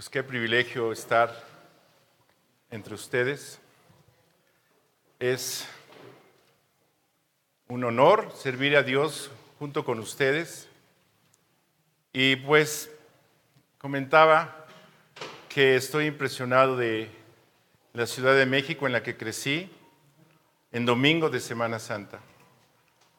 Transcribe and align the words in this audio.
Pues 0.00 0.08
qué 0.08 0.22
privilegio 0.22 0.92
estar 0.92 1.44
entre 2.70 2.94
ustedes. 2.94 3.60
Es 5.18 5.68
un 7.68 7.84
honor 7.84 8.32
servir 8.34 8.78
a 8.78 8.82
Dios 8.82 9.30
junto 9.58 9.84
con 9.84 9.98
ustedes. 9.98 10.70
Y 12.14 12.36
pues 12.36 12.90
comentaba 13.76 14.64
que 15.50 15.76
estoy 15.76 16.06
impresionado 16.06 16.78
de 16.78 17.10
la 17.92 18.06
Ciudad 18.06 18.34
de 18.34 18.46
México 18.46 18.86
en 18.86 18.94
la 18.94 19.02
que 19.02 19.18
crecí 19.18 19.70
en 20.72 20.86
domingo 20.86 21.28
de 21.28 21.40
Semana 21.40 21.78
Santa. 21.78 22.20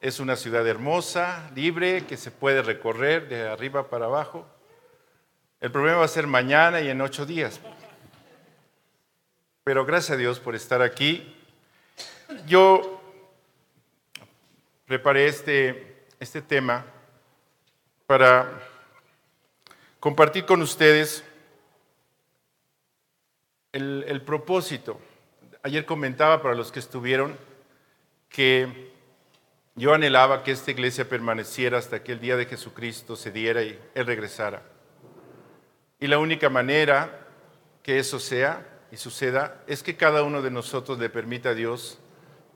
Es 0.00 0.18
una 0.18 0.34
ciudad 0.34 0.66
hermosa, 0.66 1.48
libre, 1.54 2.06
que 2.06 2.16
se 2.16 2.32
puede 2.32 2.60
recorrer 2.60 3.28
de 3.28 3.48
arriba 3.48 3.88
para 3.88 4.06
abajo. 4.06 4.51
El 5.62 5.70
problema 5.70 5.98
va 5.98 6.06
a 6.06 6.08
ser 6.08 6.26
mañana 6.26 6.80
y 6.80 6.88
en 6.88 7.00
ocho 7.00 7.24
días. 7.24 7.60
Pero 9.62 9.84
gracias 9.86 10.10
a 10.10 10.16
Dios 10.16 10.40
por 10.40 10.56
estar 10.56 10.82
aquí. 10.82 11.36
Yo 12.48 13.00
preparé 14.86 15.28
este, 15.28 16.04
este 16.18 16.42
tema 16.42 16.84
para 18.06 18.50
compartir 20.00 20.46
con 20.46 20.62
ustedes 20.62 21.22
el, 23.70 24.04
el 24.08 24.20
propósito. 24.22 25.00
Ayer 25.62 25.86
comentaba 25.86 26.42
para 26.42 26.56
los 26.56 26.72
que 26.72 26.80
estuvieron 26.80 27.38
que 28.28 28.90
yo 29.76 29.94
anhelaba 29.94 30.42
que 30.42 30.50
esta 30.50 30.72
iglesia 30.72 31.08
permaneciera 31.08 31.78
hasta 31.78 32.02
que 32.02 32.10
el 32.10 32.18
día 32.18 32.36
de 32.36 32.46
Jesucristo 32.46 33.14
se 33.14 33.30
diera 33.30 33.62
y 33.62 33.78
Él 33.94 34.06
regresara. 34.06 34.71
Y 36.02 36.08
la 36.08 36.18
única 36.18 36.50
manera 36.50 37.28
que 37.84 38.00
eso 38.00 38.18
sea 38.18 38.66
y 38.90 38.96
suceda 38.96 39.62
es 39.68 39.84
que 39.84 39.96
cada 39.96 40.24
uno 40.24 40.42
de 40.42 40.50
nosotros 40.50 40.98
le 40.98 41.08
permita 41.08 41.50
a 41.50 41.54
Dios 41.54 41.96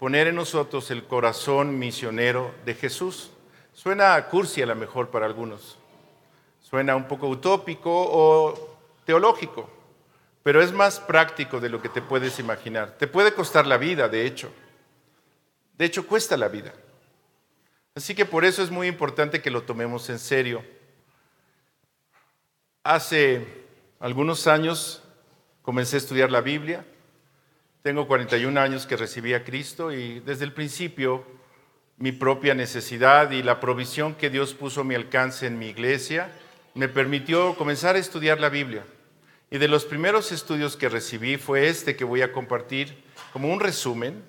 poner 0.00 0.26
en 0.26 0.34
nosotros 0.34 0.90
el 0.90 1.04
corazón 1.04 1.78
misionero 1.78 2.52
de 2.64 2.74
Jesús. 2.74 3.30
Suena 3.72 4.20
cursi 4.26 4.62
a 4.62 4.66
lo 4.66 4.74
mejor 4.74 5.10
para 5.10 5.26
algunos, 5.26 5.78
suena 6.60 6.96
un 6.96 7.06
poco 7.06 7.28
utópico 7.28 7.88
o 7.92 8.78
teológico, 9.04 9.70
pero 10.42 10.60
es 10.60 10.72
más 10.72 10.98
práctico 10.98 11.60
de 11.60 11.68
lo 11.68 11.80
que 11.80 11.88
te 11.88 12.02
puedes 12.02 12.40
imaginar. 12.40 12.96
Te 12.98 13.06
puede 13.06 13.32
costar 13.32 13.64
la 13.64 13.76
vida, 13.76 14.08
de 14.08 14.26
hecho. 14.26 14.50
De 15.78 15.84
hecho, 15.84 16.04
cuesta 16.04 16.36
la 16.36 16.48
vida. 16.48 16.74
Así 17.94 18.12
que 18.12 18.24
por 18.24 18.44
eso 18.44 18.60
es 18.60 18.72
muy 18.72 18.88
importante 18.88 19.40
que 19.40 19.52
lo 19.52 19.62
tomemos 19.62 20.10
en 20.10 20.18
serio. 20.18 20.64
Hace 22.86 23.44
algunos 23.98 24.46
años 24.46 25.02
comencé 25.62 25.96
a 25.96 25.98
estudiar 25.98 26.30
la 26.30 26.40
Biblia. 26.40 26.84
Tengo 27.82 28.06
41 28.06 28.60
años 28.60 28.86
que 28.86 28.96
recibí 28.96 29.34
a 29.34 29.42
Cristo 29.42 29.90
y 29.90 30.20
desde 30.20 30.44
el 30.44 30.52
principio 30.52 31.24
mi 31.96 32.12
propia 32.12 32.54
necesidad 32.54 33.32
y 33.32 33.42
la 33.42 33.58
provisión 33.58 34.14
que 34.14 34.30
Dios 34.30 34.54
puso 34.54 34.82
a 34.82 34.84
mi 34.84 34.94
alcance 34.94 35.48
en 35.48 35.58
mi 35.58 35.66
iglesia 35.66 36.30
me 36.74 36.86
permitió 36.86 37.56
comenzar 37.56 37.96
a 37.96 37.98
estudiar 37.98 38.38
la 38.38 38.50
Biblia. 38.50 38.84
Y 39.50 39.58
de 39.58 39.66
los 39.66 39.84
primeros 39.84 40.30
estudios 40.30 40.76
que 40.76 40.88
recibí 40.88 41.38
fue 41.38 41.66
este 41.66 41.96
que 41.96 42.04
voy 42.04 42.22
a 42.22 42.32
compartir 42.32 43.02
como 43.32 43.52
un 43.52 43.58
resumen. 43.58 44.22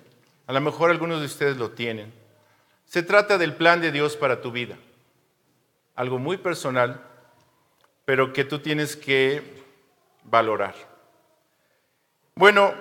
A 0.48 0.52
lo 0.52 0.60
mejor 0.60 0.90
algunos 0.90 1.20
de 1.20 1.26
ustedes 1.26 1.58
lo 1.58 1.70
tienen. 1.70 2.12
Se 2.86 3.04
trata 3.04 3.38
del 3.38 3.54
plan 3.54 3.80
de 3.80 3.92
Dios 3.92 4.16
para 4.16 4.40
tu 4.40 4.50
vida. 4.50 4.76
Algo 5.94 6.18
muy 6.18 6.38
personal 6.38 7.04
pero 8.08 8.32
que 8.32 8.42
tú 8.42 8.60
tienes 8.60 8.96
que 8.96 9.42
valorar. 10.24 10.74
Bueno, 12.34 12.72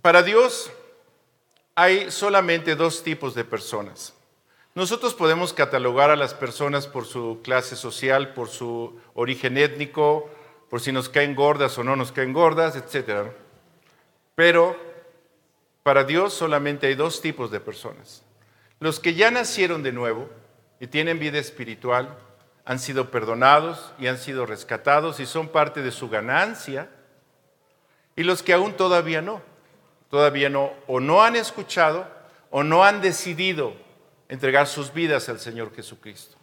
para 0.00 0.22
Dios 0.22 0.70
hay 1.74 2.12
solamente 2.12 2.76
dos 2.76 3.02
tipos 3.02 3.34
de 3.34 3.42
personas. 3.42 4.14
Nosotros 4.76 5.14
podemos 5.14 5.52
catalogar 5.52 6.10
a 6.10 6.16
las 6.16 6.32
personas 6.32 6.86
por 6.86 7.06
su 7.06 7.40
clase 7.42 7.74
social, 7.74 8.34
por 8.34 8.48
su 8.48 9.00
origen 9.14 9.58
étnico, 9.58 10.30
por 10.70 10.80
si 10.80 10.92
nos 10.92 11.08
caen 11.08 11.34
gordas 11.34 11.76
o 11.78 11.82
no 11.82 11.96
nos 11.96 12.12
caen 12.12 12.32
gordas, 12.32 12.76
etc. 12.76 13.32
Pero 14.36 14.76
para 15.82 16.04
Dios 16.04 16.34
solamente 16.34 16.86
hay 16.86 16.94
dos 16.94 17.20
tipos 17.20 17.50
de 17.50 17.58
personas. 17.58 18.22
Los 18.78 19.00
que 19.00 19.14
ya 19.14 19.32
nacieron 19.32 19.82
de 19.82 19.90
nuevo 19.90 20.30
y 20.78 20.86
tienen 20.86 21.18
vida 21.18 21.40
espiritual, 21.40 22.16
han 22.64 22.78
sido 22.78 23.10
perdonados 23.10 23.92
y 23.98 24.06
han 24.06 24.18
sido 24.18 24.46
rescatados 24.46 25.20
y 25.20 25.26
son 25.26 25.48
parte 25.48 25.82
de 25.82 25.90
su 25.90 26.08
ganancia, 26.08 26.88
y 28.14 28.22
los 28.22 28.42
que 28.42 28.52
aún 28.52 28.74
todavía 28.74 29.22
no, 29.22 29.42
todavía 30.10 30.48
no, 30.48 30.72
o 30.86 31.00
no 31.00 31.22
han 31.22 31.36
escuchado 31.36 32.06
o 32.50 32.62
no 32.62 32.84
han 32.84 33.00
decidido 33.00 33.74
entregar 34.28 34.66
sus 34.66 34.92
vidas 34.92 35.28
al 35.28 35.40
Señor 35.40 35.74
Jesucristo. 35.74 36.36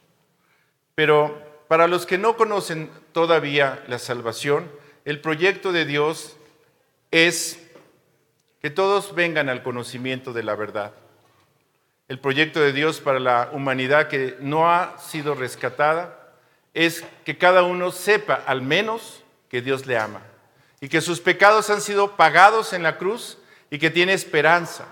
Pero 0.95 1.63
para 1.67 1.87
los 1.87 2.05
que 2.05 2.17
no 2.17 2.35
conocen 2.35 2.89
todavía 3.11 3.83
la 3.87 3.99
salvación, 3.99 4.71
el 5.05 5.21
proyecto 5.21 5.71
de 5.71 5.85
Dios 5.85 6.35
es 7.11 7.69
que 8.61 8.69
todos 8.69 9.15
vengan 9.15 9.49
al 9.49 9.63
conocimiento 9.63 10.33
de 10.33 10.43
la 10.43 10.55
verdad 10.55 10.93
el 12.09 12.19
proyecto 12.19 12.59
de 12.59 12.73
Dios 12.73 12.99
para 12.99 13.19
la 13.19 13.49
humanidad 13.53 14.07
que 14.07 14.35
no 14.39 14.69
ha 14.69 14.97
sido 14.97 15.35
rescatada 15.35 16.33
es 16.73 17.03
que 17.23 17.37
cada 17.37 17.61
uno 17.61 17.91
sepa 17.91 18.43
al 18.47 18.63
menos 18.63 19.23
que 19.47 19.61
Dios 19.61 19.85
le 19.85 19.95
ama 19.97 20.21
y 20.81 20.89
que 20.89 21.01
sus 21.01 21.21
pecados 21.21 21.69
han 21.69 21.81
sido 21.81 22.15
pagados 22.15 22.73
en 22.73 22.81
la 22.81 22.97
cruz 22.97 23.37
y 23.69 23.77
que 23.77 23.91
tiene 23.91 24.13
esperanza. 24.13 24.85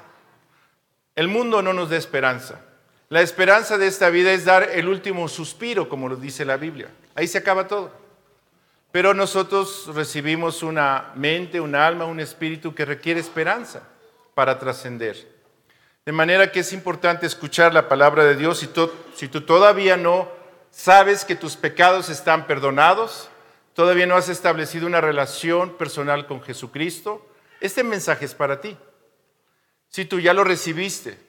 El 1.15 1.27
mundo 1.27 1.63
no 1.63 1.73
nos 1.73 1.89
da 1.89 1.97
esperanza. 1.97 2.61
La 3.09 3.21
esperanza 3.21 3.79
de 3.79 3.87
esta 3.87 4.09
vida 4.11 4.31
es 4.31 4.45
dar 4.45 4.69
el 4.71 4.87
último 4.87 5.27
suspiro, 5.27 5.89
como 5.89 6.09
lo 6.09 6.17
dice 6.17 6.45
la 6.45 6.57
Biblia. 6.57 6.89
Ahí 7.15 7.27
se 7.27 7.39
acaba 7.39 7.67
todo. 7.67 7.91
Pero 8.91 9.15
nosotros 9.15 9.89
recibimos 9.95 10.61
una 10.61 11.13
mente, 11.15 11.59
un 11.59 11.73
alma, 11.73 12.05
un 12.05 12.19
espíritu 12.19 12.75
que 12.75 12.85
requiere 12.85 13.19
esperanza 13.19 13.81
para 14.35 14.59
trascender. 14.59 15.36
De 16.07 16.13
manera 16.13 16.53
que 16.53 16.61
es 16.61 16.71
importante 16.71 17.25
escuchar 17.25 17.73
la 17.73 17.89
palabra 17.89 18.23
de 18.23 18.37
Dios. 18.37 18.59
Si 18.59 18.67
tú, 18.67 18.89
si 19.13 19.27
tú 19.27 19.41
todavía 19.41 19.97
no 19.97 20.29
sabes 20.71 21.25
que 21.25 21.35
tus 21.35 21.57
pecados 21.57 22.07
están 22.07 22.47
perdonados, 22.47 23.27
todavía 23.73 24.05
no 24.05 24.15
has 24.15 24.29
establecido 24.29 24.87
una 24.87 25.01
relación 25.01 25.75
personal 25.75 26.25
con 26.25 26.41
Jesucristo, 26.41 27.27
este 27.59 27.83
mensaje 27.83 28.23
es 28.23 28.33
para 28.33 28.61
ti. 28.61 28.77
Si 29.89 30.05
tú 30.05 30.21
ya 30.21 30.33
lo 30.33 30.45
recibiste, 30.45 31.19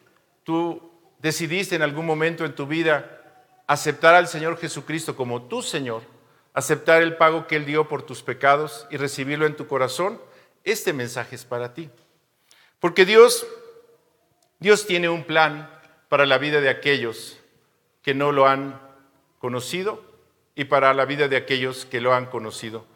tú 0.44 0.92
decidiste 1.18 1.74
en 1.74 1.82
algún 1.82 2.06
momento 2.06 2.44
en 2.44 2.54
tu 2.54 2.68
vida 2.68 3.20
aceptar 3.66 4.14
al 4.14 4.28
Señor 4.28 4.58
Jesucristo 4.58 5.16
como 5.16 5.42
tu 5.48 5.60
Señor, 5.60 6.02
aceptar 6.54 7.02
el 7.02 7.16
pago 7.16 7.48
que 7.48 7.56
Él 7.56 7.66
dio 7.66 7.88
por 7.88 8.02
tus 8.02 8.22
pecados 8.22 8.86
y 8.92 8.96
recibirlo 8.96 9.44
en 9.44 9.56
tu 9.56 9.66
corazón, 9.66 10.20
este 10.62 10.92
mensaje 10.92 11.34
es 11.34 11.44
para 11.44 11.74
ti. 11.74 11.90
Porque 12.78 13.04
Dios 13.04 13.44
Dios 14.60 14.86
tiene 14.86 15.08
un 15.08 15.24
plan 15.24 15.70
para 16.08 16.26
la 16.26 16.38
vida 16.38 16.60
de 16.60 16.69
aquellos 16.69 17.38
que 18.02 18.14
no 18.14 18.32
lo 18.32 18.48
han 18.48 18.80
conocido 19.38 20.02
y 20.54 20.64
para 20.64 20.92
la 20.94 21.04
vida 21.04 21.28
de 21.28 21.36
aquellos 21.36 21.84
que 21.84 22.00
lo 22.00 22.14
han 22.14 22.26
conocido. 22.26 22.86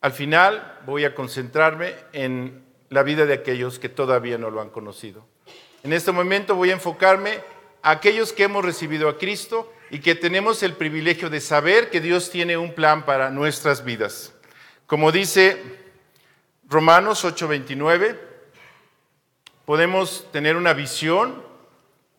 Al 0.00 0.12
final 0.12 0.80
voy 0.84 1.04
a 1.04 1.14
concentrarme 1.14 1.94
en 2.12 2.64
la 2.88 3.02
vida 3.02 3.26
de 3.26 3.34
aquellos 3.34 3.78
que 3.78 3.88
todavía 3.88 4.38
no 4.38 4.50
lo 4.50 4.60
han 4.60 4.70
conocido. 4.70 5.24
En 5.84 5.92
este 5.92 6.10
momento 6.10 6.56
voy 6.56 6.70
a 6.70 6.74
enfocarme 6.74 7.40
a 7.82 7.92
aquellos 7.92 8.32
que 8.32 8.44
hemos 8.44 8.64
recibido 8.64 9.08
a 9.08 9.18
Cristo 9.18 9.72
y 9.90 10.00
que 10.00 10.16
tenemos 10.16 10.64
el 10.64 10.72
privilegio 10.72 11.30
de 11.30 11.40
saber 11.40 11.90
que 11.90 12.00
Dios 12.00 12.30
tiene 12.30 12.56
un 12.56 12.74
plan 12.74 13.04
para 13.04 13.30
nuestras 13.30 13.84
vidas. 13.84 14.34
Como 14.86 15.12
dice 15.12 15.62
Romanos 16.68 17.24
8:29, 17.24 18.18
podemos 19.66 20.26
tener 20.32 20.56
una 20.56 20.72
visión 20.72 21.42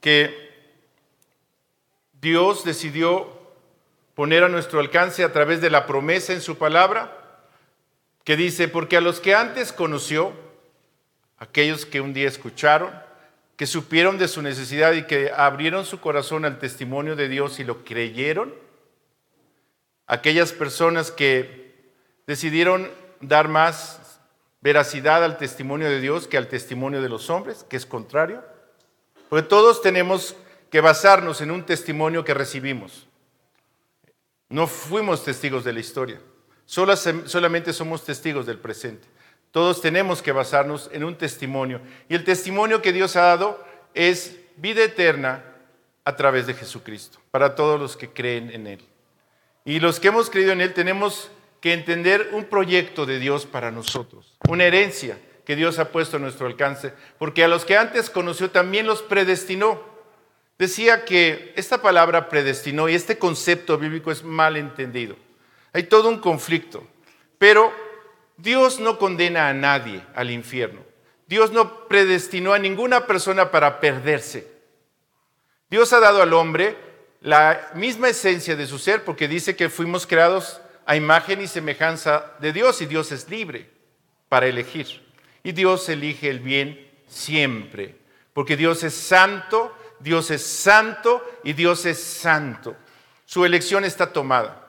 que 0.01 0.51
Dios 2.21 2.63
decidió 2.63 3.35
poner 4.13 4.43
a 4.43 4.49
nuestro 4.49 4.79
alcance 4.79 5.23
a 5.23 5.31
través 5.31 5.61
de 5.61 5.69
la 5.69 5.87
promesa 5.87 6.33
en 6.33 6.41
su 6.41 6.57
palabra, 6.57 7.13
que 8.23 8.35
dice, 8.35 8.67
porque 8.67 8.97
a 8.97 9.01
los 9.01 9.21
que 9.21 9.33
antes 9.33 9.71
conoció, 9.71 10.33
aquellos 11.37 11.85
que 11.85 12.01
un 12.01 12.13
día 12.13 12.27
escucharon, 12.27 12.91
que 13.55 13.65
supieron 13.65 14.17
de 14.17 14.27
su 14.27 14.41
necesidad 14.41 14.93
y 14.93 15.03
que 15.03 15.31
abrieron 15.31 15.85
su 15.85 16.01
corazón 16.01 16.43
al 16.43 16.59
testimonio 16.59 17.15
de 17.15 17.29
Dios 17.29 17.59
y 17.59 17.63
lo 17.63 17.85
creyeron, 17.85 18.53
aquellas 20.05 20.51
personas 20.51 21.11
que 21.11 21.75
decidieron 22.27 22.91
dar 23.21 23.47
más 23.47 24.01
veracidad 24.61 25.23
al 25.23 25.37
testimonio 25.37 25.89
de 25.89 25.99
Dios 25.99 26.27
que 26.27 26.37
al 26.37 26.47
testimonio 26.47 27.01
de 27.01 27.09
los 27.09 27.29
hombres, 27.29 27.65
que 27.69 27.77
es 27.77 27.85
contrario. 27.85 28.43
Porque 29.29 29.47
todos 29.47 29.81
tenemos 29.81 30.35
que 30.69 30.81
basarnos 30.81 31.41
en 31.41 31.51
un 31.51 31.65
testimonio 31.65 32.23
que 32.23 32.33
recibimos. 32.33 33.07
No 34.49 34.67
fuimos 34.67 35.23
testigos 35.23 35.63
de 35.63 35.73
la 35.73 35.81
historia, 35.81 36.21
solamente 36.65 37.73
somos 37.73 38.05
testigos 38.05 38.45
del 38.45 38.59
presente. 38.59 39.07
Todos 39.51 39.81
tenemos 39.81 40.21
que 40.21 40.31
basarnos 40.31 40.89
en 40.93 41.03
un 41.03 41.17
testimonio. 41.17 41.81
Y 42.07 42.15
el 42.15 42.23
testimonio 42.23 42.81
que 42.81 42.93
Dios 42.93 43.15
ha 43.15 43.23
dado 43.23 43.63
es 43.93 44.37
vida 44.55 44.83
eterna 44.83 45.43
a 46.05 46.15
través 46.15 46.47
de 46.47 46.53
Jesucristo, 46.53 47.19
para 47.31 47.55
todos 47.55 47.79
los 47.79 47.97
que 47.97 48.09
creen 48.09 48.51
en 48.51 48.67
Él. 48.67 48.85
Y 49.65 49.79
los 49.79 49.99
que 49.99 50.07
hemos 50.07 50.29
creído 50.29 50.53
en 50.53 50.61
Él 50.61 50.73
tenemos 50.73 51.29
que 51.61 51.73
entender 51.73 52.29
un 52.33 52.45
proyecto 52.45 53.05
de 53.05 53.19
Dios 53.19 53.45
para 53.45 53.71
nosotros, 53.71 54.37
una 54.47 54.65
herencia 54.65 55.17
que 55.45 55.55
Dios 55.55 55.79
ha 55.79 55.91
puesto 55.91 56.17
a 56.17 56.19
nuestro 56.19 56.45
alcance, 56.45 56.93
porque 57.17 57.43
a 57.43 57.47
los 57.47 57.65
que 57.65 57.77
antes 57.77 58.09
conoció 58.09 58.51
también 58.51 58.85
los 58.85 59.01
predestinó. 59.01 59.81
Decía 60.57 61.05
que 61.05 61.53
esta 61.55 61.81
palabra 61.81 62.29
predestinó 62.29 62.89
y 62.89 62.95
este 62.95 63.17
concepto 63.17 63.77
bíblico 63.77 64.11
es 64.11 64.23
mal 64.23 64.57
entendido. 64.57 65.15
Hay 65.71 65.83
todo 65.83 66.09
un 66.09 66.19
conflicto, 66.19 66.85
pero 67.37 67.71
Dios 68.37 68.79
no 68.79 68.97
condena 68.97 69.47
a 69.47 69.53
nadie 69.53 70.03
al 70.15 70.31
infierno. 70.31 70.81
Dios 71.27 71.51
no 71.51 71.87
predestinó 71.87 72.53
a 72.53 72.59
ninguna 72.59 73.05
persona 73.05 73.51
para 73.51 73.79
perderse. 73.79 74.47
Dios 75.69 75.91
ha 75.93 75.99
dado 75.99 76.21
al 76.21 76.33
hombre 76.33 76.75
la 77.21 77.71
misma 77.73 78.09
esencia 78.09 78.55
de 78.55 78.67
su 78.67 78.79
ser 78.79 79.03
porque 79.03 79.27
dice 79.27 79.55
que 79.55 79.69
fuimos 79.69 80.07
creados 80.07 80.61
a 80.87 80.95
imagen 80.95 81.41
y 81.41 81.47
semejanza 81.47 82.31
de 82.39 82.53
Dios 82.53 82.81
y 82.81 82.85
Dios 82.85 83.11
es 83.11 83.29
libre 83.29 83.69
para 84.29 84.47
elegir. 84.47 84.87
Y 85.43 85.51
Dios 85.51 85.87
elige 85.89 86.29
el 86.29 86.39
bien 86.39 86.89
siempre, 87.07 87.95
porque 88.31 88.55
Dios 88.55 88.83
es 88.83 88.93
santo, 88.95 89.77
Dios 89.99 90.31
es 90.31 90.45
santo 90.45 91.21
y 91.43 91.51
Dios 91.51 91.85
es 91.85 92.01
santo. 92.01 92.77
Su 93.25 93.43
elección 93.43 93.83
está 93.83 94.13
tomada. 94.13 94.65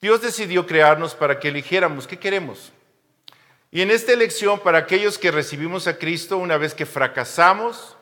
Dios 0.00 0.22
decidió 0.22 0.66
crearnos 0.66 1.14
para 1.14 1.38
que 1.38 1.48
eligiéramos 1.48 2.06
qué 2.06 2.18
queremos. 2.18 2.72
Y 3.70 3.82
en 3.82 3.90
esta 3.90 4.14
elección, 4.14 4.58
para 4.60 4.78
aquellos 4.78 5.18
que 5.18 5.30
recibimos 5.30 5.86
a 5.86 5.98
Cristo 5.98 6.38
una 6.38 6.56
vez 6.56 6.72
que 6.72 6.86
fracasamos 6.86 7.97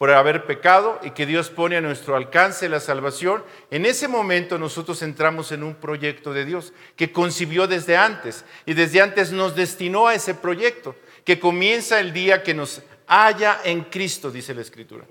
por 0.00 0.10
haber 0.12 0.46
pecado 0.46 0.98
y 1.02 1.10
que 1.10 1.26
Dios 1.26 1.50
pone 1.50 1.76
a 1.76 1.82
nuestro 1.82 2.16
alcance 2.16 2.70
la 2.70 2.80
salvación, 2.80 3.44
en 3.70 3.84
ese 3.84 4.08
momento 4.08 4.58
nosotros 4.58 5.02
entramos 5.02 5.52
en 5.52 5.62
un 5.62 5.74
proyecto 5.74 6.32
de 6.32 6.46
Dios 6.46 6.72
que 6.96 7.12
concibió 7.12 7.66
desde 7.66 7.98
antes 7.98 8.46
y 8.64 8.72
desde 8.72 9.02
antes 9.02 9.30
nos 9.30 9.54
destinó 9.54 10.08
a 10.08 10.14
ese 10.14 10.32
proyecto, 10.32 10.96
que 11.22 11.38
comienza 11.38 12.00
el 12.00 12.14
día 12.14 12.42
que 12.42 12.54
nos 12.54 12.80
haya 13.06 13.60
en 13.62 13.82
Cristo, 13.82 14.30
dice 14.30 14.54
la 14.54 14.62
Escritura. 14.62 15.04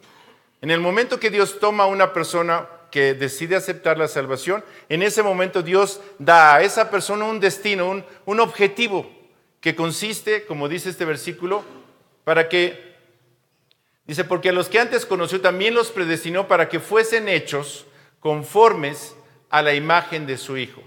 En 0.59 0.71
el 0.71 0.79
momento 0.79 1.19
que 1.19 1.29
Dios 1.29 1.59
toma 1.59 1.83
a 1.83 1.85
una 1.85 2.11
persona 2.11 2.67
que 2.89 3.13
decide 3.13 3.55
aceptar 3.55 3.99
la 3.99 4.07
salvación, 4.07 4.65
en 4.89 5.03
ese 5.03 5.21
momento 5.21 5.61
Dios 5.61 6.01
da 6.17 6.55
a 6.55 6.63
esa 6.63 6.89
persona 6.89 7.25
un 7.25 7.39
destino, 7.39 7.91
un, 7.91 8.03
un 8.25 8.39
objetivo 8.39 9.07
que 9.61 9.75
consiste, 9.75 10.47
como 10.47 10.67
dice 10.67 10.89
este 10.89 11.05
versículo, 11.05 11.63
para 12.23 12.49
que, 12.49 12.88
dice, 14.09 14.23
porque 14.23 14.49
a 14.49 14.53
los 14.53 14.69
que 14.69 14.79
antes 14.79 15.05
conoció 15.05 15.39
también 15.39 15.75
los 15.75 15.91
predestinó 15.91 16.47
para 16.47 16.67
que 16.67 16.79
fuesen 16.79 17.29
hechos 17.29 17.85
conformes 18.19 19.15
a 19.51 19.61
la 19.61 19.75
imagen 19.75 20.25
de 20.25 20.39
su 20.39 20.57
Hijo, 20.57 20.81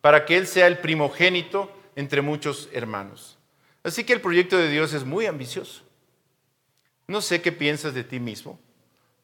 para 0.00 0.24
que 0.24 0.38
Él 0.38 0.46
sea 0.46 0.66
el 0.66 0.78
primogénito 0.78 1.70
entre 1.94 2.22
muchos 2.22 2.70
hermanos. 2.72 3.38
Así 3.82 4.04
que 4.04 4.14
el 4.14 4.22
proyecto 4.22 4.56
de 4.56 4.70
Dios 4.70 4.94
es 4.94 5.04
muy 5.04 5.26
ambicioso. 5.26 5.82
No 7.06 7.20
sé 7.20 7.42
qué 7.42 7.52
piensas 7.52 7.92
de 7.92 8.02
ti 8.02 8.18
mismo, 8.18 8.58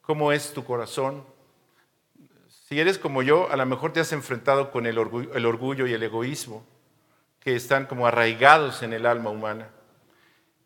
cómo 0.01 0.31
es 0.31 0.53
tu 0.53 0.63
corazón. 0.63 1.25
Si 2.67 2.79
eres 2.79 2.99
como 2.99 3.23
yo, 3.23 3.51
a 3.51 3.55
lo 3.55 3.65
mejor 3.65 3.91
te 3.91 4.01
has 4.01 4.13
enfrentado 4.13 4.69
con 4.69 4.85
el 4.85 4.99
orgullo, 4.99 5.33
el 5.33 5.47
orgullo 5.47 5.87
y 5.87 5.93
el 5.93 6.03
egoísmo 6.03 6.63
que 7.39 7.55
están 7.55 7.87
como 7.87 8.05
arraigados 8.05 8.83
en 8.83 8.93
el 8.93 9.07
alma 9.07 9.31
humana. 9.31 9.69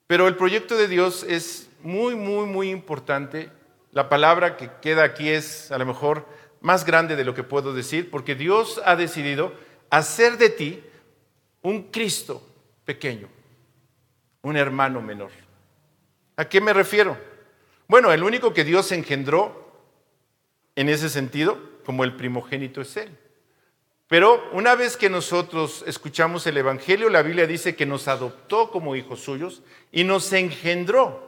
Pero 0.07 0.27
el 0.27 0.36
proyecto 0.36 0.75
de 0.75 0.89
Dios 0.89 1.24
es 1.24 1.69
muy, 1.86 2.16
muy, 2.16 2.48
muy 2.48 2.70
importante. 2.72 3.52
La 3.92 4.10
palabra 4.10 4.58
que 4.58 4.70
queda 4.82 5.04
aquí 5.04 5.30
es 5.30 5.72
a 5.72 5.78
lo 5.78 5.86
mejor 5.86 6.28
más 6.60 6.84
grande 6.84 7.16
de 7.16 7.24
lo 7.24 7.36
que 7.36 7.44
puedo 7.44 7.74
decir, 7.74 8.10
porque 8.10 8.34
Dios 8.34 8.82
ha 8.84 8.96
decidido 8.96 9.54
hacer 9.92 10.38
de 10.38 10.50
ti 10.50 10.84
un 11.62 11.84
Cristo 11.84 12.42
pequeño, 12.86 13.30
un 14.42 14.58
hermano 14.58 15.00
menor. 15.00 15.30
¿A 16.36 16.50
qué 16.50 16.60
me 16.60 16.74
refiero? 16.74 17.18
Bueno, 17.88 18.12
el 18.12 18.24
único 18.24 18.52
que 18.52 18.64
Dios 18.64 18.92
engendró 18.92 19.72
en 20.76 20.90
ese 20.90 21.08
sentido, 21.08 21.58
como 21.86 22.04
el 22.04 22.16
primogénito 22.16 22.82
es 22.82 22.98
Él. 22.98 23.16
Pero 24.08 24.50
una 24.54 24.76
vez 24.76 24.98
que 24.98 25.10
nosotros 25.10 25.84
escuchamos 25.86 26.46
el 26.48 26.58
Evangelio, 26.58 27.10
la 27.10 27.22
Biblia 27.22 27.46
dice 27.48 27.76
que 27.76 27.86
nos 27.86 28.08
adoptó 28.08 28.72
como 28.72 28.96
hijos 28.96 29.20
suyos 29.22 29.62
y 29.92 30.04
nos 30.04 30.34
engendró. 30.34 31.25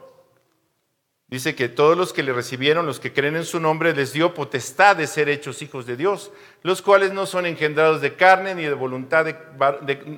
Dice 1.28 1.54
que 1.54 1.68
todos 1.68 1.96
los 1.96 2.14
que 2.14 2.22
le 2.22 2.32
recibieron, 2.32 2.86
los 2.86 3.00
que 3.00 3.12
creen 3.12 3.36
en 3.36 3.44
su 3.44 3.60
nombre, 3.60 3.94
les 3.94 4.14
dio 4.14 4.32
potestad 4.32 4.96
de 4.96 5.06
ser 5.06 5.28
hechos 5.28 5.60
hijos 5.60 5.84
de 5.84 5.96
Dios, 5.96 6.32
los 6.62 6.80
cuales 6.80 7.12
no 7.12 7.26
son 7.26 7.44
engendrados 7.44 8.00
de 8.00 8.14
carne 8.14 8.54
ni 8.54 8.62
de 8.62 8.72
voluntad 8.72 9.26
de, 9.26 9.36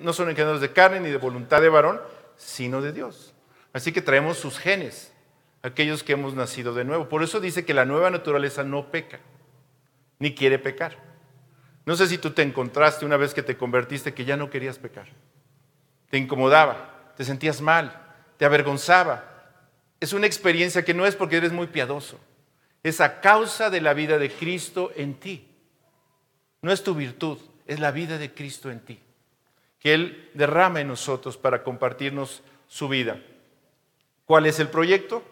no 0.03 0.13
son 0.13 0.31
engendrados 0.31 0.61
de 0.61 0.73
carne 0.73 1.01
ni 1.01 1.11
de 1.11 1.17
voluntad 1.17 1.61
de 1.61 1.69
varón, 1.69 2.01
sino 2.37 2.81
de 2.81 2.93
Dios. 2.93 3.35
Así 3.73 3.91
que 3.91 4.03
traemos 4.03 4.39
sus 4.39 4.59
genes, 4.59 5.13
aquellos 5.63 6.05
que 6.05 6.13
hemos 6.13 6.35
nacido 6.35 6.75
de 6.75 6.85
nuevo. 6.85 7.09
Por 7.09 7.25
eso 7.25 7.41
dice 7.41 7.65
que 7.65 7.75
la 7.75 7.85
nueva 7.85 8.11
naturaleza 8.11 8.63
no 8.63 8.93
peca, 8.93 9.19
ni 10.21 10.35
quiere 10.37 10.61
pecar. 10.61 10.97
No 11.87 11.97
sé 11.97 12.07
si 12.07 12.19
tú 12.19 12.31
te 12.31 12.43
encontraste 12.43 13.05
una 13.05 13.17
vez 13.17 13.35
que 13.35 13.43
te 13.43 13.57
convertiste 13.57 14.15
que 14.15 14.25
ya 14.25 14.37
no 14.37 14.49
querías 14.49 14.79
pecar. 14.79 15.09
Te 16.09 16.19
incomodaba, 16.19 17.13
te 17.17 17.25
sentías 17.25 17.61
mal, 17.61 18.01
te 18.37 18.45
avergonzaba. 18.45 19.30
Es 20.01 20.15
una 20.15 20.27
experiencia 20.27 20.85
que 20.85 20.95
no 20.95 21.07
es 21.07 21.15
porque 21.15 21.37
eres 21.37 21.53
muy 21.53 21.67
piadoso, 21.67 22.19
es 22.83 23.01
a 23.01 23.21
causa 23.21 23.69
de 23.69 23.83
la 23.83 23.93
vida 23.93 24.19
de 24.19 24.31
Cristo 24.31 24.91
en 24.97 25.15
ti. 25.15 25.47
No 26.63 26.73
es 26.73 26.83
tu 26.83 26.95
virtud, 26.95 27.39
es 27.67 27.79
la 27.81 27.91
vida 27.91 28.19
de 28.19 28.33
Cristo 28.33 28.71
en 28.71 28.81
ti. 28.81 28.99
Que 29.79 29.95
Él 29.95 30.31
derrama 30.35 30.81
en 30.81 30.89
nosotros 30.89 31.37
para 31.37 31.63
compartirnos 31.63 32.43
su 32.67 32.89
vida. 32.89 33.21
¿Cuál 34.25 34.47
es 34.47 34.59
el 34.59 34.69
proyecto? 34.69 35.23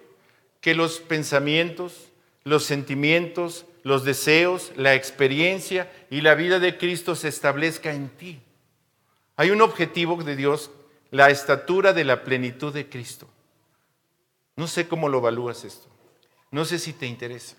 Que 0.61 0.75
los 0.75 1.00
pensamientos, 1.00 2.10
los 2.44 2.65
sentimientos, 2.65 3.67
los 3.82 4.05
deseos, 4.05 4.72
la 4.77 4.94
experiencia 4.94 5.91
y 6.10 6.20
la 6.20 6.34
vida 6.34 6.58
de 6.58 6.77
Cristo 6.77 7.15
se 7.15 7.29
establezca 7.29 7.93
en 7.93 8.08
ti. 8.10 8.41
Hay 9.37 9.51
un 9.51 9.63
objetivo 9.63 10.22
de 10.22 10.37
Dios, 10.37 10.70
la 11.10 11.31
estatura 11.31 11.93
de 11.93 12.05
la 12.05 12.25
plenitud 12.25 12.72
de 12.72 12.89
Cristo. 12.89 13.29
No 14.58 14.67
sé 14.67 14.88
cómo 14.88 15.08
lo 15.08 15.19
evalúas 15.19 15.62
esto. 15.62 15.86
No 16.50 16.65
sé 16.65 16.81
si 16.81 16.93
te 16.93 17.06
interesa. 17.06 17.55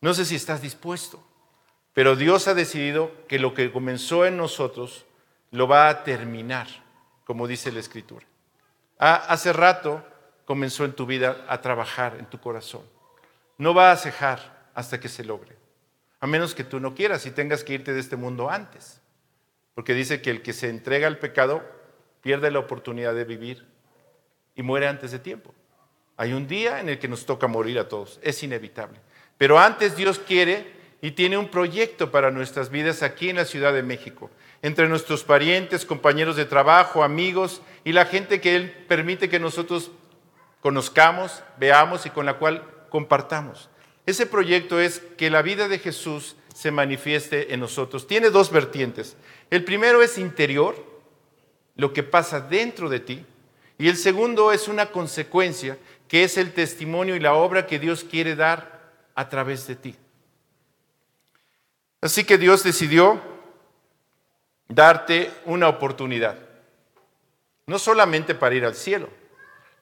No 0.00 0.14
sé 0.14 0.24
si 0.24 0.34
estás 0.34 0.62
dispuesto. 0.62 1.22
Pero 1.92 2.16
Dios 2.16 2.48
ha 2.48 2.54
decidido 2.54 3.12
que 3.28 3.38
lo 3.38 3.52
que 3.52 3.70
comenzó 3.70 4.24
en 4.24 4.38
nosotros 4.38 5.04
lo 5.50 5.68
va 5.68 5.90
a 5.90 6.04
terminar, 6.04 6.68
como 7.26 7.46
dice 7.46 7.70
la 7.70 7.80
Escritura. 7.80 8.24
Ah, 8.98 9.26
hace 9.28 9.52
rato 9.52 10.06
comenzó 10.46 10.86
en 10.86 10.94
tu 10.94 11.04
vida 11.04 11.44
a 11.50 11.60
trabajar 11.60 12.16
en 12.18 12.24
tu 12.24 12.40
corazón. 12.40 12.88
No 13.58 13.74
va 13.74 13.92
a 13.92 13.96
cejar 13.98 14.70
hasta 14.72 14.98
que 14.98 15.10
se 15.10 15.22
logre. 15.22 15.58
A 16.20 16.26
menos 16.26 16.54
que 16.54 16.64
tú 16.64 16.80
no 16.80 16.94
quieras 16.94 17.26
y 17.26 17.30
tengas 17.30 17.62
que 17.62 17.74
irte 17.74 17.92
de 17.92 18.00
este 18.00 18.16
mundo 18.16 18.48
antes. 18.48 19.02
Porque 19.74 19.92
dice 19.92 20.22
que 20.22 20.30
el 20.30 20.40
que 20.40 20.54
se 20.54 20.70
entrega 20.70 21.08
al 21.08 21.18
pecado 21.18 21.62
pierde 22.22 22.50
la 22.50 22.60
oportunidad 22.60 23.14
de 23.14 23.24
vivir 23.24 23.68
y 24.54 24.62
muere 24.62 24.88
antes 24.88 25.12
de 25.12 25.18
tiempo. 25.18 25.54
Hay 26.16 26.32
un 26.32 26.46
día 26.46 26.80
en 26.80 26.88
el 26.88 26.98
que 26.98 27.08
nos 27.08 27.26
toca 27.26 27.46
morir 27.46 27.78
a 27.78 27.88
todos, 27.88 28.18
es 28.22 28.42
inevitable. 28.42 28.98
Pero 29.38 29.58
antes 29.58 29.96
Dios 29.96 30.18
quiere 30.18 30.74
y 31.02 31.10
tiene 31.10 31.36
un 31.36 31.48
proyecto 31.48 32.10
para 32.10 32.30
nuestras 32.30 32.70
vidas 32.70 33.02
aquí 33.02 33.28
en 33.28 33.36
la 33.36 33.44
Ciudad 33.44 33.72
de 33.72 33.82
México, 33.82 34.30
entre 34.62 34.88
nuestros 34.88 35.24
parientes, 35.24 35.84
compañeros 35.84 36.36
de 36.36 36.46
trabajo, 36.46 37.04
amigos 37.04 37.60
y 37.84 37.92
la 37.92 38.06
gente 38.06 38.40
que 38.40 38.56
Él 38.56 38.70
permite 38.88 39.28
que 39.28 39.38
nosotros 39.38 39.90
conozcamos, 40.60 41.42
veamos 41.58 42.06
y 42.06 42.10
con 42.10 42.26
la 42.26 42.38
cual 42.38 42.64
compartamos. 42.88 43.68
Ese 44.06 44.24
proyecto 44.26 44.80
es 44.80 45.00
que 45.18 45.30
la 45.30 45.42
vida 45.42 45.68
de 45.68 45.78
Jesús 45.78 46.36
se 46.54 46.70
manifieste 46.70 47.52
en 47.52 47.60
nosotros. 47.60 48.06
Tiene 48.06 48.30
dos 48.30 48.50
vertientes. 48.50 49.16
El 49.50 49.64
primero 49.64 50.02
es 50.02 50.16
interior, 50.16 50.74
lo 51.74 51.92
que 51.92 52.02
pasa 52.02 52.40
dentro 52.40 52.88
de 52.88 53.00
ti. 53.00 53.26
Y 53.78 53.88
el 53.88 53.96
segundo 53.96 54.52
es 54.52 54.68
una 54.68 54.86
consecuencia, 54.86 55.78
que 56.08 56.24
es 56.24 56.36
el 56.36 56.52
testimonio 56.52 57.16
y 57.16 57.20
la 57.20 57.34
obra 57.34 57.66
que 57.66 57.78
Dios 57.78 58.04
quiere 58.04 58.36
dar 58.36 58.92
a 59.14 59.28
través 59.28 59.66
de 59.66 59.76
ti. 59.76 59.96
Así 62.00 62.24
que 62.24 62.38
Dios 62.38 62.62
decidió 62.62 63.20
darte 64.68 65.32
una 65.44 65.68
oportunidad, 65.68 66.38
no 67.66 67.78
solamente 67.78 68.34
para 68.34 68.54
ir 68.54 68.64
al 68.64 68.74
cielo, 68.74 69.08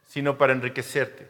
sino 0.07 0.39
para 0.39 0.53
enriquecerte. 0.53 1.29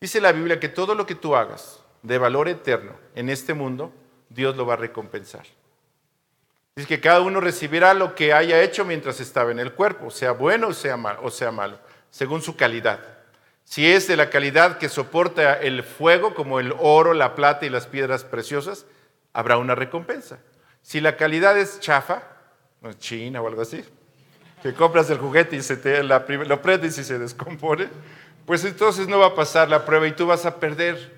Dice 0.00 0.20
la 0.20 0.32
Biblia 0.32 0.60
que 0.60 0.68
todo 0.68 0.94
lo 0.94 1.06
que 1.06 1.14
tú 1.14 1.34
hagas 1.34 1.82
de 2.02 2.18
valor 2.18 2.48
eterno 2.48 2.92
en 3.14 3.30
este 3.30 3.54
mundo, 3.54 3.92
Dios 4.28 4.56
lo 4.56 4.66
va 4.66 4.74
a 4.74 4.78
recompensar. 4.78 5.46
Dice 6.78 6.86
que 6.86 7.00
cada 7.00 7.22
uno 7.22 7.40
recibirá 7.40 7.92
lo 7.92 8.14
que 8.14 8.32
haya 8.32 8.62
hecho 8.62 8.84
mientras 8.84 9.18
estaba 9.18 9.50
en 9.50 9.58
el 9.58 9.72
cuerpo, 9.72 10.12
sea 10.12 10.30
bueno 10.30 10.68
o 10.68 10.72
sea, 10.72 10.96
malo, 10.96 11.18
o 11.24 11.28
sea 11.28 11.50
malo, 11.50 11.76
según 12.08 12.40
su 12.40 12.54
calidad. 12.54 13.00
Si 13.64 13.84
es 13.84 14.06
de 14.06 14.16
la 14.16 14.30
calidad 14.30 14.78
que 14.78 14.88
soporta 14.88 15.54
el 15.54 15.82
fuego, 15.82 16.36
como 16.36 16.60
el 16.60 16.72
oro, 16.78 17.14
la 17.14 17.34
plata 17.34 17.66
y 17.66 17.68
las 17.68 17.88
piedras 17.88 18.22
preciosas, 18.22 18.86
habrá 19.32 19.58
una 19.58 19.74
recompensa. 19.74 20.38
Si 20.80 21.00
la 21.00 21.16
calidad 21.16 21.58
es 21.58 21.80
chafa, 21.80 22.22
china 23.00 23.42
o 23.42 23.48
algo 23.48 23.62
así, 23.62 23.84
que 24.62 24.72
compras 24.72 25.10
el 25.10 25.18
juguete 25.18 25.56
y 25.56 25.62
se 25.62 25.78
te, 25.78 26.04
la, 26.04 26.24
lo 26.28 26.62
prendes 26.62 26.96
y 26.96 27.02
se 27.02 27.18
descompone, 27.18 27.88
pues 28.46 28.64
entonces 28.64 29.08
no 29.08 29.18
va 29.18 29.26
a 29.26 29.34
pasar 29.34 29.68
la 29.68 29.84
prueba 29.84 30.06
y 30.06 30.12
tú 30.12 30.28
vas 30.28 30.46
a 30.46 30.60
perder, 30.60 31.12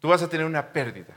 tú 0.00 0.08
vas 0.08 0.20
a 0.24 0.28
tener 0.28 0.44
una 0.44 0.72
pérdida. 0.72 1.14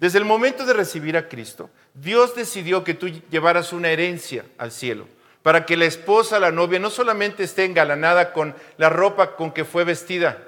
Desde 0.00 0.16
el 0.16 0.24
momento 0.24 0.64
de 0.64 0.72
recibir 0.72 1.14
a 1.18 1.28
Cristo, 1.28 1.68
Dios 1.92 2.34
decidió 2.34 2.82
que 2.82 2.94
tú 2.94 3.08
llevaras 3.30 3.74
una 3.74 3.90
herencia 3.90 4.46
al 4.56 4.72
cielo, 4.72 5.06
para 5.42 5.66
que 5.66 5.76
la 5.76 5.84
esposa, 5.84 6.40
la 6.40 6.50
novia, 6.50 6.78
no 6.78 6.88
solamente 6.88 7.42
esté 7.42 7.66
engalanada 7.66 8.32
con 8.32 8.54
la 8.78 8.88
ropa 8.88 9.36
con 9.36 9.52
que 9.52 9.66
fue 9.66 9.84
vestida, 9.84 10.38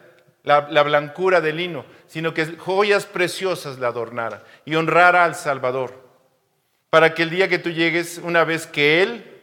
la, 0.42 0.68
la 0.70 0.82
blancura 0.82 1.42
de 1.42 1.52
lino, 1.52 1.84
sino 2.06 2.32
que 2.32 2.56
joyas 2.56 3.04
preciosas 3.04 3.78
la 3.78 3.88
adornara 3.88 4.42
y 4.64 4.74
honrara 4.74 5.22
al 5.22 5.34
Salvador, 5.34 6.02
para 6.88 7.12
que 7.12 7.22
el 7.22 7.30
día 7.30 7.48
que 7.48 7.58
tú 7.58 7.68
llegues, 7.68 8.22
una 8.24 8.44
vez 8.44 8.66
que 8.66 9.02
Él 9.02 9.38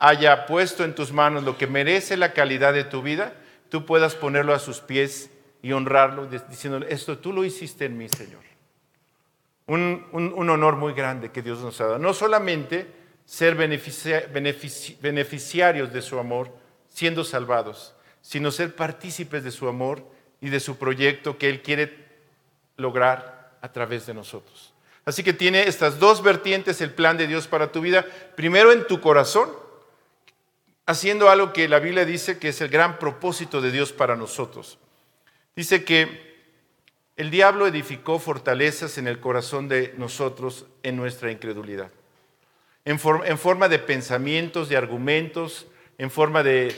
haya 0.00 0.46
puesto 0.46 0.82
en 0.82 0.96
tus 0.96 1.12
manos 1.12 1.44
lo 1.44 1.56
que 1.56 1.68
merece 1.68 2.16
la 2.16 2.32
calidad 2.32 2.72
de 2.72 2.82
tu 2.82 3.02
vida, 3.02 3.34
tú 3.68 3.86
puedas 3.86 4.16
ponerlo 4.16 4.52
a 4.52 4.58
sus 4.58 4.80
pies 4.80 5.30
y 5.62 5.70
honrarlo, 5.70 6.26
diciéndole, 6.26 6.92
esto 6.92 7.18
tú 7.18 7.32
lo 7.32 7.44
hiciste 7.44 7.84
en 7.84 7.96
mí, 7.96 8.08
Señor 8.08 8.53
un, 9.66 10.48
honor 10.48 10.76
muy 10.76 10.92
grande 10.92 11.30
que 11.30 11.42
Dios 11.42 11.60
nos 11.60 11.80
ha 11.80 11.84
dado. 11.84 11.98
No 11.98 12.14
solamente 12.14 12.86
ser 13.24 13.54
beneficiarios 13.54 15.92
de 15.92 16.02
su 16.02 16.18
amor, 16.18 16.52
siendo 16.88 17.24
salvados, 17.24 17.94
sino 18.20 18.50
ser 18.50 18.74
partícipes 18.74 19.44
de 19.44 19.50
su 19.50 19.68
amor 19.68 20.06
y 20.40 20.50
de 20.50 20.60
su 20.60 20.76
proyecto 20.76 21.38
que 21.38 21.48
Él 21.48 21.62
quiere 21.62 22.04
lograr 22.76 23.56
a 23.60 23.72
través 23.72 24.06
de 24.06 24.14
nosotros. 24.14 24.72
Así 25.04 25.22
que 25.22 25.32
tiene 25.32 25.68
estas 25.68 25.98
dos 25.98 26.22
vertientes 26.22 26.80
el 26.80 26.92
plan 26.92 27.16
de 27.16 27.26
Dios 27.26 27.46
para 27.46 27.72
tu 27.72 27.80
vida. 27.80 28.06
Primero 28.36 28.72
en 28.72 28.86
tu 28.86 29.00
corazón, 29.00 29.50
haciendo 30.86 31.30
algo 31.30 31.52
que 31.52 31.68
la 31.68 31.78
Biblia 31.78 32.04
dice 32.04 32.38
que 32.38 32.48
es 32.48 32.60
el 32.60 32.68
gran 32.68 32.98
propósito 32.98 33.60
de 33.60 33.70
Dios 33.70 33.92
para 33.92 34.16
nosotros. 34.16 34.78
Dice 35.56 35.84
que 35.84 36.33
el 37.16 37.30
diablo 37.30 37.66
edificó 37.66 38.18
fortalezas 38.18 38.98
en 38.98 39.06
el 39.06 39.20
corazón 39.20 39.68
de 39.68 39.94
nosotros 39.96 40.66
en 40.82 40.96
nuestra 40.96 41.30
incredulidad, 41.30 41.90
en, 42.84 42.98
forma 42.98 43.68
de 43.68 43.78
pensamientos, 43.78 44.68
de 44.68 44.76
argumentos, 44.76 45.66
en 45.96 46.10
forma 46.10 46.42
de 46.42 46.74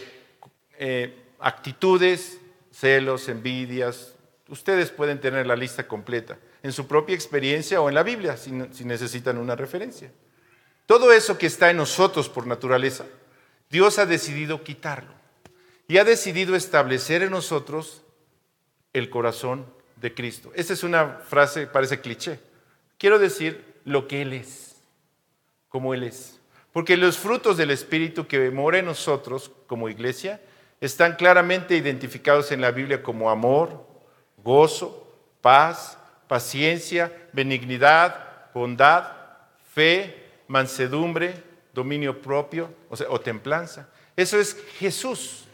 eh, 0.78 1.14
actitudes, 1.38 2.38
celos, 2.70 3.28
envidias. 3.28 4.14
Ustedes 4.48 4.90
pueden 4.90 5.20
tener 5.20 5.46
la 5.46 5.56
lista 5.56 5.88
completa 5.88 6.38
en 6.62 6.72
su 6.72 6.86
propia 6.86 7.14
experiencia 7.14 7.80
o 7.80 7.88
en 7.88 7.94
la 7.94 8.02
Biblia, 8.02 8.36
si 8.36 8.52
necesitan 8.84 9.38
una 9.38 9.56
referencia. 9.56 10.12
Todo 10.86 11.12
eso 11.12 11.36
que 11.36 11.46
está 11.46 11.70
en 11.70 11.78
nosotros 11.78 12.28
por 12.28 12.46
naturaleza, 12.46 13.06
Dios 13.70 13.98
ha 13.98 14.06
decidido 14.06 14.62
quitarlo 14.62 15.12
y 15.88 15.98
ha 15.98 16.04
decidido 16.04 16.54
establecer 16.54 17.22
en 17.22 17.32
nosotros 17.32 18.02
el 18.92 19.10
corazón 19.10 19.66
de 19.96 20.14
Cristo. 20.14 20.52
Esta 20.54 20.72
es 20.72 20.82
una 20.82 21.20
frase, 21.26 21.66
parece 21.66 22.00
cliché. 22.00 22.38
Quiero 22.98 23.18
decir 23.18 23.64
lo 23.84 24.06
que 24.06 24.22
Él 24.22 24.32
es, 24.32 24.76
como 25.68 25.94
Él 25.94 26.02
es. 26.02 26.38
Porque 26.72 26.96
los 26.96 27.16
frutos 27.16 27.56
del 27.56 27.70
Espíritu 27.70 28.26
que 28.26 28.50
mora 28.50 28.78
en 28.78 28.84
nosotros 28.84 29.50
como 29.66 29.88
iglesia 29.88 30.40
están 30.80 31.16
claramente 31.16 31.76
identificados 31.76 32.52
en 32.52 32.60
la 32.60 32.70
Biblia 32.70 33.02
como 33.02 33.30
amor, 33.30 33.86
gozo, 34.44 35.10
paz, 35.40 35.98
paciencia, 36.28 37.10
benignidad, 37.32 38.52
bondad, 38.52 39.10
fe, 39.72 40.22
mansedumbre, 40.48 41.42
dominio 41.72 42.20
propio 42.20 42.72
o 42.88 43.20
templanza. 43.20 43.88
Eso 44.16 44.38
es 44.38 44.56
Jesús 44.78 45.45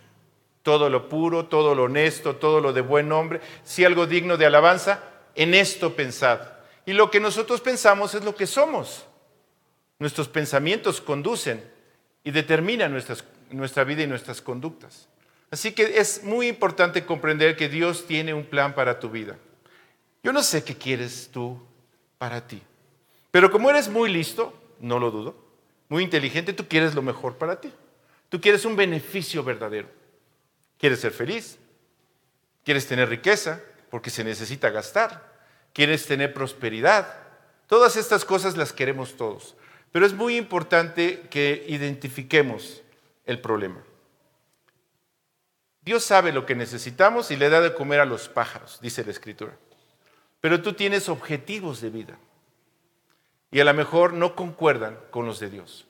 todo 0.62 0.88
lo 0.88 1.08
puro, 1.08 1.46
todo 1.46 1.74
lo 1.74 1.84
honesto, 1.84 2.36
todo 2.36 2.60
lo 2.60 2.72
de 2.72 2.80
buen 2.80 3.08
nombre, 3.08 3.40
si 3.64 3.84
algo 3.84 4.06
digno 4.06 4.36
de 4.36 4.46
alabanza, 4.46 5.02
en 5.34 5.54
esto 5.54 5.94
pensad. 5.94 6.40
Y 6.86 6.92
lo 6.92 7.10
que 7.10 7.20
nosotros 7.20 7.60
pensamos 7.60 8.14
es 8.14 8.24
lo 8.24 8.34
que 8.34 8.46
somos. 8.46 9.04
Nuestros 9.98 10.28
pensamientos 10.28 11.00
conducen 11.00 11.62
y 12.24 12.30
determinan 12.30 12.92
nuestra 13.50 13.84
vida 13.84 14.02
y 14.02 14.06
nuestras 14.06 14.40
conductas. 14.40 15.08
Así 15.50 15.72
que 15.72 15.98
es 15.98 16.24
muy 16.24 16.48
importante 16.48 17.04
comprender 17.04 17.56
que 17.56 17.68
Dios 17.68 18.06
tiene 18.06 18.32
un 18.32 18.44
plan 18.44 18.74
para 18.74 18.98
tu 18.98 19.10
vida. 19.10 19.36
Yo 20.22 20.32
no 20.32 20.42
sé 20.42 20.64
qué 20.64 20.76
quieres 20.76 21.28
tú 21.32 21.60
para 22.18 22.46
ti, 22.46 22.62
pero 23.30 23.50
como 23.50 23.68
eres 23.68 23.88
muy 23.88 24.10
listo, 24.10 24.54
no 24.80 24.98
lo 24.98 25.10
dudo, 25.10 25.36
muy 25.88 26.04
inteligente, 26.04 26.52
tú 26.52 26.66
quieres 26.68 26.94
lo 26.94 27.02
mejor 27.02 27.36
para 27.36 27.60
ti. 27.60 27.72
Tú 28.28 28.40
quieres 28.40 28.64
un 28.64 28.76
beneficio 28.76 29.44
verdadero. 29.44 29.88
¿Quieres 30.82 30.98
ser 30.98 31.12
feliz? 31.12 31.60
¿Quieres 32.64 32.88
tener 32.88 33.08
riqueza? 33.08 33.60
Porque 33.88 34.10
se 34.10 34.24
necesita 34.24 34.68
gastar. 34.70 35.32
¿Quieres 35.72 36.08
tener 36.08 36.34
prosperidad? 36.34 37.06
Todas 37.68 37.94
estas 37.94 38.24
cosas 38.24 38.56
las 38.56 38.72
queremos 38.72 39.16
todos. 39.16 39.54
Pero 39.92 40.04
es 40.04 40.12
muy 40.12 40.36
importante 40.36 41.20
que 41.30 41.64
identifiquemos 41.68 42.82
el 43.26 43.40
problema. 43.40 43.80
Dios 45.82 46.02
sabe 46.02 46.32
lo 46.32 46.46
que 46.46 46.56
necesitamos 46.56 47.30
y 47.30 47.36
le 47.36 47.48
da 47.48 47.60
de 47.60 47.74
comer 47.74 48.00
a 48.00 48.04
los 48.04 48.28
pájaros, 48.28 48.80
dice 48.82 49.04
la 49.04 49.12
Escritura. 49.12 49.56
Pero 50.40 50.62
tú 50.62 50.72
tienes 50.72 51.08
objetivos 51.08 51.80
de 51.80 51.90
vida 51.90 52.18
y 53.52 53.60
a 53.60 53.64
lo 53.64 53.72
mejor 53.72 54.14
no 54.14 54.34
concuerdan 54.34 54.98
con 55.12 55.26
los 55.26 55.38
de 55.38 55.48
Dios. 55.48 55.86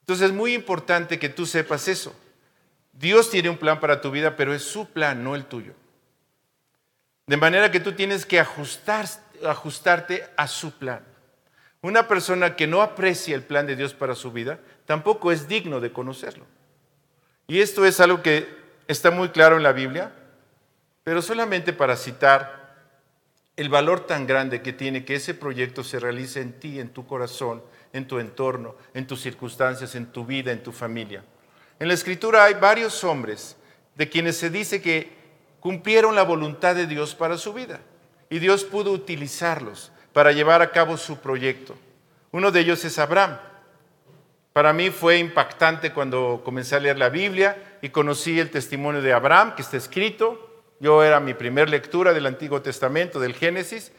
Entonces 0.00 0.30
es 0.30 0.34
muy 0.34 0.54
importante 0.54 1.18
que 1.18 1.28
tú 1.28 1.44
sepas 1.44 1.88
eso. 1.88 2.14
Dios 3.00 3.30
tiene 3.30 3.48
un 3.48 3.56
plan 3.56 3.80
para 3.80 4.02
tu 4.02 4.10
vida, 4.10 4.36
pero 4.36 4.52
es 4.52 4.62
su 4.62 4.84
plan, 4.90 5.24
no 5.24 5.34
el 5.34 5.46
tuyo. 5.46 5.72
De 7.26 7.38
manera 7.38 7.70
que 7.70 7.80
tú 7.80 7.92
tienes 7.92 8.26
que 8.26 8.38
ajustar, 8.38 9.06
ajustarte 9.42 10.28
a 10.36 10.46
su 10.46 10.72
plan. 10.72 11.02
Una 11.80 12.06
persona 12.06 12.56
que 12.56 12.66
no 12.66 12.82
aprecia 12.82 13.34
el 13.34 13.42
plan 13.42 13.66
de 13.66 13.74
Dios 13.74 13.94
para 13.94 14.14
su 14.14 14.32
vida, 14.32 14.60
tampoco 14.84 15.32
es 15.32 15.48
digno 15.48 15.80
de 15.80 15.92
conocerlo. 15.92 16.44
Y 17.46 17.62
esto 17.62 17.86
es 17.86 18.00
algo 18.00 18.20
que 18.20 18.46
está 18.86 19.10
muy 19.10 19.30
claro 19.30 19.56
en 19.56 19.62
la 19.62 19.72
Biblia, 19.72 20.12
pero 21.02 21.22
solamente 21.22 21.72
para 21.72 21.96
citar 21.96 22.76
el 23.56 23.70
valor 23.70 24.06
tan 24.06 24.26
grande 24.26 24.60
que 24.60 24.74
tiene 24.74 25.06
que 25.06 25.14
ese 25.14 25.32
proyecto 25.32 25.84
se 25.84 26.00
realice 26.00 26.42
en 26.42 26.52
ti, 26.60 26.78
en 26.78 26.90
tu 26.90 27.06
corazón, 27.06 27.62
en 27.94 28.06
tu 28.06 28.18
entorno, 28.18 28.76
en 28.92 29.06
tus 29.06 29.22
circunstancias, 29.22 29.94
en 29.94 30.12
tu 30.12 30.26
vida, 30.26 30.52
en 30.52 30.62
tu 30.62 30.70
familia. 30.70 31.24
En 31.80 31.88
la 31.88 31.94
escritura 31.94 32.44
hay 32.44 32.54
varios 32.54 33.02
hombres 33.04 33.56
de 33.94 34.08
quienes 34.10 34.36
se 34.36 34.50
dice 34.50 34.82
que 34.82 35.10
cumplieron 35.60 36.14
la 36.14 36.22
voluntad 36.22 36.74
de 36.74 36.86
Dios 36.86 37.14
para 37.14 37.38
su 37.38 37.54
vida 37.54 37.80
y 38.28 38.38
Dios 38.38 38.64
pudo 38.64 38.92
utilizarlos 38.92 39.90
para 40.12 40.32
llevar 40.32 40.60
a 40.60 40.72
cabo 40.72 40.98
su 40.98 41.20
proyecto. 41.20 41.74
Uno 42.32 42.50
de 42.50 42.60
ellos 42.60 42.84
es 42.84 42.98
Abraham. 42.98 43.38
Para 44.52 44.74
mí 44.74 44.90
fue 44.90 45.18
impactante 45.18 45.92
cuando 45.92 46.42
comencé 46.44 46.76
a 46.76 46.80
leer 46.80 46.98
la 46.98 47.08
Biblia 47.08 47.78
y 47.80 47.88
conocí 47.88 48.38
el 48.38 48.50
testimonio 48.50 49.00
de 49.00 49.14
Abraham 49.14 49.54
que 49.54 49.62
está 49.62 49.78
escrito. 49.78 50.62
Yo 50.80 51.02
era 51.02 51.18
mi 51.18 51.32
primer 51.32 51.70
lectura 51.70 52.12
del 52.12 52.26
Antiguo 52.26 52.60
Testamento, 52.60 53.18
del 53.18 53.34
Génesis, 53.34 53.90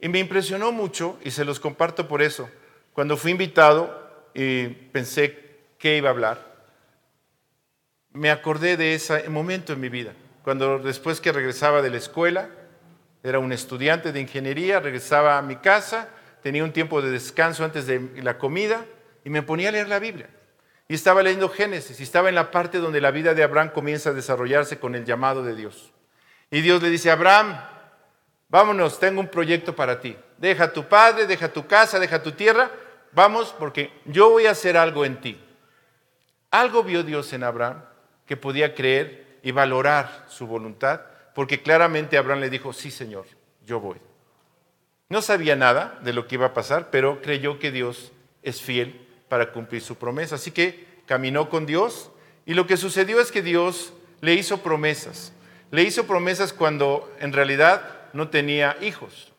y 0.00 0.08
me 0.08 0.20
impresionó 0.20 0.72
mucho 0.72 1.18
y 1.22 1.32
se 1.32 1.44
los 1.44 1.60
comparto 1.60 2.08
por 2.08 2.22
eso. 2.22 2.48
Cuando 2.94 3.18
fui 3.18 3.32
invitado 3.32 4.30
y 4.32 4.68
pensé 4.68 5.58
qué 5.78 5.98
iba 5.98 6.08
a 6.08 6.12
hablar, 6.12 6.55
me 8.16 8.30
acordé 8.30 8.78
de 8.78 8.94
ese 8.94 9.28
momento 9.28 9.74
en 9.74 9.80
mi 9.80 9.90
vida, 9.90 10.14
cuando 10.42 10.78
después 10.78 11.20
que 11.20 11.32
regresaba 11.32 11.82
de 11.82 11.90
la 11.90 11.98
escuela, 11.98 12.48
era 13.22 13.38
un 13.38 13.52
estudiante 13.52 14.10
de 14.10 14.20
ingeniería, 14.20 14.80
regresaba 14.80 15.36
a 15.36 15.42
mi 15.42 15.56
casa, 15.56 16.08
tenía 16.42 16.64
un 16.64 16.72
tiempo 16.72 17.02
de 17.02 17.10
descanso 17.10 17.62
antes 17.62 17.86
de 17.86 18.22
la 18.22 18.38
comida 18.38 18.86
y 19.22 19.28
me 19.28 19.42
ponía 19.42 19.68
a 19.68 19.72
leer 19.72 19.88
la 19.88 19.98
Biblia. 19.98 20.30
Y 20.88 20.94
estaba 20.94 21.22
leyendo 21.22 21.50
Génesis 21.50 22.00
y 22.00 22.04
estaba 22.04 22.30
en 22.30 22.36
la 22.36 22.50
parte 22.50 22.78
donde 22.78 23.02
la 23.02 23.10
vida 23.10 23.34
de 23.34 23.42
Abraham 23.42 23.70
comienza 23.74 24.10
a 24.10 24.14
desarrollarse 24.14 24.78
con 24.78 24.94
el 24.94 25.04
llamado 25.04 25.42
de 25.42 25.54
Dios. 25.54 25.92
Y 26.50 26.62
Dios 26.62 26.82
le 26.82 26.88
dice, 26.88 27.10
Abraham, 27.10 27.60
vámonos, 28.48 28.98
tengo 28.98 29.20
un 29.20 29.28
proyecto 29.28 29.76
para 29.76 30.00
ti. 30.00 30.16
Deja 30.38 30.72
tu 30.72 30.84
padre, 30.84 31.26
deja 31.26 31.48
tu 31.48 31.66
casa, 31.66 31.98
deja 31.98 32.22
tu 32.22 32.32
tierra, 32.32 32.70
vamos 33.12 33.54
porque 33.58 33.92
yo 34.06 34.30
voy 34.30 34.46
a 34.46 34.52
hacer 34.52 34.78
algo 34.78 35.04
en 35.04 35.20
ti. 35.20 35.38
Algo 36.50 36.82
vio 36.82 37.02
Dios 37.02 37.30
en 37.34 37.42
Abraham 37.42 37.82
que 38.26 38.36
podía 38.36 38.74
creer 38.74 39.38
y 39.42 39.52
valorar 39.52 40.26
su 40.28 40.46
voluntad, 40.46 41.00
porque 41.34 41.62
claramente 41.62 42.18
Abraham 42.18 42.40
le 42.40 42.50
dijo, 42.50 42.72
sí 42.72 42.90
Señor, 42.90 43.26
yo 43.64 43.80
voy. 43.80 43.98
No 45.08 45.22
sabía 45.22 45.54
nada 45.54 45.98
de 46.02 46.12
lo 46.12 46.26
que 46.26 46.34
iba 46.34 46.46
a 46.46 46.54
pasar, 46.54 46.90
pero 46.90 47.22
creyó 47.22 47.58
que 47.58 47.70
Dios 47.70 48.12
es 48.42 48.60
fiel 48.60 49.06
para 49.28 49.52
cumplir 49.52 49.82
su 49.82 49.96
promesa. 49.96 50.34
Así 50.34 50.50
que 50.50 50.84
caminó 51.06 51.48
con 51.48 51.66
Dios 51.66 52.10
y 52.44 52.54
lo 52.54 52.66
que 52.66 52.76
sucedió 52.76 53.20
es 53.20 53.30
que 53.30 53.42
Dios 53.42 53.92
le 54.20 54.34
hizo 54.34 54.62
promesas. 54.62 55.32
Le 55.70 55.82
hizo 55.82 56.06
promesas 56.06 56.52
cuando 56.52 57.12
en 57.20 57.32
realidad 57.32 57.82
no 58.12 58.28
tenía 58.28 58.76
hijos. 58.80 59.32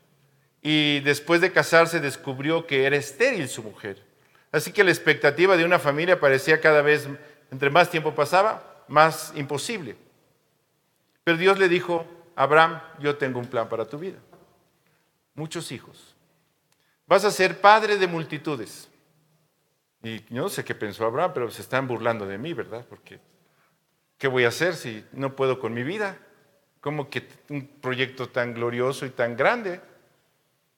Y 0.61 1.01
después 1.01 1.41
de 1.41 1.51
casarse 1.51 1.99
descubrió 1.99 2.65
que 2.67 2.85
era 2.85 2.95
estéril 2.95 3.49
su 3.49 3.63
mujer. 3.63 4.03
Así 4.51 4.71
que 4.71 4.83
la 4.83 4.91
expectativa 4.91 5.57
de 5.57 5.65
una 5.65 5.79
familia 5.79 6.19
parecía 6.19 6.61
cada 6.61 6.81
vez, 6.81 7.07
entre 7.51 7.69
más 7.69 7.89
tiempo 7.89 8.15
pasaba, 8.15 8.76
más 8.87 9.33
imposible. 9.35 9.95
Pero 11.23 11.37
Dios 11.37 11.59
le 11.59 11.67
dijo, 11.67 12.05
Abraham, 12.35 12.81
yo 12.99 13.17
tengo 13.17 13.39
un 13.39 13.47
plan 13.47 13.67
para 13.67 13.85
tu 13.85 13.97
vida. 13.97 14.19
Muchos 15.33 15.71
hijos. 15.71 16.15
Vas 17.05 17.25
a 17.25 17.31
ser 17.31 17.61
padre 17.61 17.97
de 17.97 18.07
multitudes. 18.07 18.89
Y 20.03 20.19
yo 20.33 20.43
no 20.43 20.49
sé 20.49 20.63
qué 20.63 20.75
pensó 20.75 21.05
Abraham, 21.05 21.31
pero 21.33 21.51
se 21.51 21.61
están 21.61 21.87
burlando 21.87 22.25
de 22.25 22.37
mí, 22.37 22.53
¿verdad? 22.53 22.85
Porque, 22.87 23.19
¿qué 24.17 24.27
voy 24.27 24.45
a 24.45 24.49
hacer 24.49 24.75
si 24.75 25.03
no 25.11 25.35
puedo 25.35 25.59
con 25.59 25.73
mi 25.73 25.83
vida? 25.83 26.17
¿Cómo 26.81 27.09
que 27.09 27.27
un 27.49 27.67
proyecto 27.67 28.29
tan 28.29 28.53
glorioso 28.53 29.05
y 29.05 29.09
tan 29.09 29.35
grande? 29.35 29.81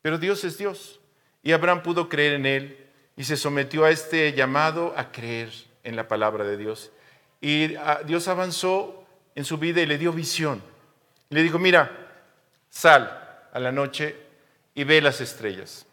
Pero 0.01 0.17
Dios 0.17 0.43
es 0.43 0.57
Dios. 0.57 0.99
Y 1.43 1.51
Abraham 1.51 1.83
pudo 1.83 2.09
creer 2.09 2.33
en 2.33 2.45
Él 2.45 2.87
y 3.15 3.25
se 3.25 3.37
sometió 3.37 3.85
a 3.85 3.91
este 3.91 4.33
llamado 4.33 4.93
a 4.95 5.11
creer 5.11 5.51
en 5.83 5.95
la 5.95 6.07
palabra 6.07 6.43
de 6.45 6.57
Dios. 6.57 6.91
Y 7.41 7.75
ah, 7.75 8.01
Dios 8.05 8.27
avanzó 8.27 9.05
en 9.35 9.45
su 9.45 9.57
vida 9.57 9.81
y 9.81 9.85
le 9.85 9.97
dio 9.97 10.11
visión. 10.11 10.61
le 11.29 11.43
dijo, 11.43 11.59
mira, 11.59 11.91
sal 12.69 13.47
a 13.51 13.59
la 13.59 13.71
noche 13.71 14.15
y 14.73 14.83
ve 14.83 15.01
las 15.01 15.21
estrellas. 15.21 15.85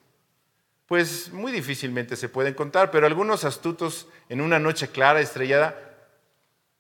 Pues 0.87 1.33
muy 1.33 1.53
difícilmente 1.53 2.17
se 2.17 2.29
pueden 2.29 2.55
contar, 2.55 2.91
pero 2.91 3.07
algunos 3.07 3.45
astutos 3.45 4.09
en 4.29 4.41
una 4.41 4.59
noche 4.59 4.89
clara, 4.89 5.21
estrellada, 5.21 5.79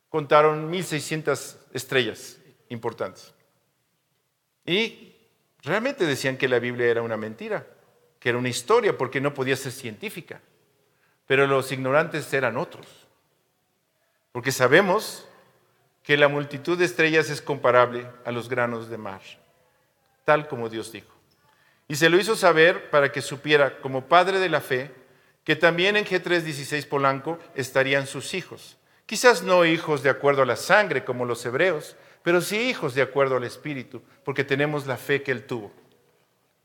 contaron 0.09 0.71
1600 0.71 1.57
estrellas 1.73 2.39
importantes. 2.69 3.35
Y 4.65 5.15
realmente 5.63 6.07
decían 6.07 6.37
que 6.37 6.49
la 6.49 6.59
Biblia 6.59 6.87
era 6.87 7.03
una 7.03 7.17
mentira, 7.17 7.67
que 8.19 8.29
era 8.29 8.39
una 8.39 8.49
historia, 8.49 8.97
porque 8.97 9.21
no 9.21 9.35
podía 9.35 9.57
ser 9.57 9.73
científica. 9.73 10.41
Pero 11.27 11.47
los 11.47 11.71
ignorantes 11.73 12.33
eran 12.33 12.57
otros. 12.57 13.06
Porque 14.37 14.53
sabemos 14.53 15.27
que 16.03 16.19
la 16.19 16.29
multitud 16.29 16.77
de 16.77 16.85
estrellas 16.85 17.31
es 17.31 17.41
comparable 17.41 18.07
a 18.27 18.31
los 18.33 18.51
granos 18.51 18.91
de 18.91 18.99
mar, 18.99 19.23
tal 20.27 20.47
como 20.47 20.69
Dios 20.69 20.93
dijo. 20.93 21.11
Y 21.89 21.95
se 21.95 22.11
lo 22.11 22.19
hizo 22.21 22.37
saber 22.37 22.91
para 22.91 23.11
que 23.11 23.23
supiera, 23.23 23.79
como 23.79 24.09
padre 24.09 24.39
de 24.39 24.51
la 24.51 24.61
fe, 24.61 24.91
que 25.43 25.57
también 25.57 25.97
en 25.97 26.05
G316 26.05 26.87
Polanco 26.87 27.39
estarían 27.55 28.07
sus 28.07 28.35
hijos. 28.35 28.77
Quizás 29.07 29.43
no 29.43 29.65
hijos 29.65 30.03
de 30.03 30.11
acuerdo 30.11 30.43
a 30.43 30.47
la 30.47 30.57
sangre 30.57 31.03
como 31.03 31.25
los 31.25 31.43
hebreos, 31.47 31.97
pero 32.23 32.43
sí 32.43 32.59
hijos 32.59 32.95
de 32.95 33.01
acuerdo 33.01 33.39
al 33.39 33.45
Espíritu, 33.45 34.03
porque 34.23 34.45
tenemos 34.45 34.87
la 34.87 34.99
fe 34.99 35.23
que 35.23 35.33
Él 35.33 35.47
tuvo. 35.47 35.73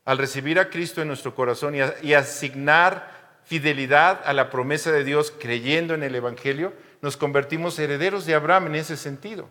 Al 0.04 0.18
recibir 0.18 0.58
a 0.58 0.68
Cristo 0.68 1.00
en 1.00 1.08
nuestro 1.08 1.34
corazón 1.34 1.74
y, 1.74 2.12
asignar 2.12 3.40
fidelidad 3.44 4.20
a 4.26 4.34
la 4.34 4.50
promesa 4.50 4.92
de 4.92 5.04
Dios 5.04 5.32
creyendo 5.40 5.94
en 5.94 6.02
el 6.02 6.14
Evangelio, 6.14 6.74
nos 7.02 7.16
convertimos 7.16 7.78
herederos 7.78 8.24
de 8.24 8.34
Abraham 8.34 8.68
en 8.68 8.76
ese 8.76 8.96
sentido. 8.96 9.48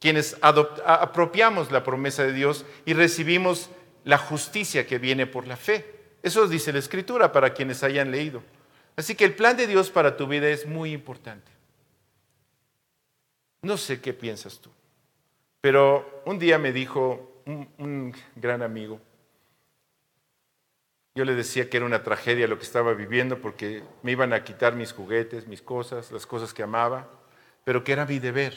Quienes 0.00 0.36
apropiamos 0.42 1.70
la 1.70 1.84
promesa 1.84 2.24
de 2.24 2.32
Dios 2.32 2.66
y 2.84 2.92
recibimos 2.92 3.70
la 4.04 4.18
justicia 4.18 4.86
que 4.86 4.98
viene 4.98 5.26
por 5.26 5.46
la 5.46 5.56
fe. 5.56 5.86
Eso 6.22 6.48
dice 6.48 6.72
la 6.72 6.80
Escritura 6.80 7.30
para 7.30 7.54
quienes 7.54 7.84
hayan 7.84 8.10
leído. 8.10 8.42
Así 8.96 9.14
que 9.14 9.24
el 9.24 9.34
plan 9.34 9.56
de 9.56 9.68
Dios 9.68 9.90
para 9.90 10.16
tu 10.16 10.26
vida 10.26 10.48
es 10.48 10.66
muy 10.66 10.92
importante. 10.92 11.50
No 13.62 13.76
sé 13.76 14.00
qué 14.00 14.12
piensas 14.12 14.58
tú, 14.58 14.70
pero 15.60 16.22
un 16.26 16.40
día 16.40 16.58
me 16.58 16.72
dijo 16.72 17.42
un, 17.46 18.12
gran 18.34 18.60
amigo, 18.60 19.00
yo 21.14 21.24
le 21.24 21.34
decía 21.34 21.68
que 21.68 21.76
era 21.76 21.86
una 21.86 22.02
tragedia 22.02 22.48
lo 22.48 22.58
que 22.58 22.64
estaba 22.64 22.94
viviendo 22.94 23.40
porque 23.40 23.82
me 24.02 24.12
iban 24.12 24.32
a 24.32 24.44
quitar 24.44 24.74
mis 24.74 24.92
juguetes, 24.92 25.46
mis 25.46 25.60
cosas, 25.60 26.10
las 26.10 26.26
cosas 26.26 26.54
que 26.54 26.62
amaba, 26.62 27.08
pero 27.64 27.84
que 27.84 27.92
era 27.92 28.06
mi 28.06 28.18
deber, 28.18 28.56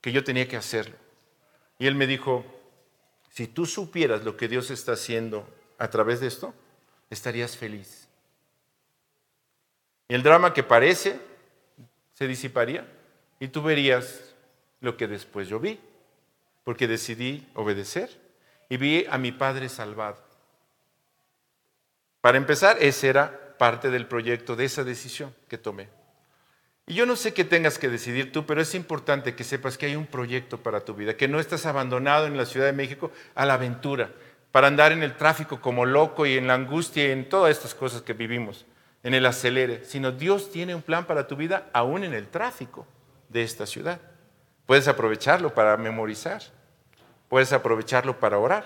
que 0.00 0.12
yo 0.12 0.24
tenía 0.24 0.48
que 0.48 0.56
hacerlo. 0.56 0.96
Y 1.78 1.86
él 1.86 1.94
me 1.94 2.06
dijo, 2.06 2.44
si 3.30 3.46
tú 3.46 3.66
supieras 3.66 4.24
lo 4.24 4.36
que 4.36 4.48
Dios 4.48 4.70
está 4.70 4.92
haciendo 4.92 5.46
a 5.78 5.90
través 5.90 6.20
de 6.20 6.28
esto, 6.28 6.54
estarías 7.10 7.56
feliz. 7.56 8.08
El 10.08 10.22
drama 10.22 10.54
que 10.54 10.62
parece 10.62 11.18
se 12.14 12.26
disiparía 12.26 12.86
y 13.40 13.48
tú 13.48 13.62
verías 13.62 14.34
lo 14.80 14.96
que 14.96 15.08
después 15.08 15.48
yo 15.48 15.60
vi, 15.60 15.80
porque 16.62 16.86
decidí 16.86 17.46
obedecer 17.54 18.10
y 18.68 18.76
vi 18.76 19.06
a 19.10 19.18
mi 19.18 19.32
Padre 19.32 19.68
salvado. 19.68 20.33
Para 22.24 22.38
empezar, 22.38 22.78
ese 22.80 23.10
era 23.10 23.54
parte 23.58 23.90
del 23.90 24.06
proyecto 24.06 24.56
de 24.56 24.64
esa 24.64 24.82
decisión 24.82 25.34
que 25.46 25.58
tomé. 25.58 25.90
Y 26.86 26.94
yo 26.94 27.04
no 27.04 27.16
sé 27.16 27.34
qué 27.34 27.44
tengas 27.44 27.78
que 27.78 27.90
decidir 27.90 28.32
tú, 28.32 28.46
pero 28.46 28.62
es 28.62 28.74
importante 28.74 29.34
que 29.34 29.44
sepas 29.44 29.76
que 29.76 29.84
hay 29.84 29.94
un 29.94 30.06
proyecto 30.06 30.56
para 30.62 30.80
tu 30.80 30.94
vida, 30.94 31.18
que 31.18 31.28
no 31.28 31.38
estás 31.38 31.66
abandonado 31.66 32.26
en 32.26 32.38
la 32.38 32.46
Ciudad 32.46 32.64
de 32.64 32.72
México 32.72 33.12
a 33.34 33.44
la 33.44 33.52
aventura, 33.52 34.10
para 34.52 34.68
andar 34.68 34.90
en 34.92 35.02
el 35.02 35.18
tráfico 35.18 35.60
como 35.60 35.84
loco 35.84 36.24
y 36.24 36.38
en 36.38 36.46
la 36.46 36.54
angustia 36.54 37.06
y 37.06 37.10
en 37.10 37.28
todas 37.28 37.54
estas 37.54 37.74
cosas 37.74 38.00
que 38.00 38.14
vivimos, 38.14 38.64
en 39.02 39.12
el 39.12 39.26
acelere, 39.26 39.84
sino 39.84 40.10
Dios 40.10 40.50
tiene 40.50 40.74
un 40.74 40.80
plan 40.80 41.04
para 41.04 41.26
tu 41.26 41.36
vida 41.36 41.68
aún 41.74 42.04
en 42.04 42.14
el 42.14 42.28
tráfico 42.28 42.86
de 43.28 43.42
esta 43.42 43.66
ciudad. 43.66 44.00
Puedes 44.64 44.88
aprovecharlo 44.88 45.52
para 45.52 45.76
memorizar, 45.76 46.40
puedes 47.28 47.52
aprovecharlo 47.52 48.18
para 48.18 48.38
orar. 48.38 48.64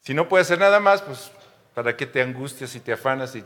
Si 0.00 0.12
no 0.12 0.28
puedes 0.28 0.48
hacer 0.48 0.58
nada 0.58 0.80
más, 0.80 1.02
pues 1.02 1.30
¿para 1.74 1.96
qué 1.96 2.06
te 2.06 2.22
angustias 2.22 2.74
y 2.74 2.80
te 2.80 2.92
afanas 2.92 3.34
y 3.36 3.44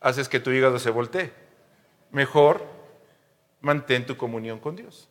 haces 0.00 0.28
que 0.28 0.40
tu 0.40 0.50
hígado 0.50 0.78
se 0.78 0.90
voltee? 0.90 1.32
mejor 2.10 2.66
mantén 3.60 4.06
tu 4.06 4.16
comunión 4.16 4.58
con 4.58 4.76
Dios. 4.76 5.08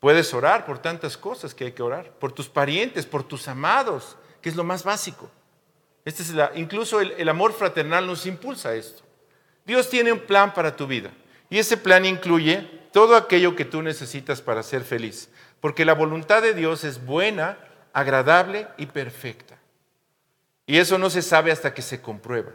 Puedes 0.00 0.34
orar 0.34 0.66
por 0.66 0.78
tantas 0.78 1.16
cosas 1.16 1.54
que 1.54 1.64
hay 1.64 1.72
que 1.72 1.82
orar, 1.82 2.10
por 2.18 2.32
tus 2.32 2.48
parientes, 2.48 3.06
por 3.06 3.22
tus 3.22 3.46
amados, 3.48 4.16
que 4.40 4.48
es 4.48 4.56
lo 4.56 4.64
más 4.64 4.82
básico. 4.82 5.30
Este 6.04 6.22
es 6.22 6.34
incluso 6.56 7.00
el, 7.00 7.12
el 7.12 7.28
amor 7.28 7.52
fraternal 7.52 8.06
nos 8.06 8.26
impulsa 8.26 8.70
a 8.70 8.74
esto. 8.74 9.04
Dios 9.64 9.88
tiene 9.88 10.12
un 10.12 10.20
plan 10.20 10.52
para 10.52 10.74
tu 10.74 10.86
vida 10.86 11.10
y 11.48 11.58
ese 11.58 11.76
plan 11.76 12.04
incluye 12.04 12.68
todo 12.92 13.14
aquello 13.14 13.54
que 13.54 13.64
tú 13.64 13.80
necesitas 13.80 14.42
para 14.42 14.64
ser 14.64 14.82
feliz, 14.82 15.30
porque 15.60 15.84
la 15.84 15.94
voluntad 15.94 16.42
de 16.42 16.52
Dios 16.52 16.82
es 16.82 17.04
buena, 17.06 17.56
agradable 17.92 18.66
y 18.76 18.86
perfecta. 18.86 19.56
Y 20.66 20.78
eso 20.78 20.98
no 20.98 21.10
se 21.10 21.22
sabe 21.22 21.50
hasta 21.50 21.74
que 21.74 21.82
se 21.82 22.00
comprueba. 22.00 22.52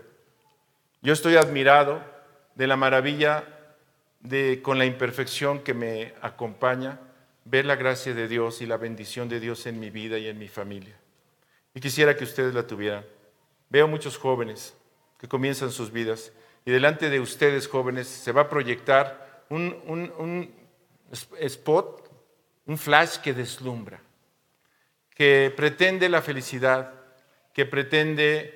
Yo 1.01 1.13
estoy 1.13 1.35
admirado 1.35 2.01
de 2.55 2.67
la 2.67 2.75
maravilla 2.75 3.43
de 4.19 4.61
con 4.63 4.77
la 4.77 4.85
imperfección 4.85 5.59
que 5.59 5.73
me 5.73 6.13
acompaña, 6.21 6.99
ver 7.45 7.65
la 7.65 7.75
gracia 7.75 8.13
de 8.13 8.27
Dios 8.27 8.61
y 8.61 8.65
la 8.65 8.77
bendición 8.77 9.29
de 9.29 9.39
Dios 9.39 9.65
en 9.67 9.79
mi 9.79 9.89
vida 9.89 10.17
y 10.17 10.27
en 10.27 10.39
mi 10.39 10.47
familia. 10.47 10.95
Y 11.73 11.79
quisiera 11.79 12.15
que 12.15 12.23
ustedes 12.23 12.53
la 12.53 12.65
tuvieran. 12.65 13.05
Veo 13.69 13.87
muchos 13.87 14.17
jóvenes 14.17 14.75
que 15.19 15.27
comienzan 15.27 15.71
sus 15.71 15.91
vidas 15.91 16.31
y 16.65 16.71
delante 16.71 17.09
de 17.09 17.19
ustedes 17.19 17.67
jóvenes 17.67 18.07
se 18.07 18.31
va 18.31 18.41
a 18.41 18.49
proyectar 18.49 19.45
un, 19.49 19.79
un 19.87 20.51
spot, 21.39 22.11
un 22.65 22.77
flash 22.77 23.17
que 23.17 23.33
deslumbra, 23.33 24.01
que 25.11 25.53
pretende 25.55 26.09
la 26.09 26.21
felicidad, 26.21 26.93
que 27.57 27.65
pretende 27.65 28.53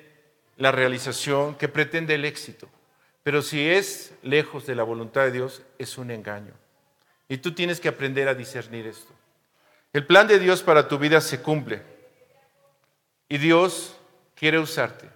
la 0.58 0.70
realización, 0.70 1.56
que 1.56 1.66
pretende 1.66 2.14
el 2.14 2.24
éxito. 2.24 2.68
Pero 3.24 3.42
si 3.42 3.68
es 3.68 4.14
lejos 4.22 4.64
de 4.64 4.76
la 4.76 4.84
voluntad 4.84 5.22
de 5.22 5.32
Dios, 5.32 5.62
es 5.76 5.98
un 5.98 6.12
engaño. 6.12 6.52
Y 7.28 7.38
tú 7.38 7.52
tienes 7.52 7.80
que 7.80 7.88
aprender 7.88 8.28
a 8.28 8.34
discernir 8.36 8.86
esto. 8.86 9.12
El 9.92 10.06
plan 10.06 10.28
de 10.28 10.38
Dios 10.38 10.62
para 10.62 10.86
tu 10.86 11.00
vida 11.00 11.20
se 11.20 11.42
cumple. 11.42 11.82
Y 13.28 13.38
Dios 13.38 13.98
quiere 14.36 14.60
usarte 14.60 15.08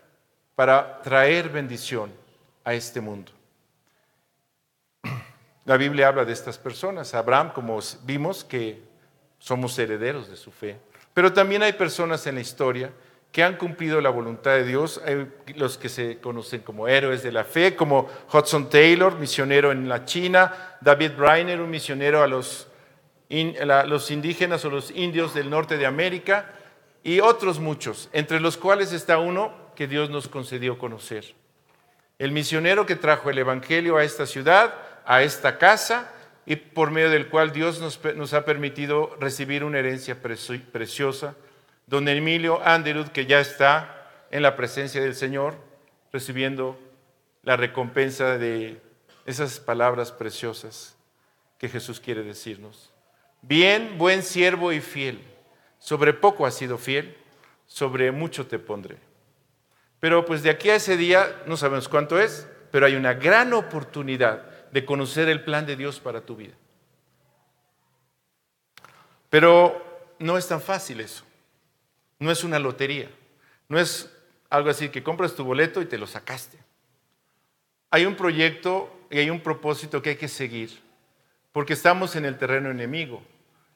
para 0.57 1.01
traer 1.03 1.49
bendición 1.49 2.12
a 2.64 2.75
este 2.75 3.01
mundo. 3.01 3.31
La 5.64 5.77
Biblia 5.77 6.09
habla 6.09 6.25
de 6.25 6.33
estas 6.33 6.59
personas. 6.59 7.14
Abraham, 7.14 7.53
como 7.53 7.79
vimos, 8.03 8.42
que 8.42 8.83
somos 9.38 9.79
herederos 9.79 10.29
de 10.29 10.35
su 10.35 10.51
fe. 10.51 10.77
Pero 11.14 11.33
también 11.33 11.62
hay 11.62 11.75
personas 11.75 12.27
en 12.27 12.35
la 12.35 12.40
historia 12.40 12.90
que 13.33 13.43
han 13.43 13.57
cumplido 13.57 14.01
la 14.01 14.11
voluntad 14.11 14.53
de 14.53 14.65
Dios, 14.65 15.01
los 15.57 15.77
que 15.77 15.89
se 15.89 16.19
conocen 16.21 16.62
como 16.62 16.89
héroes 16.89 17.23
de 17.23 17.33
la 17.33 17.45
fe, 17.45 17.77
como 17.77 18.09
Hudson 18.33 18.71
Taylor, 18.71 19.19
misionero 19.19 19.73
en 19.73 19.89
la 19.89 20.05
China, 20.05 20.79
David 20.81 21.12
Briner, 21.19 21.61
un 21.61 21.71
misionero 21.71 22.23
a 22.23 22.27
los 22.27 24.11
indígenas 24.11 24.65
o 24.65 24.71
los 24.71 24.91
indios 24.91 25.35
del 25.35 25.51
norte 25.51 25.77
de 25.77 25.87
América, 25.87 26.51
y 27.03 27.21
otros 27.21 27.61
muchos, 27.61 28.09
entre 28.12 28.41
los 28.41 28.57
cuales 28.57 28.93
está 28.93 29.19
uno 29.19 29.53
que 29.77 29.87
Dios 29.87 30.11
nos 30.11 30.29
concedió 30.29 30.79
conocer. 30.79 31.35
El 32.19 32.33
misionero 32.33 32.87
que 32.87 32.97
trajo 32.97 33.31
el 33.31 33.39
Evangelio 33.39 33.99
a 33.99 34.05
esta 34.05 34.27
ciudad, 34.27 34.75
a 35.05 35.23
esta 35.23 35.59
casa, 35.59 36.11
y 36.47 36.57
por 36.57 36.91
medio 36.91 37.11
del 37.11 37.29
cual 37.29 37.53
Dios 37.53 37.81
nos, 37.81 38.33
ha 38.33 38.45
permitido 38.45 39.15
recibir 39.21 39.65
una 39.65 39.81
herencia 39.81 40.17
preciosa. 40.21 41.37
Don 41.87 42.09
Emilio 42.09 42.61
Anderud, 42.66 43.09
que 43.09 43.27
ya 43.27 43.38
está 43.38 44.11
en 44.33 44.42
la 44.42 44.57
presencia 44.57 45.01
del 45.01 45.14
Señor, 45.14 45.55
recibiendo 46.12 46.77
la 47.44 47.57
recompensa 47.57 48.38
de 48.38 48.81
esas 49.25 49.61
palabras 49.61 50.11
preciosas 50.11 50.96
que 51.59 51.68
Jesús 51.68 52.01
quiere 52.01 52.25
decirnos. 52.25 52.92
Bien, 53.40 53.99
buen 53.99 54.25
siervo 54.25 54.72
y 54.72 54.81
fiel. 54.81 55.22
Sobre 55.79 56.12
poco 56.12 56.44
has 56.44 56.57
sido 56.57 56.77
fiel, 56.77 57.16
sobre 57.66 58.11
mucho 58.11 58.49
te 58.49 58.59
pondré. 58.59 58.99
Pero 60.01 60.25
pues 60.25 60.42
de 60.42 60.51
aquí 60.51 60.70
a 60.70 60.75
ese 60.75 60.96
día 60.96 61.40
no 61.46 61.57
sabemos 61.57 61.88
cuánto 61.88 62.18
es, 62.18 62.49
pero 62.72 62.87
hay 62.87 62.96
una 62.96 63.14
gran 63.14 63.53
oportunidad 63.53 64.70
de 64.72 64.85
conocer 64.85 65.29
el 65.29 65.44
plan 65.44 65.66
de 65.66 65.77
Dios 65.77 66.01
para 66.01 66.22
tu 66.22 66.35
vida. 66.35 66.55
Pero 69.31 70.14
no 70.18 70.37
es 70.37 70.49
tan 70.49 70.61
fácil 70.61 71.01
eso. 71.01 71.25
No 72.18 72.31
es 72.31 72.44
una 72.44 72.59
lotería. 72.59 73.11
No 73.68 73.79
es 73.79 74.11
algo 74.50 74.70
así 74.70 74.88
que 74.88 75.02
compras 75.02 75.35
tu 75.35 75.44
boleto 75.44 75.83
y 75.83 75.87
te 75.87 75.98
lo 75.98 76.07
sacaste. 76.07 76.59
Hay 77.90 78.05
un 78.05 78.14
proyecto 78.14 78.92
y 79.11 79.18
hay 79.18 79.31
un 79.31 79.40
propósito 79.40 80.02
que 80.02 80.11
hay 80.11 80.16
que 80.16 80.29
seguir, 80.29 80.70
porque 81.52 81.72
estamos 81.72 82.16
en 82.16 82.24
el 82.24 82.38
terreno 82.38 82.70
enemigo 82.70 83.22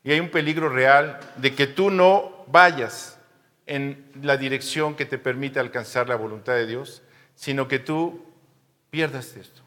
y 0.03 0.13
hay 0.13 0.21
un 0.21 0.31
peligro 0.31 0.69
real 0.69 1.21
de 1.37 1.55
que 1.55 1.67
tú 1.67 1.91
no 1.91 2.45
vayas 2.49 3.19
en 3.67 4.11
la 4.23 4.37
dirección 4.37 4.97
que 4.97 5.07
te 5.07 5.19
permita 5.19 5.61
alcanzar 5.61 6.09
la 6.09 6.17
voluntad 6.17 6.55
de 6.55 6.67
Dios, 6.67 7.03
sino 7.35 7.69
que 7.69 7.79
tú 7.79 8.25
pierdas 8.91 9.37
esto. 9.37 9.63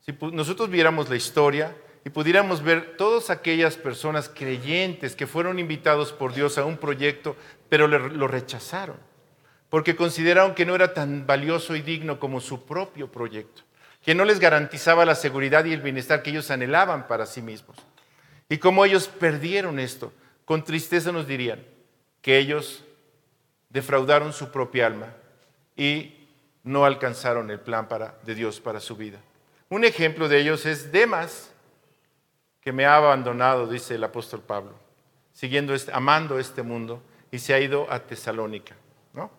Si 0.00 0.12
nosotros 0.32 0.70
viéramos 0.70 1.10
la 1.10 1.16
historia 1.16 1.76
y 2.04 2.10
pudiéramos 2.10 2.62
ver 2.62 2.96
todas 2.96 3.28
aquellas 3.28 3.76
personas 3.76 4.30
creyentes 4.30 5.14
que 5.14 5.26
fueron 5.26 5.58
invitados 5.58 6.12
por 6.12 6.32
Dios 6.32 6.56
a 6.56 6.64
un 6.64 6.78
proyecto, 6.78 7.36
pero 7.68 7.86
lo 7.86 8.28
rechazaron, 8.28 8.96
porque 9.68 9.96
consideraron 9.96 10.54
que 10.54 10.64
no 10.64 10.74
era 10.74 10.94
tan 10.94 11.26
valioso 11.26 11.76
y 11.76 11.82
digno 11.82 12.18
como 12.18 12.40
su 12.40 12.64
propio 12.64 13.10
proyecto, 13.10 13.62
que 14.04 14.14
no 14.14 14.24
les 14.24 14.40
garantizaba 14.40 15.04
la 15.04 15.14
seguridad 15.14 15.64
y 15.64 15.72
el 15.72 15.82
bienestar 15.82 16.22
que 16.22 16.30
ellos 16.30 16.50
anhelaban 16.50 17.06
para 17.06 17.26
sí 17.26 17.42
mismos. 17.42 17.76
Y 18.48 18.58
como 18.58 18.84
ellos 18.84 19.08
perdieron 19.08 19.78
esto, 19.78 20.12
con 20.44 20.64
tristeza 20.64 21.12
nos 21.12 21.26
dirían 21.26 21.62
que 22.22 22.38
ellos 22.38 22.84
defraudaron 23.68 24.32
su 24.32 24.50
propia 24.50 24.86
alma 24.86 25.14
y 25.76 26.14
no 26.64 26.84
alcanzaron 26.84 27.50
el 27.50 27.60
plan 27.60 27.86
de 28.24 28.34
Dios 28.34 28.60
para 28.60 28.80
su 28.80 28.96
vida. 28.96 29.18
Un 29.68 29.84
ejemplo 29.84 30.28
de 30.28 30.40
ellos 30.40 30.64
es 30.64 30.90
Demas, 30.90 31.50
que 32.62 32.72
me 32.72 32.86
ha 32.86 32.96
abandonado, 32.96 33.66
dice 33.66 33.94
el 33.94 34.04
apóstol 34.04 34.40
Pablo, 34.40 34.72
siguiendo 35.32 35.74
este, 35.74 35.92
amando 35.92 36.38
este 36.38 36.62
mundo 36.62 37.02
y 37.30 37.38
se 37.38 37.54
ha 37.54 37.60
ido 37.60 37.90
a 37.90 38.00
Tesalónica. 38.00 38.74
¿no? 39.12 39.30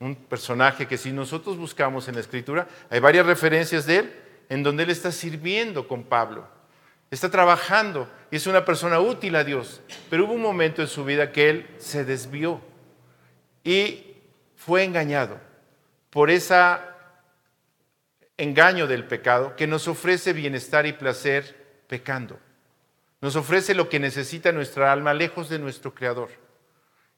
Un 0.00 0.16
personaje 0.16 0.86
que 0.86 0.98
si 0.98 1.12
nosotros 1.12 1.56
buscamos 1.56 2.08
en 2.08 2.14
la 2.14 2.20
escritura, 2.20 2.68
hay 2.90 3.00
varias 3.00 3.26
referencias 3.26 3.86
de 3.86 3.98
él 3.98 4.12
en 4.48 4.62
donde 4.62 4.82
él 4.82 4.90
está 4.90 5.12
sirviendo 5.12 5.86
con 5.86 6.04
Pablo, 6.04 6.46
está 7.10 7.30
trabajando 7.30 8.10
y 8.30 8.36
es 8.36 8.46
una 8.46 8.64
persona 8.64 9.00
útil 9.00 9.36
a 9.36 9.44
Dios, 9.44 9.80
pero 10.10 10.24
hubo 10.24 10.34
un 10.34 10.42
momento 10.42 10.82
en 10.82 10.88
su 10.88 11.04
vida 11.04 11.32
que 11.32 11.50
él 11.50 11.66
se 11.78 12.04
desvió 12.04 12.60
y 13.64 14.16
fue 14.56 14.84
engañado 14.84 15.40
por 16.10 16.30
ese 16.30 16.54
engaño 18.36 18.86
del 18.86 19.04
pecado 19.04 19.56
que 19.56 19.66
nos 19.66 19.88
ofrece 19.88 20.32
bienestar 20.32 20.86
y 20.86 20.92
placer 20.92 21.84
pecando. 21.86 22.38
Nos 23.20 23.36
ofrece 23.36 23.74
lo 23.74 23.88
que 23.88 24.00
necesita 24.00 24.50
nuestra 24.50 24.92
alma 24.92 25.14
lejos 25.14 25.48
de 25.48 25.58
nuestro 25.58 25.94
Creador 25.94 26.28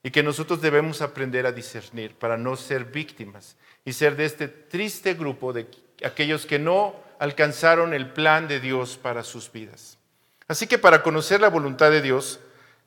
y 0.05 0.11
que 0.11 0.23
nosotros 0.23 0.61
debemos 0.61 1.01
aprender 1.01 1.47
a 1.47 1.53
discernir 1.53 2.15
para 2.15 2.37
no 2.37 2.57
ser 2.57 2.85
víctimas 2.85 3.57
y 3.87 3.95
ser 3.95 4.17
de 4.17 4.27
este 4.27 4.49
triste 4.49 5.15
grupo 5.15 5.55
de 5.55 5.67
aquellos 6.05 6.45
que 6.45 6.59
no 6.59 6.95
alcanzaron 7.19 7.95
el 7.95 8.11
plan 8.11 8.47
de 8.47 8.61
Dios 8.61 8.99
para 8.99 9.25
sus 9.25 9.51
vidas. 9.51 9.97
Así 10.47 10.67
que 10.67 10.77
para 10.77 11.03
conocer 11.03 11.41
la 11.41 11.49
voluntad 11.49 11.91
de 11.91 12.03
Dios, 12.03 12.39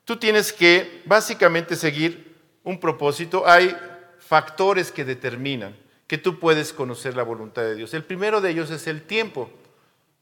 tú 0.04 0.16
tienes 0.16 0.52
que 0.52 1.02
básicamente 1.06 1.74
seguir 1.74 2.36
un 2.62 2.78
propósito, 2.78 3.48
hay 3.48 3.76
factores 4.20 4.92
que 4.92 5.04
determinan 5.04 5.76
que 6.06 6.18
tú 6.18 6.38
puedes 6.38 6.72
conocer 6.72 7.16
la 7.16 7.24
voluntad 7.24 7.62
de 7.62 7.74
Dios. 7.74 7.94
El 7.94 8.04
primero 8.04 8.40
de 8.40 8.50
ellos 8.50 8.70
es 8.70 8.86
el 8.86 9.02
tiempo. 9.02 9.50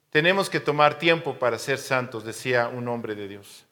Tenemos 0.09 0.49
que 0.49 0.61
tomar 0.61 0.99
tiempo 0.99 1.39
para 1.39 1.59
ser 1.59 1.77
santos, 1.77 2.25
decía 2.25 2.69
un 2.69 2.89
hombre 2.89 3.15
de 3.15 3.29
Dios. 3.29 3.66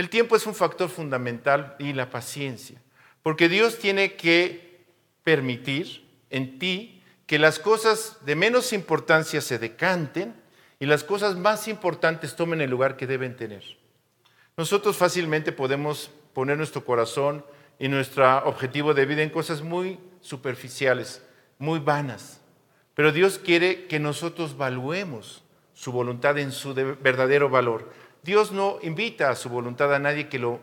El 0.00 0.08
tiempo 0.08 0.34
es 0.34 0.46
un 0.46 0.54
factor 0.54 0.88
fundamental 0.88 1.76
y 1.78 1.92
la 1.92 2.08
paciencia, 2.08 2.80
porque 3.22 3.50
Dios 3.50 3.78
tiene 3.78 4.14
que 4.14 4.86
permitir 5.24 6.08
en 6.30 6.58
ti 6.58 7.02
que 7.26 7.38
las 7.38 7.58
cosas 7.58 8.16
de 8.24 8.34
menos 8.34 8.72
importancia 8.72 9.42
se 9.42 9.58
decanten 9.58 10.34
y 10.78 10.86
las 10.86 11.04
cosas 11.04 11.36
más 11.36 11.68
importantes 11.68 12.34
tomen 12.34 12.62
el 12.62 12.70
lugar 12.70 12.96
que 12.96 13.06
deben 13.06 13.36
tener. 13.36 13.62
Nosotros 14.56 14.96
fácilmente 14.96 15.52
podemos 15.52 16.10
poner 16.32 16.56
nuestro 16.56 16.82
corazón 16.82 17.44
y 17.78 17.88
nuestro 17.88 18.38
objetivo 18.46 18.94
de 18.94 19.04
vida 19.04 19.22
en 19.22 19.28
cosas 19.28 19.60
muy 19.60 19.98
superficiales, 20.22 21.22
muy 21.58 21.78
vanas. 21.78 22.40
Pero 22.94 23.12
Dios 23.12 23.38
quiere 23.38 23.86
que 23.86 24.00
nosotros 24.00 24.56
valuemos 24.56 25.44
su 25.74 25.92
voluntad 25.92 26.38
en 26.38 26.52
su 26.52 26.72
verdadero 26.74 27.50
valor. 27.50 27.92
Dios 28.22 28.52
no 28.52 28.78
invita 28.82 29.30
a 29.30 29.36
su 29.36 29.48
voluntad 29.48 29.94
a 29.94 29.98
nadie 29.98 30.28
que 30.28 30.38
lo, 30.38 30.60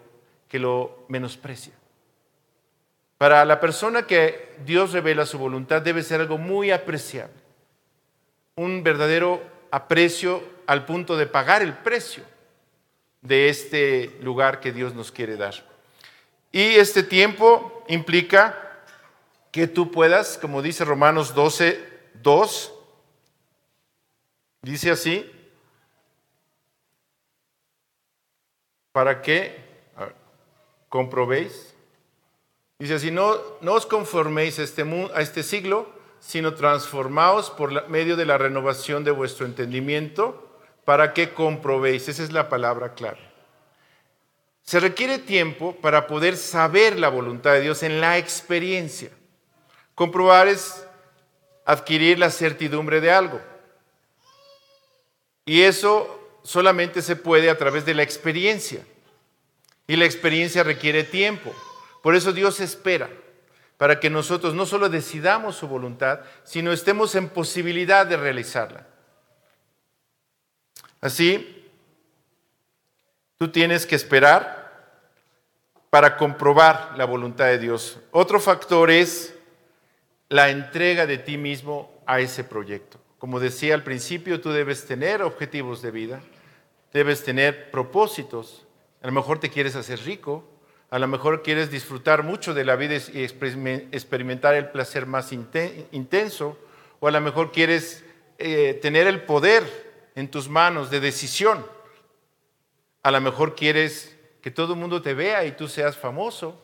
que 0.48 0.60
lo 0.60 1.06
menosprecie. 1.08 1.74
Para 3.18 3.44
la 3.46 3.60
persona 3.60 4.06
que 4.06 4.56
Dios 4.66 4.92
revela 4.92 5.26
su 5.26 5.40
voluntad 5.40 5.82
debe 5.82 6.04
ser 6.04 6.22
algo 6.22 6.38
muy 6.38 6.72
apreciable. 6.72 7.36
Un 8.56 8.84
verdadero 8.84 9.42
aprecio 9.72 10.44
al 10.68 10.86
punto 10.86 11.18
de 11.18 11.26
pagar 11.26 11.62
el 11.62 11.74
precio 11.74 12.24
de 13.22 13.50
este 13.50 14.18
lugar 14.22 14.60
que 14.60 14.72
Dios 14.72 14.94
nos 14.94 15.12
quiere 15.12 15.36
dar. 15.36 15.56
Y 16.52 16.76
este 16.76 17.04
tiempo 17.04 17.84
implica 17.88 18.84
que 19.52 19.68
tú 19.68 19.92
puedas, 19.92 20.38
como 20.38 20.62
dice 20.62 20.86
Romanos 20.86 21.34
12, 21.34 21.84
2, 22.22 22.74
dice 24.62 24.92
así, 24.92 25.30
para 28.98 29.22
que 29.22 29.56
comprobéis. 30.90 31.76
Dice 32.80 32.96
así, 32.96 33.12
no, 33.12 33.38
no 33.62 33.74
os 33.74 33.86
conforméis 33.86 34.58
a 34.58 34.64
este, 34.64 34.84
este 35.20 35.44
siglo, 35.44 35.88
sino 36.20 36.56
transformaos 36.56 37.52
por 37.52 37.90
medio 37.90 38.16
de 38.16 38.26
la 38.26 38.40
renovación 38.40 39.04
de 39.04 39.12
vuestro 39.12 39.46
entendimiento, 39.46 40.50
para 40.84 41.14
que 41.14 41.32
comprobéis. 41.32 42.10
Esa 42.10 42.24
es 42.24 42.32
la 42.32 42.50
palabra 42.50 42.96
clara. 42.96 43.20
Se 44.64 44.80
requiere 44.80 45.20
tiempo 45.20 45.76
para 45.76 46.08
poder 46.08 46.36
saber 46.36 46.98
la 46.98 47.10
voluntad 47.10 47.54
de 47.54 47.62
Dios 47.62 47.84
en 47.84 48.02
la 48.02 48.18
experiencia. 48.18 49.12
Comprobar 49.94 50.48
es 50.48 50.84
adquirir 51.66 52.18
la 52.18 52.32
certidumbre 52.32 53.00
de 53.00 53.12
algo. 53.12 53.40
Y 55.46 55.62
eso 55.62 56.17
solamente 56.48 57.02
se 57.02 57.18
puede 57.18 57.50
a 57.50 57.58
través 57.58 57.86
de 57.86 57.94
la 57.94 58.04
experiencia. 58.04 58.82
Y 59.86 59.98
la 59.98 60.06
experiencia 60.06 60.64
requiere 60.64 61.04
tiempo. 61.04 61.54
Por 62.02 62.16
eso 62.16 62.32
Dios 62.32 62.62
espera 62.62 63.10
para 63.76 64.00
que 64.00 64.10
nosotros 64.10 64.54
no 64.54 64.66
solo 64.66 64.88
decidamos 64.88 65.58
su 65.58 65.68
voluntad, 65.68 66.22
sino 66.46 66.72
estemos 66.72 67.16
en 67.16 67.28
posibilidad 67.28 68.08
de 68.08 68.16
realizarla. 68.16 68.88
Así, 71.02 71.70
tú 73.38 73.52
tienes 73.52 73.86
que 73.86 73.96
esperar 73.96 75.02
para 75.90 76.16
comprobar 76.16 76.94
la 76.96 77.04
voluntad 77.04 77.48
de 77.48 77.60
Dios. 77.60 78.00
Otro 78.12 78.40
factor 78.40 78.90
es 78.90 79.36
la 80.30 80.50
entrega 80.50 81.06
de 81.06 81.18
ti 81.18 81.38
mismo 81.38 82.02
a 82.06 82.22
ese 82.22 82.46
proyecto. 82.46 83.00
Como 83.20 83.42
decía 83.42 83.74
al 83.74 83.84
principio, 83.84 84.40
tú 84.40 84.52
debes 84.52 84.86
tener 84.86 85.22
objetivos 85.22 85.82
de 85.82 85.92
vida, 85.92 86.22
debes 86.94 87.24
tener 87.24 87.72
propósitos. 87.72 88.66
A 89.02 89.08
lo 89.08 89.14
mejor 89.14 89.40
te 89.40 89.50
quieres 89.50 89.76
hacer 89.76 90.00
rico, 90.00 90.44
a 90.90 91.00
lo 91.00 91.08
mejor 91.08 91.44
quieres 91.44 91.70
disfrutar 91.70 92.24
mucho 92.24 92.54
de 92.54 92.66
la 92.66 92.76
vida 92.76 92.96
y 93.14 93.24
experimentar 93.24 94.56
el 94.56 94.70
placer 94.70 95.06
más 95.06 95.32
intenso, 95.32 96.58
o 97.00 97.08
a 97.08 97.12
lo 97.12 97.22
mejor 97.22 97.52
quieres 97.52 98.04
eh, 98.38 98.80
tener 98.82 99.08
el 99.08 99.24
poder 99.24 99.64
en 100.16 100.30
tus 100.30 100.50
manos 100.50 100.90
de 100.90 101.00
decisión. 101.00 101.66
A 103.04 103.12
lo 103.12 103.22
mejor 103.22 103.56
quieres 103.56 104.18
que 104.42 104.52
todo 104.52 104.74
el 104.74 104.80
mundo 104.80 105.02
te 105.02 105.14
vea 105.14 105.46
y 105.46 105.52
tú 105.52 105.68
seas 105.68 105.98
famoso. 105.98 106.62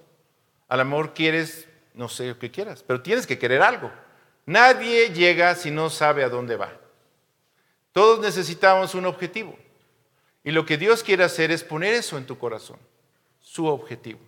A 0.67 0.77
lo 0.77 0.85
mejor 0.85 1.13
quieres, 1.13 1.67
no 1.93 2.09
sé 2.09 2.35
qué 2.39 2.49
quieras, 2.49 2.83
pero 2.85 3.01
tienes 3.01 3.27
que 3.27 3.37
querer 3.37 3.61
algo. 3.61 3.91
Nadie 4.45 5.09
llega 5.09 5.53
si 5.55 5.69
no 5.69 5.89
sabe 5.89 6.23
a 6.23 6.29
dónde 6.29 6.55
va. 6.55 6.73
Todos 7.91 8.19
necesitamos 8.19 8.95
un 8.95 9.05
objetivo. 9.05 9.57
Y 10.43 10.51
lo 10.51 10.65
que 10.65 10.77
Dios 10.77 11.03
quiere 11.03 11.23
hacer 11.23 11.51
es 11.51 11.63
poner 11.63 11.93
eso 11.93 12.17
en 12.17 12.25
tu 12.25 12.37
corazón, 12.37 12.77
su 13.39 13.65
objetivo. 13.65 14.19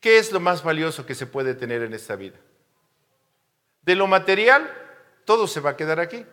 ¿Qué 0.00 0.18
es 0.18 0.32
lo 0.32 0.40
más 0.40 0.64
valioso 0.64 1.06
que 1.06 1.14
se 1.14 1.26
puede 1.26 1.54
tener 1.54 1.82
en 1.82 1.92
esta 1.92 2.16
vida? 2.16 2.36
De 3.82 3.94
lo 3.94 4.06
material, 4.06 4.70
todo 5.24 5.46
se 5.46 5.60
va 5.60 5.70
a 5.70 5.76
quedar 5.76 6.00
aquí. 6.00 6.24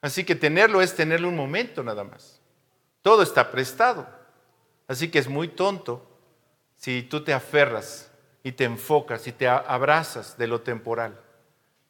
Así 0.00 0.24
que 0.24 0.34
tenerlo 0.34 0.80
es 0.80 0.94
tenerlo 0.94 1.28
un 1.28 1.36
momento 1.36 1.82
nada 1.82 2.02
más. 2.02 2.40
Todo 3.02 3.22
está 3.22 3.50
prestado. 3.50 4.06
Así 4.88 5.10
que 5.10 5.18
es 5.18 5.28
muy 5.28 5.48
tonto 5.48 6.08
si 6.76 7.02
tú 7.02 7.22
te 7.22 7.32
aferras 7.32 8.10
y 8.42 8.52
te 8.52 8.64
enfocas 8.64 9.26
y 9.26 9.32
te 9.32 9.46
abrazas 9.46 10.36
de 10.36 10.48
lo 10.48 10.62
temporal. 10.62 11.20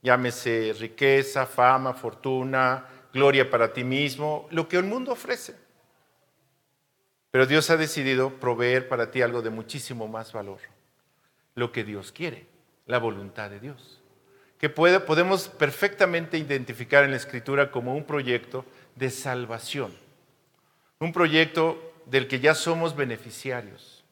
Llámese 0.03 0.75
riqueza, 0.79 1.47
fama, 1.47 1.95
fortuna, 1.95 2.87
gloria 3.13 3.49
para 3.49 3.73
ti 3.73 3.85
mismo, 3.85 4.47
lo 4.51 4.69
que 4.69 4.77
el 4.77 4.85
mundo 4.85 5.13
ofrece. 5.13 5.62
Pero 7.33 7.47
Dios 7.47 7.71
ha 7.71 7.79
decidido 7.79 8.35
proveer 8.35 8.89
para 8.89 9.11
ti 9.11 9.23
algo 9.23 9.41
de 9.41 9.49
muchísimo 9.49 10.07
más 10.07 10.33
valor. 10.33 10.59
Lo 11.55 11.73
que 11.73 11.83
Dios 11.83 12.13
quiere, 12.13 12.47
la 12.87 12.99
voluntad 12.99 13.49
de 13.49 13.59
Dios. 13.59 14.01
Que 14.59 14.69
podemos 14.69 15.49
perfectamente 15.49 16.37
identificar 16.37 17.05
en 17.05 17.11
la 17.11 17.17
Escritura 17.17 17.71
como 17.71 17.97
un 17.97 18.05
proyecto 18.05 18.67
de 18.97 19.09
salvación. 19.09 19.93
Un 21.01 21.13
proyecto 21.13 21.95
del 22.05 22.29
que 22.29 22.39
ya 22.39 22.55
somos 22.55 22.95
beneficiarios. 22.95 24.05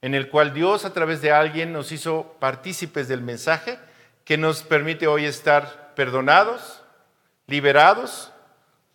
En 0.00 0.14
el 0.14 0.30
cual 0.30 0.54
Dios 0.54 0.86
a 0.86 0.94
través 0.94 1.20
de 1.20 1.32
alguien 1.32 1.74
nos 1.74 1.92
hizo 1.92 2.36
partícipes 2.40 3.06
del 3.06 3.20
mensaje 3.20 3.78
que 4.24 4.38
nos 4.38 4.62
permite 4.62 5.06
hoy 5.06 5.26
estar 5.26 5.94
perdonados, 5.94 6.82
liberados, 7.46 8.32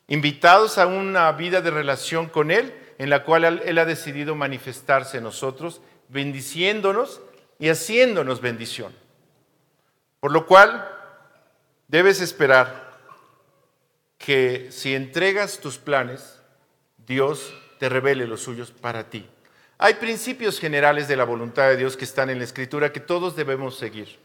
invitados 0.07 0.79
a 0.79 0.87
una 0.87 1.31
vida 1.31 1.61
de 1.61 1.69
relación 1.69 2.27
con 2.27 2.49
Él, 2.49 2.80
en 3.01 3.09
la 3.09 3.23
cual 3.23 3.63
Él 3.65 3.77
ha 3.79 3.85
decidido 3.85 4.35
manifestarse 4.35 5.17
en 5.17 5.23
nosotros, 5.23 5.81
bendiciéndonos 6.09 7.19
y 7.57 7.69
haciéndonos 7.69 8.41
bendición. 8.41 8.93
Por 10.19 10.31
lo 10.31 10.45
cual, 10.45 10.87
debes 11.87 12.21
esperar 12.21 12.91
que 14.19 14.67
si 14.69 14.93
entregas 14.93 15.57
tus 15.57 15.79
planes, 15.79 16.43
Dios 17.07 17.51
te 17.79 17.89
revele 17.89 18.27
los 18.27 18.43
suyos 18.43 18.69
para 18.69 19.09
ti. 19.09 19.27
Hay 19.79 19.95
principios 19.95 20.59
generales 20.59 21.07
de 21.07 21.15
la 21.15 21.23
voluntad 21.23 21.69
de 21.69 21.77
Dios 21.77 21.97
que 21.97 22.05
están 22.05 22.29
en 22.29 22.37
la 22.37 22.43
Escritura 22.43 22.93
que 22.93 22.99
todos 22.99 23.35
debemos 23.35 23.79
seguir. 23.79 24.19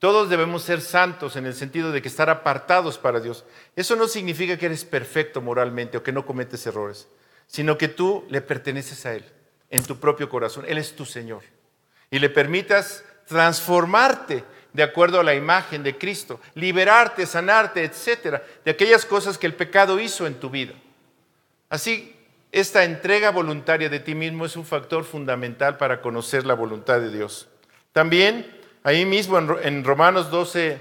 Todos 0.00 0.28
debemos 0.28 0.64
ser 0.64 0.80
santos 0.80 1.36
en 1.36 1.46
el 1.46 1.54
sentido 1.54 1.92
de 1.92 2.02
que 2.02 2.08
estar 2.08 2.28
apartados 2.28 2.98
para 2.98 3.20
Dios. 3.20 3.44
Eso 3.76 3.94
no 3.94 4.08
significa 4.08 4.58
que 4.58 4.66
eres 4.66 4.84
perfecto 4.84 5.40
moralmente 5.40 5.96
o 5.96 6.02
que 6.02 6.10
no 6.10 6.26
cometes 6.26 6.66
errores, 6.66 7.06
sino 7.46 7.78
que 7.78 7.88
tú 7.88 8.24
le 8.28 8.40
perteneces 8.40 9.06
a 9.06 9.14
Él 9.14 9.24
en 9.70 9.84
tu 9.84 9.98
propio 9.98 10.28
corazón. 10.28 10.64
Él 10.68 10.78
es 10.78 10.94
tu 10.94 11.04
Señor. 11.04 11.42
Y 12.10 12.18
le 12.18 12.30
permitas 12.30 13.04
transformarte 13.26 14.44
de 14.72 14.82
acuerdo 14.82 15.20
a 15.20 15.24
la 15.24 15.34
imagen 15.34 15.82
de 15.82 15.96
Cristo, 15.96 16.40
liberarte, 16.54 17.26
sanarte, 17.26 17.82
etcétera, 17.82 18.42
de 18.64 18.70
aquellas 18.70 19.04
cosas 19.04 19.38
que 19.38 19.46
el 19.46 19.54
pecado 19.54 19.98
hizo 19.98 20.26
en 20.26 20.34
tu 20.34 20.50
vida. 20.50 20.74
Así, 21.68 22.14
esta 22.52 22.84
entrega 22.84 23.30
voluntaria 23.30 23.88
de 23.88 24.00
ti 24.00 24.14
mismo 24.14 24.44
es 24.44 24.56
un 24.56 24.64
factor 24.64 25.04
fundamental 25.04 25.78
para 25.78 26.00
conocer 26.00 26.44
la 26.44 26.54
voluntad 26.54 27.00
de 27.00 27.10
Dios. 27.10 27.48
También 27.92 28.56
Ahí 28.86 29.04
mismo 29.04 29.36
en 29.36 29.82
Romanos 29.82 30.30
12, 30.30 30.78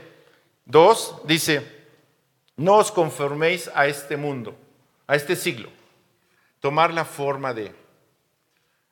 2 0.66 1.22
dice, 1.24 1.66
no 2.56 2.76
os 2.76 2.92
conforméis 2.92 3.68
a 3.74 3.88
este 3.88 4.16
mundo, 4.16 4.56
a 5.08 5.16
este 5.16 5.36
siglo, 5.36 5.70
tomar 6.66 6.92
la 6.92 7.06
forma 7.06 7.54
de. 7.54 7.72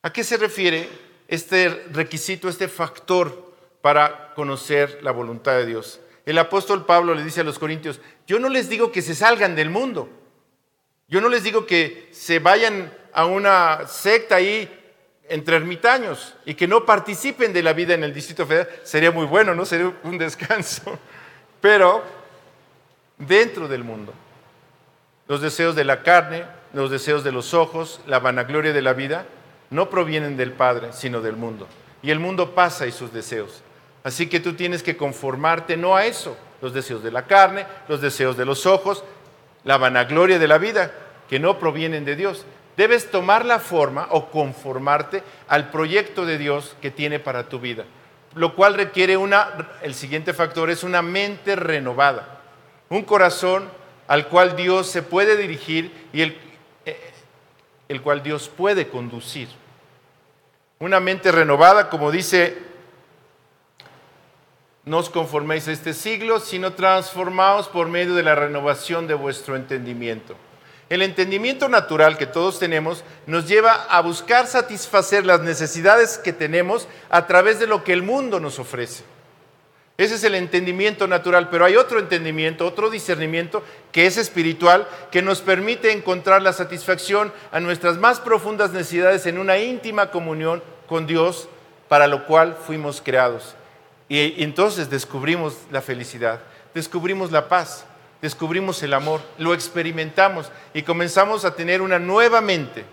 ¿A 0.03 0.13
qué 0.13 0.23
se 0.23 0.37
refiere 0.37 0.87
este 1.27 1.69
requisito, 1.91 2.47
este 2.47 2.67
factor 2.67 3.51
para 3.81 4.31
conocer 4.35 4.99
la 5.01 5.09
voluntad 5.09 5.53
de 5.53 5.65
Dios? 5.65 5.99
El 6.23 6.37
apóstol 6.37 6.85
Pablo 6.85 7.15
le 7.15 7.23
dice 7.23 7.41
a 7.41 7.43
los 7.43 7.57
corintios, 7.57 7.99
yo 8.27 8.37
no 8.37 8.47
les 8.47 8.69
digo 8.69 8.91
que 8.91 9.01
se 9.01 9.15
salgan 9.15 9.55
del 9.55 9.71
mundo, 9.71 10.07
yo 11.07 11.19
no 11.19 11.29
les 11.29 11.41
digo 11.41 11.65
que 11.65 12.09
se 12.11 12.37
vayan 12.37 12.95
a 13.11 13.25
una 13.25 13.87
secta 13.87 14.35
ahí 14.35 14.69
entre 15.27 15.55
ermitaños 15.55 16.35
y 16.45 16.53
que 16.53 16.67
no 16.67 16.85
participen 16.85 17.53
de 17.53 17.63
la 17.63 17.73
vida 17.73 17.95
en 17.95 18.03
el 18.03 18.13
Distrito 18.13 18.45
Federal, 18.45 18.69
sería 18.83 19.09
muy 19.09 19.25
bueno, 19.25 19.55
¿no? 19.55 19.65
Sería 19.65 19.91
un 20.03 20.19
descanso. 20.19 20.99
Pero 21.59 22.03
dentro 23.17 23.67
del 23.67 23.83
mundo, 23.83 24.13
los 25.27 25.41
deseos 25.41 25.75
de 25.75 25.85
la 25.85 26.03
carne, 26.03 26.45
los 26.73 26.91
deseos 26.91 27.23
de 27.23 27.31
los 27.31 27.53
ojos, 27.53 28.01
la 28.07 28.19
vanagloria 28.19 28.73
de 28.73 28.81
la 28.81 28.93
vida, 28.93 29.25
no 29.69 29.89
provienen 29.89 30.37
del 30.37 30.51
Padre, 30.51 30.93
sino 30.93 31.21
del 31.21 31.35
mundo. 31.35 31.67
Y 32.01 32.11
el 32.11 32.19
mundo 32.19 32.53
pasa 32.53 32.85
y 32.85 32.91
sus 32.91 33.13
deseos. 33.13 33.61
Así 34.03 34.27
que 34.27 34.39
tú 34.39 34.53
tienes 34.53 34.83
que 34.83 34.97
conformarte 34.97 35.77
no 35.77 35.95
a 35.95 36.05
eso, 36.05 36.35
los 36.61 36.73
deseos 36.73 37.03
de 37.03 37.11
la 37.11 37.25
carne, 37.25 37.65
los 37.87 38.01
deseos 38.01 38.35
de 38.35 38.45
los 38.45 38.65
ojos, 38.65 39.03
la 39.63 39.77
vanagloria 39.77 40.39
de 40.39 40.47
la 40.47 40.57
vida, 40.57 40.91
que 41.29 41.39
no 41.39 41.57
provienen 41.57 42.03
de 42.03 42.15
Dios, 42.15 42.45
Debes 42.75 43.11
tomar 43.11 43.45
la 43.45 43.59
forma 43.59 44.07
o 44.09 44.31
conformarte 44.31 45.21
al 45.47 45.69
proyecto 45.69 46.25
de 46.25 46.37
Dios 46.37 46.75
que 46.81 46.89
tiene 46.89 47.19
para 47.19 47.47
tu 47.47 47.59
vida, 47.59 47.85
lo 48.33 48.55
cual 48.55 48.73
requiere 48.73 49.15
una, 49.15 49.69
el 49.83 49.93
siguiente 49.93 50.33
factor 50.33 50.71
es 50.71 50.83
una 50.83 51.03
mente 51.03 51.55
renovada, 51.55 52.41
un 52.89 53.03
corazón 53.03 53.69
al 54.07 54.27
cual 54.27 54.55
Dios 54.55 54.87
se 54.87 55.03
puede 55.03 55.37
dirigir 55.37 56.09
y 56.13 56.21
el, 56.21 56.37
el 57.93 58.01
cual 58.01 58.23
Dios 58.23 58.49
puede 58.49 58.89
conducir. 58.89 59.47
Una 60.79 60.99
mente 60.99 61.31
renovada, 61.31 61.89
como 61.89 62.11
dice, 62.11 62.57
no 64.83 64.97
os 64.97 65.09
conforméis 65.09 65.67
a 65.67 65.71
este 65.71 65.93
siglo, 65.93 66.39
sino 66.39 66.73
transformaos 66.73 67.69
por 67.69 67.87
medio 67.87 68.15
de 68.15 68.23
la 68.23 68.35
renovación 68.35 69.07
de 69.07 69.13
vuestro 69.13 69.55
entendimiento. 69.55 70.35
El 70.89 71.01
entendimiento 71.01 71.69
natural 71.69 72.17
que 72.17 72.25
todos 72.25 72.59
tenemos 72.59 73.03
nos 73.25 73.47
lleva 73.47 73.71
a 73.71 74.01
buscar 74.01 74.47
satisfacer 74.47 75.25
las 75.25 75.41
necesidades 75.41 76.17
que 76.17 76.33
tenemos 76.33 76.87
a 77.09 77.27
través 77.27 77.59
de 77.59 77.67
lo 77.67 77.83
que 77.83 77.93
el 77.93 78.03
mundo 78.03 78.39
nos 78.39 78.59
ofrece. 78.59 79.03
Ese 79.95 80.15
es 80.15 80.23
el 80.23 80.33
entendimiento 80.33 81.07
natural, 81.07 81.49
pero 81.49 81.65
hay 81.65 81.75
otro 81.75 81.99
entendimiento, 81.99 82.65
otro 82.65 82.89
discernimiento 82.89 83.63
que 83.91 84.07
es 84.07 84.17
espiritual, 84.17 84.87
que 85.11 85.21
nos 85.21 85.41
permite 85.41 85.91
encontrar 85.91 86.41
la 86.41 86.51
satisfacción 86.51 87.31
a 87.51 87.59
nuestras 87.59 87.97
más 87.97 88.19
profundas 88.19 88.71
necesidades 88.71 89.27
en 89.27 89.37
una 89.37 89.59
íntima 89.59 90.09
comunión 90.09 90.63
con 90.87 91.05
Dios, 91.05 91.47
para 91.89 92.07
lo 92.07 92.25
cual 92.25 92.57
fuimos 92.65 93.01
creados. 93.01 93.55
Y 94.09 94.43
entonces 94.43 94.89
descubrimos 94.89 95.57
la 95.71 95.81
felicidad, 95.81 96.39
descubrimos 96.73 97.31
la 97.31 97.47
paz, 97.47 97.85
descubrimos 98.19 98.81
el 98.81 98.95
amor, 98.95 99.21
lo 99.37 99.53
experimentamos 99.53 100.51
y 100.73 100.81
comenzamos 100.81 101.45
a 101.45 101.53
tener 101.53 101.81
una 101.81 101.99
nueva 101.99 102.41
mente 102.41 102.83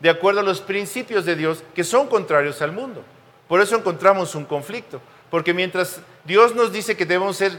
de 0.00 0.10
acuerdo 0.10 0.40
a 0.40 0.44
los 0.44 0.60
principios 0.60 1.24
de 1.24 1.36
Dios 1.36 1.62
que 1.74 1.84
son 1.84 2.08
contrarios 2.08 2.62
al 2.62 2.72
mundo. 2.72 3.04
Por 3.46 3.60
eso 3.60 3.76
encontramos 3.76 4.34
un 4.34 4.44
conflicto, 4.44 5.00
porque 5.30 5.54
mientras 5.54 6.00
Dios 6.28 6.54
nos 6.54 6.70
dice 6.70 6.94
que 6.94 7.06
debemos 7.06 7.38
ser 7.38 7.58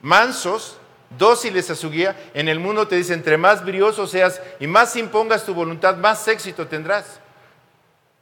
mansos, 0.00 0.78
dóciles 1.18 1.68
a 1.68 1.74
su 1.74 1.90
guía, 1.90 2.16
en 2.32 2.48
el 2.48 2.58
mundo 2.58 2.88
te 2.88 2.96
dice, 2.96 3.12
entre 3.12 3.36
más 3.36 3.62
brioso 3.62 4.06
seas 4.06 4.40
y 4.58 4.66
más 4.66 4.96
impongas 4.96 5.44
tu 5.44 5.52
voluntad, 5.52 5.96
más 5.96 6.26
éxito 6.26 6.66
tendrás. 6.66 7.20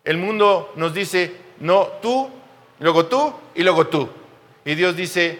El 0.02 0.18
mundo 0.18 0.72
nos 0.74 0.92
dice, 0.92 1.36
no, 1.60 1.86
tú, 2.02 2.28
luego 2.80 3.06
tú 3.06 3.32
y 3.54 3.62
luego 3.62 3.86
tú. 3.86 4.08
Y 4.64 4.74
Dios 4.74 4.96
dice, 4.96 5.38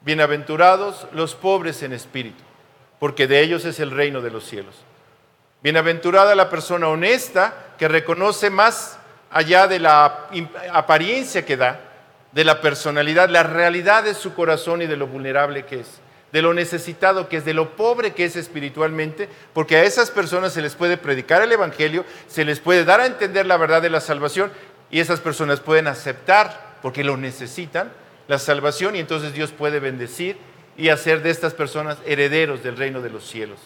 Bienaventurados 0.00 1.06
los 1.12 1.34
pobres 1.34 1.82
en 1.82 1.92
espíritu, 1.92 2.42
porque 2.98 3.26
de 3.26 3.42
ellos 3.42 3.66
es 3.66 3.80
el 3.80 3.90
reino 3.90 4.22
de 4.22 4.30
los 4.30 4.44
cielos. 4.44 4.76
Bienaventurada 5.62 6.34
la 6.34 6.48
persona 6.48 6.88
honesta 6.88 7.74
que 7.76 7.86
reconoce 7.86 8.48
más 8.48 8.98
allá 9.30 9.66
de 9.66 9.78
la 9.78 10.28
apariencia 10.72 11.44
que 11.44 11.58
da, 11.58 11.87
de 12.32 12.44
la 12.44 12.60
personalidad, 12.60 13.28
la 13.28 13.42
realidad 13.42 14.04
de 14.04 14.14
su 14.14 14.34
corazón 14.34 14.82
y 14.82 14.86
de 14.86 14.96
lo 14.96 15.06
vulnerable 15.06 15.64
que 15.64 15.80
es, 15.80 16.00
de 16.32 16.42
lo 16.42 16.52
necesitado 16.52 17.28
que 17.28 17.38
es, 17.38 17.44
de 17.44 17.54
lo 17.54 17.76
pobre 17.76 18.12
que 18.12 18.24
es 18.24 18.36
espiritualmente, 18.36 19.28
porque 19.54 19.76
a 19.76 19.84
esas 19.84 20.10
personas 20.10 20.52
se 20.52 20.62
les 20.62 20.74
puede 20.74 20.96
predicar 20.96 21.42
el 21.42 21.52
Evangelio, 21.52 22.04
se 22.26 22.44
les 22.44 22.60
puede 22.60 22.84
dar 22.84 23.00
a 23.00 23.06
entender 23.06 23.46
la 23.46 23.56
verdad 23.56 23.82
de 23.82 23.90
la 23.90 24.00
salvación 24.00 24.52
y 24.90 25.00
esas 25.00 25.20
personas 25.20 25.60
pueden 25.60 25.86
aceptar 25.86 26.76
porque 26.82 27.04
lo 27.04 27.16
necesitan 27.16 27.90
la 28.28 28.38
salvación 28.38 28.94
y 28.94 29.00
entonces 29.00 29.32
Dios 29.32 29.52
puede 29.52 29.80
bendecir 29.80 30.36
y 30.76 30.90
hacer 30.90 31.22
de 31.22 31.30
estas 31.30 31.54
personas 31.54 31.98
herederos 32.06 32.62
del 32.62 32.76
reino 32.76 33.00
de 33.00 33.10
los 33.10 33.28
cielos. 33.28 33.58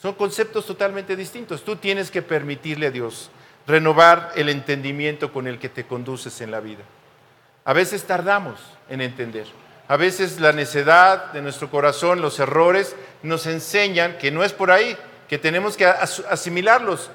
Son 0.00 0.14
conceptos 0.14 0.66
totalmente 0.66 1.16
distintos. 1.16 1.62
Tú 1.62 1.76
tienes 1.76 2.10
que 2.10 2.22
permitirle 2.22 2.88
a 2.88 2.90
Dios 2.90 3.30
renovar 3.66 4.32
el 4.34 4.48
entendimiento 4.48 5.32
con 5.32 5.46
el 5.46 5.58
que 5.58 5.68
te 5.68 5.84
conduces 5.84 6.40
en 6.40 6.50
la 6.50 6.60
vida. 6.60 6.82
A 7.66 7.72
veces 7.72 8.04
tardamos 8.04 8.60
en 8.88 9.00
entender, 9.00 9.46
A 9.88 9.96
veces 9.96 10.40
la 10.40 10.52
necedad 10.52 11.32
de 11.32 11.42
nuestro 11.42 11.70
corazón, 11.70 12.20
los 12.20 12.38
errores, 12.40 12.96
nos 13.22 13.46
enseñan 13.46 14.18
que 14.18 14.30
no 14.30 14.42
es 14.42 14.52
por 14.52 14.70
ahí, 14.70 14.96
que 15.28 15.38
tenemos 15.38 15.76
que 15.76 15.84
asimilarlos, 15.84 17.10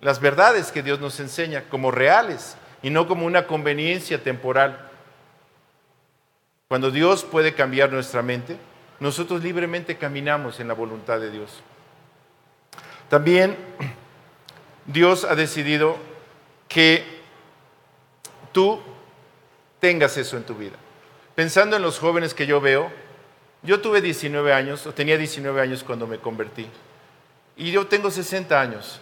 las 0.00 0.20
verdades 0.20 0.72
que 0.72 0.82
Dios 0.82 0.98
nos 1.00 1.20
enseña 1.20 1.64
como 1.70 1.90
reales 1.90 2.56
y 2.82 2.90
no 2.90 3.06
como 3.06 3.26
una 3.26 3.46
conveniencia 3.46 4.22
temporal. 4.22 4.90
Cuando 6.68 6.90
Dios 6.90 7.24
puede 7.24 7.54
cambiar 7.54 7.92
nuestra 7.92 8.22
mente, 8.22 8.56
nosotros 8.98 9.42
libremente 9.42 9.96
caminamos 9.96 10.60
en 10.60 10.68
la 10.68 10.74
voluntad 10.74 11.20
de 11.20 11.30
Dios. 11.30 11.62
También 13.10 13.56
Dios 14.86 15.24
ha 15.24 15.34
decidido 15.34 15.96
que 16.68 17.04
tú 18.52 18.80
tengas 19.80 20.16
eso 20.16 20.36
en 20.36 20.44
tu 20.44 20.54
vida. 20.54 20.76
Pensando 21.34 21.76
en 21.76 21.82
los 21.82 21.98
jóvenes 21.98 22.34
que 22.34 22.46
yo 22.46 22.60
veo, 22.60 22.90
yo 23.62 23.80
tuve 23.80 24.00
19 24.00 24.52
años, 24.52 24.86
o 24.86 24.94
tenía 24.94 25.18
19 25.18 25.60
años 25.60 25.82
cuando 25.84 26.06
me 26.06 26.18
convertí, 26.18 26.66
y 27.56 27.70
yo 27.70 27.86
tengo 27.86 28.10
60 28.10 28.60
años. 28.60 29.00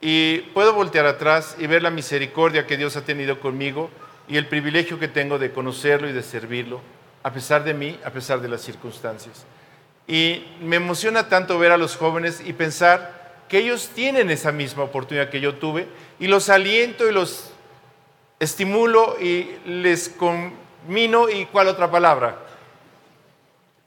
Y 0.00 0.38
puedo 0.54 0.74
voltear 0.74 1.06
atrás 1.06 1.56
y 1.58 1.66
ver 1.66 1.82
la 1.82 1.90
misericordia 1.90 2.66
que 2.66 2.76
Dios 2.76 2.96
ha 2.96 3.04
tenido 3.04 3.40
conmigo 3.40 3.90
y 4.28 4.36
el 4.36 4.46
privilegio 4.46 4.98
que 4.98 5.08
tengo 5.08 5.38
de 5.38 5.52
conocerlo 5.52 6.08
y 6.08 6.12
de 6.12 6.22
servirlo, 6.22 6.80
a 7.22 7.32
pesar 7.32 7.64
de 7.64 7.74
mí, 7.74 7.98
a 8.04 8.10
pesar 8.10 8.40
de 8.40 8.48
las 8.48 8.62
circunstancias. 8.62 9.44
Y 10.06 10.44
me 10.60 10.76
emociona 10.76 11.28
tanto 11.28 11.58
ver 11.58 11.72
a 11.72 11.76
los 11.76 11.96
jóvenes 11.96 12.42
y 12.44 12.52
pensar 12.52 13.44
que 13.48 13.58
ellos 13.58 13.90
tienen 13.94 14.30
esa 14.30 14.52
misma 14.52 14.84
oportunidad 14.84 15.30
que 15.30 15.40
yo 15.40 15.54
tuve 15.56 15.86
y 16.18 16.26
los 16.26 16.48
aliento 16.48 17.08
y 17.08 17.12
los 17.12 17.50
estimulo 18.38 19.16
y 19.20 19.58
les 19.64 20.08
conmino 20.08 21.28
y 21.28 21.46
cuál 21.46 21.68
otra 21.68 21.90
palabra, 21.90 22.38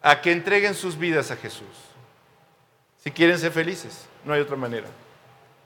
a 0.02 0.22
que 0.22 0.32
entreguen 0.32 0.76
sus 0.76 0.98
vidas 0.98 1.32
a 1.32 1.36
Jesús. 1.36 1.68
Si 3.04 3.12
quieren 3.12 3.38
ser 3.38 3.52
felices, 3.52 4.06
no 4.26 4.34
hay 4.34 4.42
otra 4.42 4.56
manera. 4.56 4.88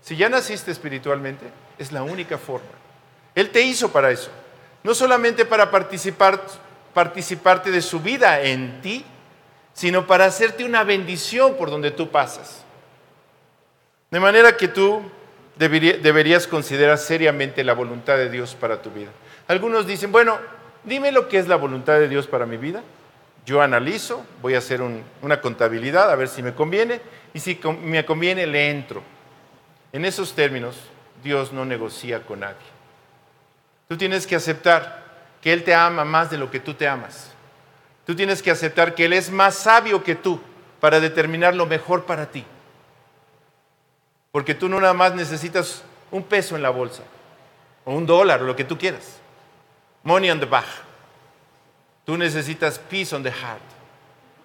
Si 0.02 0.15
ya 0.15 0.30
naciste 0.30 0.72
espiritualmente, 0.72 1.46
es 1.78 1.91
la 1.91 2.04
única 2.04 2.38
forma. 2.38 2.69
Él 3.36 3.50
te 3.50 3.62
hizo 3.62 3.91
para 3.91 4.12
eso. 4.12 4.30
No 4.84 4.93
solamente 4.93 5.46
para 5.46 5.72
participar, 5.72 6.41
participarte 6.93 7.72
de 7.72 7.82
su 7.82 8.00
vida 8.00 8.41
en 8.41 8.82
ti, 8.82 9.06
sino 9.74 10.06
para 10.06 10.26
hacerte 10.26 10.65
una 10.65 10.84
bendición 10.84 11.56
por 11.56 11.69
donde 11.69 11.91
tú 11.91 12.12
pasas. 12.12 12.63
De 14.12 14.19
manera 14.19 14.56
que 14.56 14.67
tú 14.67 15.02
deberías 15.58 16.48
considerar 16.48 16.98
seriamente 16.98 17.63
la 17.63 17.74
voluntad 17.74 18.18
de 18.18 18.30
Dios 18.30 18.56
para 18.56 18.82
tu 18.82 18.89
vida. 18.92 19.12
Algunos 19.48 19.86
dicen, 19.86 20.12
bueno, 20.12 20.39
dime 20.84 21.12
lo 21.12 21.28
que 21.28 21.38
es 21.38 21.48
la 21.48 21.56
voluntad 21.56 22.00
de 22.00 22.08
Dios 22.08 22.28
para 22.28 22.46
mi 22.46 22.58
vida. 22.58 22.82
Yo 23.46 23.62
analizo, 23.62 24.26
voy 24.42 24.56
a 24.56 24.60
hacer 24.60 24.82
una 25.22 25.42
contabilidad 25.42 26.10
a 26.10 26.16
ver 26.16 26.30
si 26.30 26.42
me 26.42 26.54
conviene 26.54 27.02
y 27.34 27.39
si 27.39 27.60
me 27.84 28.06
conviene 28.06 28.48
le 28.48 28.70
entro. 28.70 29.04
En 29.92 30.06
esos 30.06 30.34
términos, 30.34 30.76
Dios 31.24 31.52
no 31.52 31.66
negocia 31.66 32.22
con 32.22 32.39
nadie. 32.39 32.56
Tú 33.88 33.98
tienes 33.98 34.26
que 34.26 34.36
aceptar 34.36 35.04
que 35.42 35.52
Él 35.52 35.63
te 35.63 35.76
ama 35.76 36.06
más 36.06 36.32
de 36.32 36.38
lo 36.38 36.50
que 36.50 36.60
tú 36.60 36.74
te 36.74 36.88
amas. 36.88 37.32
Tú 38.06 38.16
tienes 38.16 38.42
que 38.42 38.50
aceptar 38.50 38.96
que 38.96 39.06
Él 39.06 39.13
es 39.13 39.30
más 39.30 39.56
sabio 39.56 40.04
que 40.04 40.16
tú 40.16 40.42
para 40.80 41.00
determinar 41.00 41.54
lo 41.54 41.66
mejor 41.66 42.06
para 42.06 42.26
ti. 42.26 42.46
Porque 44.34 44.56
tú 44.56 44.67
no 44.67 44.80
nada 44.80 44.96
más 44.96 45.13
necesitas 45.13 45.84
un 46.10 46.24
peso 46.24 46.56
en 46.56 46.63
la 46.63 46.72
bolsa, 46.72 47.04
o 47.86 47.93
un 47.93 48.08
dólar, 48.08 48.41
o 48.41 48.46
lo 48.46 48.56
que 48.56 48.63
tú 48.63 48.80
quieras. 48.80 49.19
Money 50.02 50.32
on 50.32 50.39
the 50.39 50.48
back. 50.48 50.65
Tú 52.04 52.17
necesitas 52.17 52.80
peace 52.80 53.15
on 53.15 53.22
the 53.22 53.30
heart, 53.30 53.62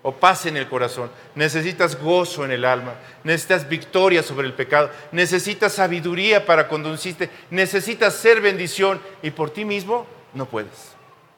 o 0.03 0.13
paz 0.13 0.45
en 0.45 0.59
el 0.59 0.69
corazón. 0.69 1.11
Necesitas 1.35 1.99
gozo 1.99 2.45
en 2.45 2.51
el 2.51 2.67
alma. 2.67 2.97
Necesitas 3.25 3.67
victoria 3.67 4.23
sobre 4.23 4.47
el 4.47 4.53
pecado. 4.53 4.91
Necesitas 5.11 5.73
sabiduría 5.73 6.45
para 6.45 6.69
conducirte. 6.69 7.31
Necesitas 7.51 8.13
ser 8.13 8.43
bendición. 8.43 9.01
Y 9.23 9.31
por 9.31 9.49
ti 9.49 9.65
mismo 9.65 10.07
no 10.35 10.45
puedes. 10.45 10.93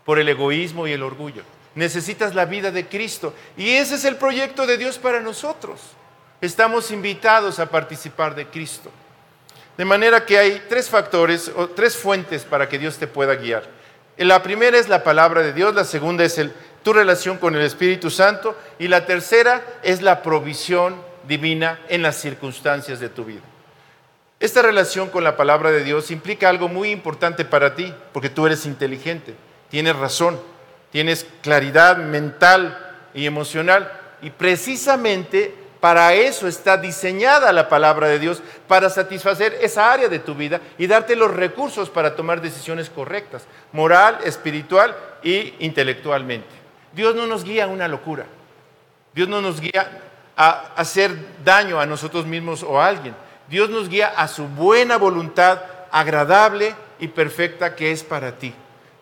Por 0.05 0.19
el 0.19 0.29
egoísmo 0.29 0.89
y 0.89 0.93
el 0.93 1.05
orgullo. 1.05 1.45
Necesitas 1.77 2.35
la 2.35 2.47
vida 2.47 2.73
de 2.73 2.89
Cristo. 2.89 3.33
Y 3.57 3.71
ese 3.71 3.95
es 3.95 4.05
el 4.05 4.17
proyecto 4.17 4.67
de 4.67 4.77
Dios 4.77 4.99
para 4.99 5.21
nosotros 5.21 5.81
estamos 6.41 6.91
invitados 6.91 7.59
a 7.59 7.67
participar 7.67 8.35
de 8.35 8.47
Cristo. 8.47 8.91
De 9.77 9.85
manera 9.85 10.25
que 10.27 10.39
hay 10.39 10.63
tres 10.69 10.89
factores 10.89 11.51
o 11.55 11.69
tres 11.69 11.97
fuentes 11.97 12.45
para 12.45 12.69
que 12.69 12.79
Dios 12.79 12.99
te 12.99 13.07
pueda 13.07 13.35
guiar. 13.35 13.65
La 14.19 14.43
primera 14.43 14.77
es 14.77 14.89
la 14.89 15.03
palabra 15.03 15.43
de 15.43 15.53
Dios, 15.53 15.75
la 15.75 15.85
segunda 15.85 16.25
es 16.25 16.39
tu 16.83 16.93
relación 16.93 17.39
con 17.39 17.55
el 17.55 17.63
Espíritu 17.63 18.11
Santo 18.11 18.57
y 18.79 18.89
la 18.89 19.07
tercera 19.07 19.63
es 19.83 20.03
la 20.03 20.23
provisión 20.23 20.97
divina 21.27 21.81
en 21.89 22.03
las 22.03 22.17
circunstancias 22.17 23.01
de 23.01 23.09
tu 23.09 23.25
vida. 23.25 23.43
Esta 24.39 24.63
relación 24.63 25.11
con 25.11 25.23
la 25.23 25.37
palabra 25.37 25.71
de 25.71 25.85
Dios 25.85 26.11
implica 26.11 26.49
algo 26.49 26.69
muy 26.69 26.91
importante 26.91 27.45
para 27.45 27.75
ti, 27.75 27.95
porque 28.13 28.31
tú 28.31 28.47
eres 28.47 28.65
inteligente, 28.65 29.35
tienes 29.69 29.97
razón, 29.97 30.41
tienes 30.91 31.27
claridad 31.43 31.99
mental 31.99 32.95
y 33.13 33.27
emocional, 33.27 33.93
y 34.23 34.31
precisamente 34.31 35.55
para 35.81 36.13
eso 36.13 36.47
está 36.47 36.77
diseñada 36.77 37.53
la 37.53 37.69
palabra 37.69 38.07
de 38.07 38.19
Dios, 38.19 38.43
para 38.69 38.91
satisfacer 38.91 39.57
esa 39.63 39.91
área 39.91 40.09
de 40.09 40.19
tu 40.19 40.35
vida 40.35 40.61
y 40.77 40.87
darte 40.87 41.17
los 41.17 41.33
recursos 41.33 41.89
para 41.89 42.15
tomar 42.15 42.43
decisiones 42.43 42.91
correctas, 42.91 43.47
moral, 43.73 44.19
espiritual 44.25 44.95
e 45.25 45.55
intelectualmente. 45.59 46.49
Dios 46.93 47.15
no 47.15 47.27
nos 47.27 47.45
guía 47.45 47.65
a 47.65 47.69
una 47.69 47.89
locura. 47.89 48.27
Dios 49.15 49.29
no 49.29 49.41
nos 49.41 49.61
guía 49.61 50.03
a 50.37 50.73
hacer 50.77 51.17
daño 51.45 51.81
a 51.81 51.87
nosotros 51.87 52.27
mismos 52.27 52.63
o 52.63 52.81
a 52.81 52.87
alguien. 52.87 53.15
Dios 53.49 53.71
nos 53.71 53.89
guía 53.89 54.09
a 54.09 54.29
su 54.29 54.47
buena 54.49 54.99
voluntad 54.99 55.63
agradable 55.91 56.75
y 56.99 57.09
perfecta 57.09 57.75
que 57.75 57.91
es 57.91 58.05
para 58.05 58.33
ti. 58.33 58.55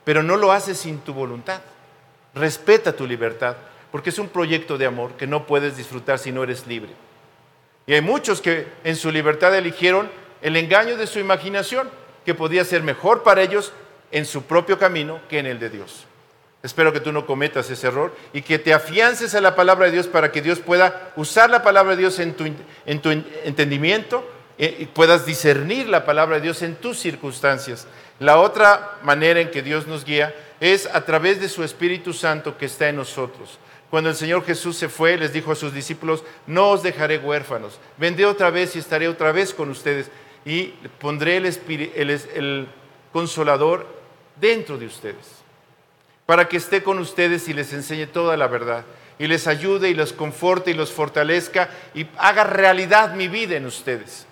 Pero 0.05 0.23
no 0.23 0.37
lo 0.37 0.53
hace 0.53 0.75
sin 0.75 1.01
tu 1.01 1.13
voluntad. 1.13 1.61
Respeta 2.35 2.93
tu 2.93 3.07
libertad 3.07 3.57
porque 3.91 4.11
es 4.11 4.19
un 4.19 4.29
proyecto 4.29 4.79
de 4.79 4.87
amor 4.87 5.13
que 5.13 5.27
no 5.27 5.47
puedes 5.47 5.77
disfrutar 5.77 6.19
si 6.19 6.33
no 6.33 6.43
eres 6.43 6.67
libre. 6.67 6.91
Y 7.87 7.95
hay 7.95 8.01
muchos 8.01 8.41
que 8.41 8.67
en 8.85 8.97
su 8.97 9.11
libertad 9.11 9.55
eligieron 9.55 10.11
el 10.43 10.57
engaño 10.57 10.97
de 10.97 11.07
su 11.07 11.19
imaginación, 11.19 11.89
que 12.25 12.35
podía 12.35 12.65
ser 12.65 12.83
mejor 12.83 13.23
para 13.23 13.43
ellos 13.43 13.73
en 14.11 14.27
su 14.27 14.43
propio 14.43 14.79
camino 14.79 15.21
que 15.29 15.39
en 15.39 15.47
el 15.47 15.59
de 15.59 15.71
Dios. 15.71 16.05
Espero 16.63 16.93
que 16.93 17.01
tú 17.01 17.13
no 17.13 17.25
cometas 17.25 17.71
ese 17.71 17.87
error 17.87 18.15
y 18.33 18.43
que 18.43 18.59
te 18.59 18.75
afiances 18.75 19.35
a 19.35 19.41
la 19.41 19.55
palabra 19.55 19.87
de 19.87 19.93
Dios 19.93 20.09
para 20.09 20.33
que 20.33 20.43
Dios 20.43 20.59
pueda 20.59 21.13
usar 21.17 21.51
la 21.51 21.63
palabra 21.63 21.93
de 21.93 22.03
Dios 22.03 22.19
en 22.19 22.35
tu, 22.35 22.45
en 22.85 23.01
tu 23.01 23.11
entendimiento 23.11 24.29
y 24.59 24.87
puedas 24.87 25.25
discernir 25.25 25.89
la 25.89 26.05
palabra 26.05 26.37
de 26.37 26.43
Dios 26.43 26.63
en 26.63 26.75
tus 26.75 26.99
circunstancias. 26.99 27.87
La 28.19 28.39
otra 28.39 28.99
manera 29.05 29.41
en 29.41 29.53
que 29.53 29.63
Dios 29.63 29.87
nos 29.87 30.05
guía 30.05 30.35
es 30.59 30.87
a 30.87 31.05
través 31.05 31.41
de 31.41 31.49
su 31.49 31.63
Espíritu 31.63 32.13
Santo 32.13 32.59
que 32.59 32.67
está 32.67 32.89
en 32.89 32.97
nosotros. 32.97 33.59
Cuando 33.91 34.11
el 34.11 34.17
Señor 34.17 34.45
Jesús 34.45 34.77
se 34.77 34.89
fue, 34.89 35.17
les 35.17 35.33
dijo 35.33 35.51
a 35.51 35.57
sus 35.57 35.73
discípulos, 35.73 36.23
no 36.47 36.71
os 36.71 36.83
dejaré 36.83 37.19
huérfanos, 37.19 37.79
vendré 37.97 38.27
otra 38.27 38.51
vez 38.51 38.77
y 38.77 38.81
estaré 38.81 39.09
otra 39.09 39.33
vez 39.33 39.55
con 39.55 39.71
ustedes 39.71 40.11
y 40.45 40.75
pondré 40.99 41.39
el, 41.39 42.69
consolador 43.13 43.87
dentro 44.37 44.77
de 44.77 44.85
ustedes, 44.85 45.27
para 46.27 46.47
que 46.47 46.59
esté 46.59 46.83
con 46.83 46.99
ustedes 46.99 47.49
y 47.49 47.55
les 47.55 47.73
enseñe 47.73 48.07
toda 48.07 48.37
la 48.37 48.47
verdad, 48.47 48.85
y 49.19 49.27
les 49.27 49.47
ayude 49.47 49.89
y 49.89 49.95
los 49.95 50.13
conforte 50.13 50.71
y 50.71 50.75
los 50.75 50.93
fortalezca 50.93 51.71
y 51.95 52.07
haga 52.19 52.45
realidad 52.45 53.15
mi 53.15 53.29
vida 53.29 53.57
en 53.57 53.65
ustedes. 53.65 54.27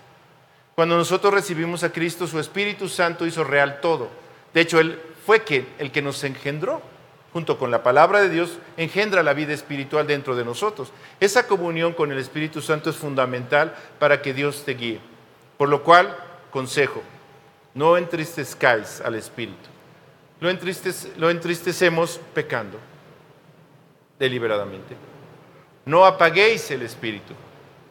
Cuando 0.74 0.96
nosotros 0.96 1.32
recibimos 1.32 1.82
a 1.82 1.90
Cristo, 1.90 2.26
su 2.26 2.38
Espíritu 2.38 2.88
Santo 2.90 3.26
hizo 3.26 3.42
real 3.42 3.80
todo. 3.80 4.10
De 4.52 4.60
hecho, 4.60 4.78
Él 4.78 5.00
fue 5.24 5.42
el 5.78 5.90
que 5.90 6.02
nos 6.02 6.22
engendró 6.22 6.82
junto 7.36 7.58
con 7.58 7.70
la 7.70 7.82
palabra 7.82 8.22
de 8.22 8.30
Dios, 8.30 8.56
engendra 8.78 9.22
la 9.22 9.34
vida 9.34 9.52
espiritual 9.52 10.06
dentro 10.06 10.34
de 10.36 10.42
nosotros. 10.42 10.90
Esa 11.20 11.46
comunión 11.46 11.92
con 11.92 12.10
el 12.10 12.16
Espíritu 12.16 12.62
Santo 12.62 12.88
es 12.88 12.96
fundamental 12.96 13.76
para 13.98 14.22
que 14.22 14.32
Dios 14.32 14.62
te 14.64 14.72
guíe. 14.72 15.00
Por 15.58 15.68
lo 15.68 15.82
cual, 15.82 16.16
consejo, 16.50 17.02
no 17.74 17.98
entristezcáis 17.98 19.02
al 19.02 19.16
Espíritu. 19.16 19.68
Lo, 20.40 20.48
lo 21.18 21.28
entristecemos 21.28 22.18
pecando 22.32 22.78
deliberadamente. 24.18 24.96
No 25.84 26.06
apaguéis 26.06 26.70
el 26.70 26.80
Espíritu. 26.80 27.34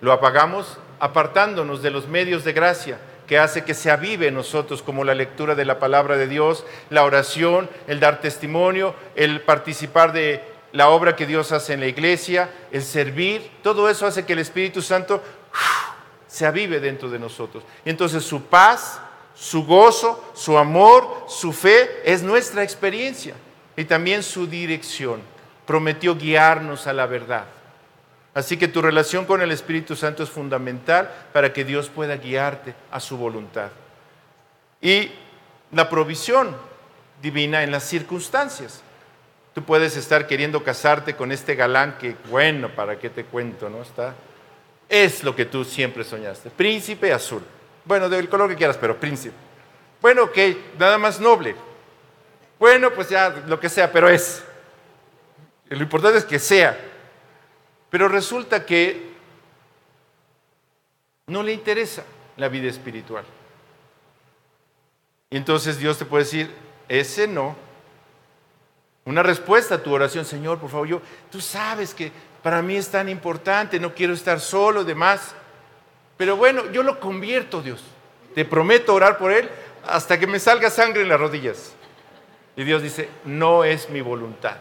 Lo 0.01 0.11
apagamos 0.11 0.79
apartándonos 0.99 1.83
de 1.83 1.91
los 1.91 2.07
medios 2.07 2.43
de 2.43 2.53
gracia 2.53 2.97
que 3.27 3.39
hace 3.39 3.63
que 3.63 3.73
se 3.73 3.91
avive 3.91 4.27
en 4.27 4.35
nosotros, 4.35 4.81
como 4.81 5.03
la 5.03 5.15
lectura 5.15 5.55
de 5.55 5.65
la 5.65 5.79
palabra 5.79 6.17
de 6.17 6.27
Dios, 6.27 6.65
la 6.89 7.03
oración, 7.03 7.69
el 7.87 7.99
dar 7.99 8.21
testimonio, 8.21 8.95
el 9.15 9.41
participar 9.41 10.13
de 10.13 10.43
la 10.71 10.89
obra 10.89 11.15
que 11.15 11.25
Dios 11.25 11.51
hace 11.51 11.73
en 11.73 11.79
la 11.79 11.87
iglesia, 11.87 12.49
el 12.71 12.83
servir, 12.83 13.49
todo 13.63 13.89
eso 13.89 14.05
hace 14.05 14.25
que 14.25 14.33
el 14.33 14.39
Espíritu 14.39 14.81
Santo 14.81 15.23
se 16.27 16.45
avive 16.45 16.79
dentro 16.79 17.09
de 17.09 17.17
nosotros. 17.17 17.63
Y 17.85 17.89
entonces 17.89 18.23
su 18.23 18.43
paz, 18.43 18.99
su 19.33 19.65
gozo, 19.65 20.31
su 20.35 20.57
amor, 20.57 21.25
su 21.27 21.53
fe 21.53 22.01
es 22.03 22.23
nuestra 22.23 22.63
experiencia. 22.63 23.35
y 23.77 23.83
también 23.83 24.23
su 24.23 24.47
dirección. 24.47 25.21
Prometió 25.65 26.15
guiarnos 26.15 26.87
a 26.87 26.93
la 26.93 27.05
verdad. 27.07 27.45
Así 28.35 28.57
que 28.57 28.67
tu 28.67 28.81
relación 28.81 29.25
con 29.25 29.41
el 29.41 29.51
Espíritu 29.51 29.95
Santo 29.95 30.21
es 30.21 30.29
fundamental 30.29 31.09
para 31.31 31.53
que 31.53 31.63
Dios 31.63 31.89
pueda 31.89 32.17
guiarte 32.17 32.75
a 32.91 32.99
su 32.99 33.17
voluntad. 33.17 33.69
Y 34.81 35.09
la 35.71 35.89
provisión 35.89 36.53
divina 37.21 37.63
en 37.63 37.71
las 37.71 37.83
circunstancias. 37.83 38.81
Tú 39.53 39.63
puedes 39.63 39.95
estar 39.95 40.27
queriendo 40.27 40.65
casarte 40.65 41.15
con 41.15 41.31
este 41.31 41.55
galán 41.55 41.97
que, 41.97 42.17
bueno, 42.29 42.67
¿para 42.75 42.99
qué 42.99 43.09
te 43.09 43.23
cuento? 43.23 43.69
¿No? 43.69 43.81
Está, 43.81 44.13
es 44.89 45.23
lo 45.23 45.33
que 45.33 45.45
tú 45.45 45.63
siempre 45.63 46.03
soñaste. 46.03 46.49
Príncipe 46.49 47.13
azul. 47.13 47.41
Bueno, 47.85 48.09
del 48.09 48.27
color 48.27 48.49
que 48.49 48.57
quieras, 48.57 48.77
pero 48.77 48.99
príncipe. 48.99 49.35
Bueno, 50.01 50.23
ok, 50.23 50.37
nada 50.77 50.97
más 50.97 51.21
noble. 51.21 51.55
Bueno, 52.59 52.91
pues 52.91 53.07
ya 53.07 53.29
lo 53.47 53.61
que 53.61 53.69
sea, 53.69 53.89
pero 53.89 54.09
es. 54.09 54.43
Lo 55.69 55.81
importante 55.81 56.17
es 56.17 56.25
que 56.25 56.37
sea. 56.37 56.77
Pero 57.89 58.07
resulta 58.07 58.65
que 58.65 59.13
no 61.27 61.43
le 61.43 61.53
interesa 61.53 62.03
la 62.37 62.49
vida 62.49 62.69
espiritual. 62.69 63.25
Y 65.29 65.37
entonces 65.37 65.79
Dios 65.79 65.97
te 65.97 66.05
puede 66.05 66.23
decir, 66.23 66.51
ese 66.87 67.27
no, 67.27 67.55
una 69.05 69.23
respuesta 69.23 69.75
a 69.75 69.83
tu 69.83 69.93
oración, 69.93 70.25
Señor, 70.25 70.59
por 70.59 70.69
favor, 70.69 70.87
yo, 70.87 71.01
tú 71.31 71.41
sabes 71.41 71.93
que 71.93 72.11
para 72.41 72.61
mí 72.61 72.75
es 72.75 72.89
tan 72.89 73.09
importante, 73.09 73.79
no 73.79 73.93
quiero 73.93 74.13
estar 74.13 74.39
solo, 74.39 74.83
demás. 74.83 75.35
Pero 76.17 76.35
bueno, 76.35 76.71
yo 76.71 76.83
lo 76.83 76.99
convierto, 76.99 77.61
Dios. 77.61 77.83
Te 78.33 78.45
prometo 78.45 78.93
orar 78.93 79.17
por 79.17 79.31
él 79.31 79.49
hasta 79.87 80.19
que 80.19 80.27
me 80.27 80.39
salga 80.39 80.69
sangre 80.69 81.01
en 81.01 81.09
las 81.09 81.19
rodillas. 81.19 81.73
Y 82.55 82.63
Dios 82.63 82.81
dice, 82.81 83.09
no 83.25 83.63
es 83.63 83.89
mi 83.89 84.01
voluntad. 84.01 84.57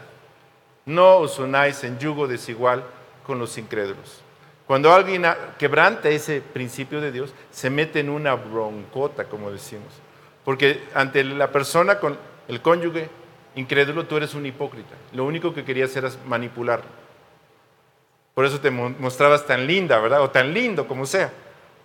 No 0.85 1.17
os 1.17 1.39
unáis 1.39 1.83
en 1.83 1.97
yugo 1.97 2.27
desigual 2.27 2.83
con 3.25 3.39
los 3.39 3.57
incrédulos. 3.57 4.21
Cuando 4.67 4.93
alguien 4.93 5.25
quebranta 5.59 6.09
ese 6.09 6.41
principio 6.41 6.99
de 6.99 7.11
Dios, 7.11 7.33
se 7.51 7.69
mete 7.69 7.99
en 7.99 8.09
una 8.09 8.33
broncota, 8.35 9.25
como 9.25 9.51
decimos. 9.51 9.93
Porque 10.43 10.83
ante 10.93 11.23
la 11.23 11.51
persona 11.51 11.99
con 11.99 12.17
el 12.47 12.61
cónyuge 12.61 13.09
incrédulo, 13.55 14.05
tú 14.05 14.17
eres 14.17 14.33
un 14.33 14.45
hipócrita. 14.45 14.95
Lo 15.13 15.25
único 15.25 15.53
que 15.53 15.63
querías 15.63 15.95
era 15.95 16.09
manipularlo. 16.25 16.89
Por 18.33 18.45
eso 18.45 18.59
te 18.59 18.69
mostrabas 18.71 19.45
tan 19.45 19.65
linda, 19.65 19.99
¿verdad? 19.99 20.21
O 20.21 20.29
tan 20.29 20.53
lindo, 20.53 20.87
como 20.87 21.05
sea. 21.05 21.31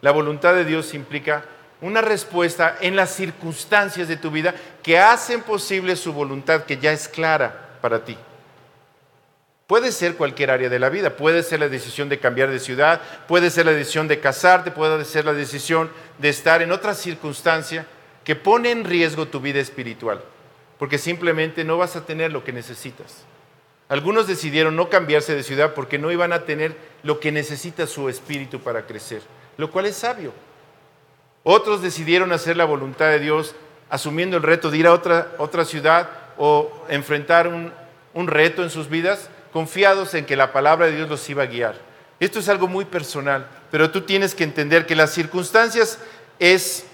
La 0.01 0.11
voluntad 0.11 0.55
de 0.55 0.65
Dios 0.65 0.95
implica 0.95 1.45
una 1.81 2.01
respuesta 2.01 2.77
en 2.81 2.97
las 2.97 3.11
circunstancias 3.11 4.09
de 4.09 4.17
tu 4.17 4.31
vida 4.31 4.55
que 4.83 4.99
hacen 4.99 5.43
posible 5.43 5.97
su 5.97 6.13
voluntad, 6.13 6.65
que 6.65 6.79
ya 6.79 6.93
es 6.93 7.09
clara 7.09 7.79
para 7.81 8.05
ti. 8.05 8.17
Puede 9.71 9.93
ser 9.93 10.17
cualquier 10.17 10.51
área 10.51 10.69
de 10.69 10.81
la 10.81 10.89
vida, 10.89 11.11
puede 11.11 11.45
ser 11.45 11.61
la 11.61 11.69
decisión 11.69 12.09
de 12.09 12.19
cambiar 12.19 12.51
de 12.51 12.59
ciudad, 12.59 13.01
puede 13.29 13.51
ser 13.51 13.67
la 13.67 13.73
decisión 13.73 14.09
de 14.09 14.19
casarte, 14.19 14.73
puede 14.73 15.05
ser 15.05 15.25
la 15.25 15.33
decisión 15.33 15.89
de 16.19 16.29
estar 16.29 16.61
en 16.61 16.73
otra 16.73 16.93
circunstancia 16.93 17.87
que 18.25 18.35
pone 18.35 18.73
en 18.73 18.83
riesgo 18.83 19.29
tu 19.29 19.39
vida 19.39 19.61
espiritual 19.61 20.21
porque 20.81 20.97
simplemente 20.97 21.63
no 21.63 21.77
vas 21.77 21.95
a 21.95 22.07
tener 22.07 22.33
lo 22.33 22.43
que 22.43 22.55
necesitas. 22.55 23.23
Algunos 23.89 24.27
decidieron 24.27 24.75
no 24.75 24.89
cambiarse 24.89 25.35
de 25.35 25.43
ciudad 25.43 25.75
porque 25.75 25.99
no 25.99 26.11
iban 26.11 26.33
a 26.33 26.47
tener 26.47 26.75
lo 27.05 27.21
que 27.21 27.31
necesita 27.31 27.87
su 27.87 28.09
espíritu 28.09 28.61
para 28.61 28.87
crecer, 28.87 29.21
lo 29.57 29.71
cual 29.71 29.85
es 29.85 29.97
sabio. 29.97 30.33
Otros 31.45 31.83
decidieron 31.83 32.33
hacer 32.33 32.57
la 32.57 32.65
voluntad 32.65 33.11
de 33.11 33.21
Dios 33.21 33.55
asumiendo 33.89 34.37
el 34.39 34.43
reto 34.43 34.71
de 34.71 34.79
ir 34.79 34.87
a 34.89 34.95
otra, 34.95 35.33
otra 35.37 35.65
ciudad 35.65 36.09
o 36.39 36.73
enfrentar 36.89 37.47
un, 37.47 37.73
un 38.15 38.27
reto 38.27 38.63
en 38.63 38.71
sus 38.71 38.89
vidas, 38.89 39.29
confiados 39.53 40.15
en 40.15 40.25
que 40.25 40.37
la 40.37 40.53
palabra 40.53 40.87
de 40.87 40.97
Dios 40.97 41.09
los 41.09 41.29
iba 41.29 41.43
a 41.43 41.47
guiar. 41.47 41.75
Esto 42.21 42.39
es 42.39 42.49
algo 42.49 42.69
muy 42.69 42.85
personal, 42.85 43.49
pero 43.71 43.91
tú 43.91 44.03
tienes 44.03 44.35
que 44.35 44.45
entender 44.45 44.87
que 44.87 44.95
las 44.95 45.13
circunstancias 45.13 45.99
es 46.39 46.87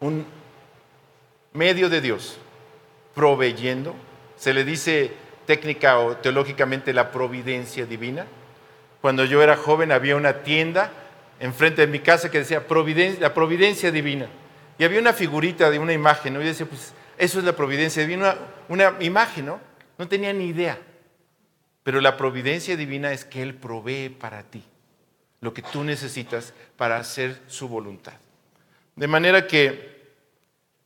un 0.00 0.26
medio 1.52 1.88
de 1.88 2.00
Dios 2.00 2.38
proveyendo. 3.14 3.94
Se 4.36 4.52
le 4.52 4.64
dice 4.64 5.12
técnica 5.46 5.98
o 5.98 6.16
teológicamente 6.16 6.92
la 6.92 7.10
providencia 7.10 7.86
divina. 7.86 8.26
Cuando 9.00 9.24
yo 9.24 9.42
era 9.42 9.56
joven 9.56 9.92
había 9.92 10.16
una 10.16 10.42
tienda 10.42 10.92
enfrente 11.38 11.82
de 11.82 11.86
mi 11.86 12.00
casa 12.00 12.30
que 12.30 12.38
decía 12.38 12.64
la 13.20 13.34
providencia 13.34 13.90
divina. 13.90 14.26
Y 14.78 14.84
había 14.84 15.00
una 15.00 15.12
figurita 15.12 15.70
de 15.70 15.78
una 15.78 15.92
imagen, 15.92 16.34
¿no? 16.34 16.42
Y 16.42 16.44
decía, 16.46 16.66
pues 16.66 16.92
eso 17.18 17.38
es 17.38 17.44
la 17.44 17.54
providencia 17.54 18.02
divina, 18.02 18.36
una, 18.68 18.90
una 18.90 19.04
imagen, 19.04 19.46
¿no? 19.46 19.60
No 19.98 20.08
tenía 20.08 20.32
ni 20.32 20.46
idea. 20.46 20.78
Pero 21.82 22.00
la 22.00 22.16
providencia 22.16 22.76
divina 22.76 23.12
es 23.12 23.24
que 23.24 23.42
Él 23.42 23.54
provee 23.54 24.08
para 24.08 24.42
ti 24.44 24.64
lo 25.40 25.54
que 25.54 25.62
tú 25.62 25.84
necesitas 25.84 26.52
para 26.76 26.98
hacer 26.98 27.40
su 27.46 27.68
voluntad. 27.68 28.14
De 28.96 29.06
manera 29.06 29.46
que 29.46 29.90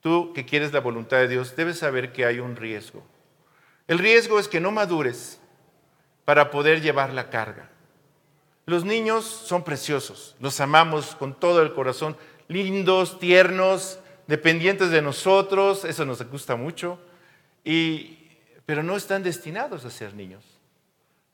Tú 0.05 0.34
que 0.34 0.45
quieres 0.45 0.74
la 0.74 0.80
voluntad 0.80 1.16
de 1.16 1.28
Dios, 1.28 1.57
debes 1.57 1.78
saber 1.78 2.12
que 2.12 2.26
hay 2.26 2.38
un 2.38 2.57
riesgo. 2.57 3.03
El 3.88 3.99
riesgo 3.99 4.38
es 4.38 4.49
que 4.49 4.61
no 4.61 4.70
madures 4.70 5.40
para 6.26 6.51
poder 6.51 6.82
llevar 6.82 7.11
la 7.14 7.30
carga. 7.30 7.70
Los 8.66 8.84
niños 8.84 9.24
son 9.24 9.64
preciosos, 9.64 10.36
los 10.40 10.61
amamos 10.61 11.14
con 11.14 11.32
todo 11.32 11.62
el 11.62 11.72
corazón, 11.72 12.18
lindos, 12.49 13.18
tiernos, 13.18 13.99
dependientes 14.26 14.90
de 14.90 15.01
nosotros, 15.01 15.86
eso 15.86 16.05
nos 16.05 16.22
gusta 16.30 16.55
mucho, 16.55 16.99
pero 18.66 18.82
no 18.82 18.97
están 18.97 19.22
destinados 19.22 19.86
a 19.86 19.90
ser 19.90 20.12
niños, 20.12 20.45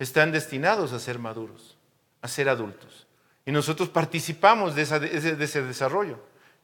están 0.00 0.32
destinados 0.32 0.92
a 0.92 0.98
ser 0.98 1.20
maduros, 1.20 1.76
a 2.22 2.26
ser 2.26 2.48
adultos. 2.48 3.06
Y 3.46 3.52
nosotros 3.52 3.88
participamos 3.88 4.74
de 4.74 4.82
ese 4.82 5.62
desarrollo, 5.62 6.18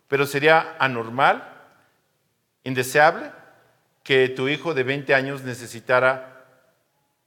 pero 0.09 0.27
sería 0.27 0.75
anormal 0.81 1.53
indeseable 2.65 3.31
que 4.03 4.29
tu 4.29 4.49
hijo 4.49 4.75
de 4.75 4.83
20 4.83 5.15
años 5.15 5.43
necesitara 5.43 6.45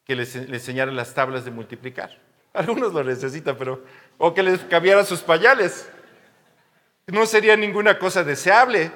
que 0.06 0.16
le, 0.16 0.24
enseñara 0.24 0.92
las 0.92 1.14
tablas 1.14 1.46
de 1.46 1.52
multiplicar. 1.52 2.18
Algunos 2.54 2.94
lo 2.94 3.04
necesitan, 3.04 3.56
pero... 3.58 3.84
O 4.18 4.34
que 4.34 4.44
les 4.44 4.60
cambiara 4.62 5.06
sus 5.06 5.22
pañales. 5.22 5.90
No 7.08 7.26
sería 7.26 7.56
ninguna 7.56 8.00
cosa 8.00 8.24
deseable. 8.24 8.92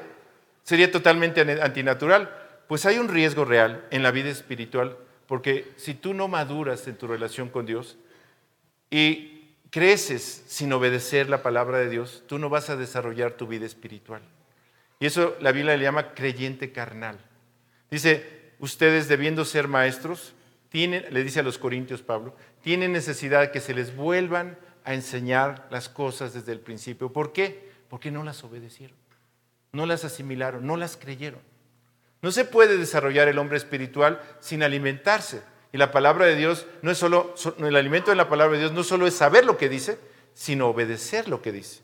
Sería 0.63 0.91
totalmente 0.91 1.41
antinatural. 1.61 2.33
Pues 2.67 2.85
hay 2.85 2.97
un 2.97 3.09
riesgo 3.09 3.45
real 3.45 3.85
en 3.91 4.01
la 4.01 4.11
vida 4.11 4.29
espiritual, 4.29 4.97
porque 5.27 5.71
si 5.77 5.93
tú 5.93 6.13
no 6.13 6.27
maduras 6.27 6.87
en 6.87 6.97
tu 6.97 7.07
relación 7.07 7.49
con 7.49 7.65
Dios 7.65 7.97
y 8.89 9.55
creces 9.69 10.43
sin 10.47 10.71
obedecer 10.73 11.29
la 11.29 11.41
palabra 11.41 11.79
de 11.79 11.89
Dios, 11.89 12.23
tú 12.27 12.37
no 12.37 12.49
vas 12.49 12.69
a 12.69 12.75
desarrollar 12.75 13.33
tu 13.33 13.47
vida 13.47 13.65
espiritual. 13.65 14.21
Y 14.99 15.05
eso 15.05 15.35
la 15.41 15.51
Biblia 15.51 15.75
le 15.75 15.83
llama 15.83 16.13
creyente 16.13 16.71
carnal. 16.71 17.17
Dice, 17.89 18.53
ustedes 18.59 19.07
debiendo 19.07 19.45
ser 19.45 19.67
maestros, 19.67 20.33
tienen, 20.69 21.05
le 21.11 21.23
dice 21.23 21.39
a 21.39 21.43
los 21.43 21.57
corintios 21.57 22.01
Pablo, 22.01 22.35
tienen 22.61 22.91
necesidad 22.91 23.51
que 23.51 23.59
se 23.59 23.73
les 23.73 23.95
vuelvan 23.95 24.57
a 24.83 24.93
enseñar 24.93 25.67
las 25.69 25.89
cosas 25.89 26.33
desde 26.33 26.51
el 26.51 26.59
principio. 26.59 27.11
¿Por 27.11 27.33
qué? 27.33 27.71
Porque 27.89 28.11
no 28.11 28.23
las 28.23 28.43
obedecieron, 28.43 28.97
no 29.71 29.85
las 29.85 30.03
asimilaron, 30.05 30.65
no 30.65 30.77
las 30.77 30.97
creyeron. 30.97 31.41
No 32.23 32.31
se 32.31 32.45
puede 32.45 32.77
desarrollar 32.77 33.27
el 33.27 33.37
hombre 33.37 33.57
espiritual 33.57 34.21
sin 34.39 34.63
alimentarse. 34.63 35.43
Y 35.73 35.77
la 35.77 35.91
palabra 35.91 36.25
de 36.25 36.37
Dios 36.37 36.65
no 36.81 36.89
es 36.89 36.97
solo, 36.97 37.35
el 37.59 37.75
alimento 37.75 38.11
de 38.11 38.15
la 38.15 38.29
palabra 38.29 38.53
de 38.53 38.61
Dios 38.61 38.71
no 38.71 38.83
solo 38.83 39.05
es 39.05 39.13
saber 39.13 39.45
lo 39.45 39.57
que 39.57 39.67
dice, 39.67 39.99
sino 40.33 40.69
obedecer 40.69 41.27
lo 41.27 41.41
que 41.41 41.51
dice. 41.51 41.81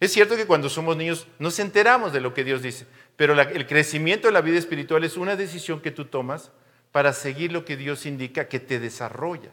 Es 0.00 0.10
cierto 0.12 0.34
que 0.34 0.46
cuando 0.46 0.70
somos 0.70 0.96
niños 0.96 1.26
nos 1.38 1.58
enteramos 1.58 2.12
de 2.12 2.22
lo 2.22 2.32
que 2.32 2.42
Dios 2.42 2.62
dice, 2.62 2.86
pero 3.16 3.38
el 3.38 3.66
crecimiento 3.66 4.28
de 4.28 4.32
la 4.32 4.40
vida 4.40 4.58
espiritual 4.58 5.04
es 5.04 5.18
una 5.18 5.36
decisión 5.36 5.80
que 5.80 5.90
tú 5.90 6.06
tomas 6.06 6.52
para 6.90 7.12
seguir 7.12 7.52
lo 7.52 7.66
que 7.66 7.76
Dios 7.76 8.06
indica 8.06 8.48
que 8.48 8.60
te 8.60 8.80
desarrolla 8.80 9.50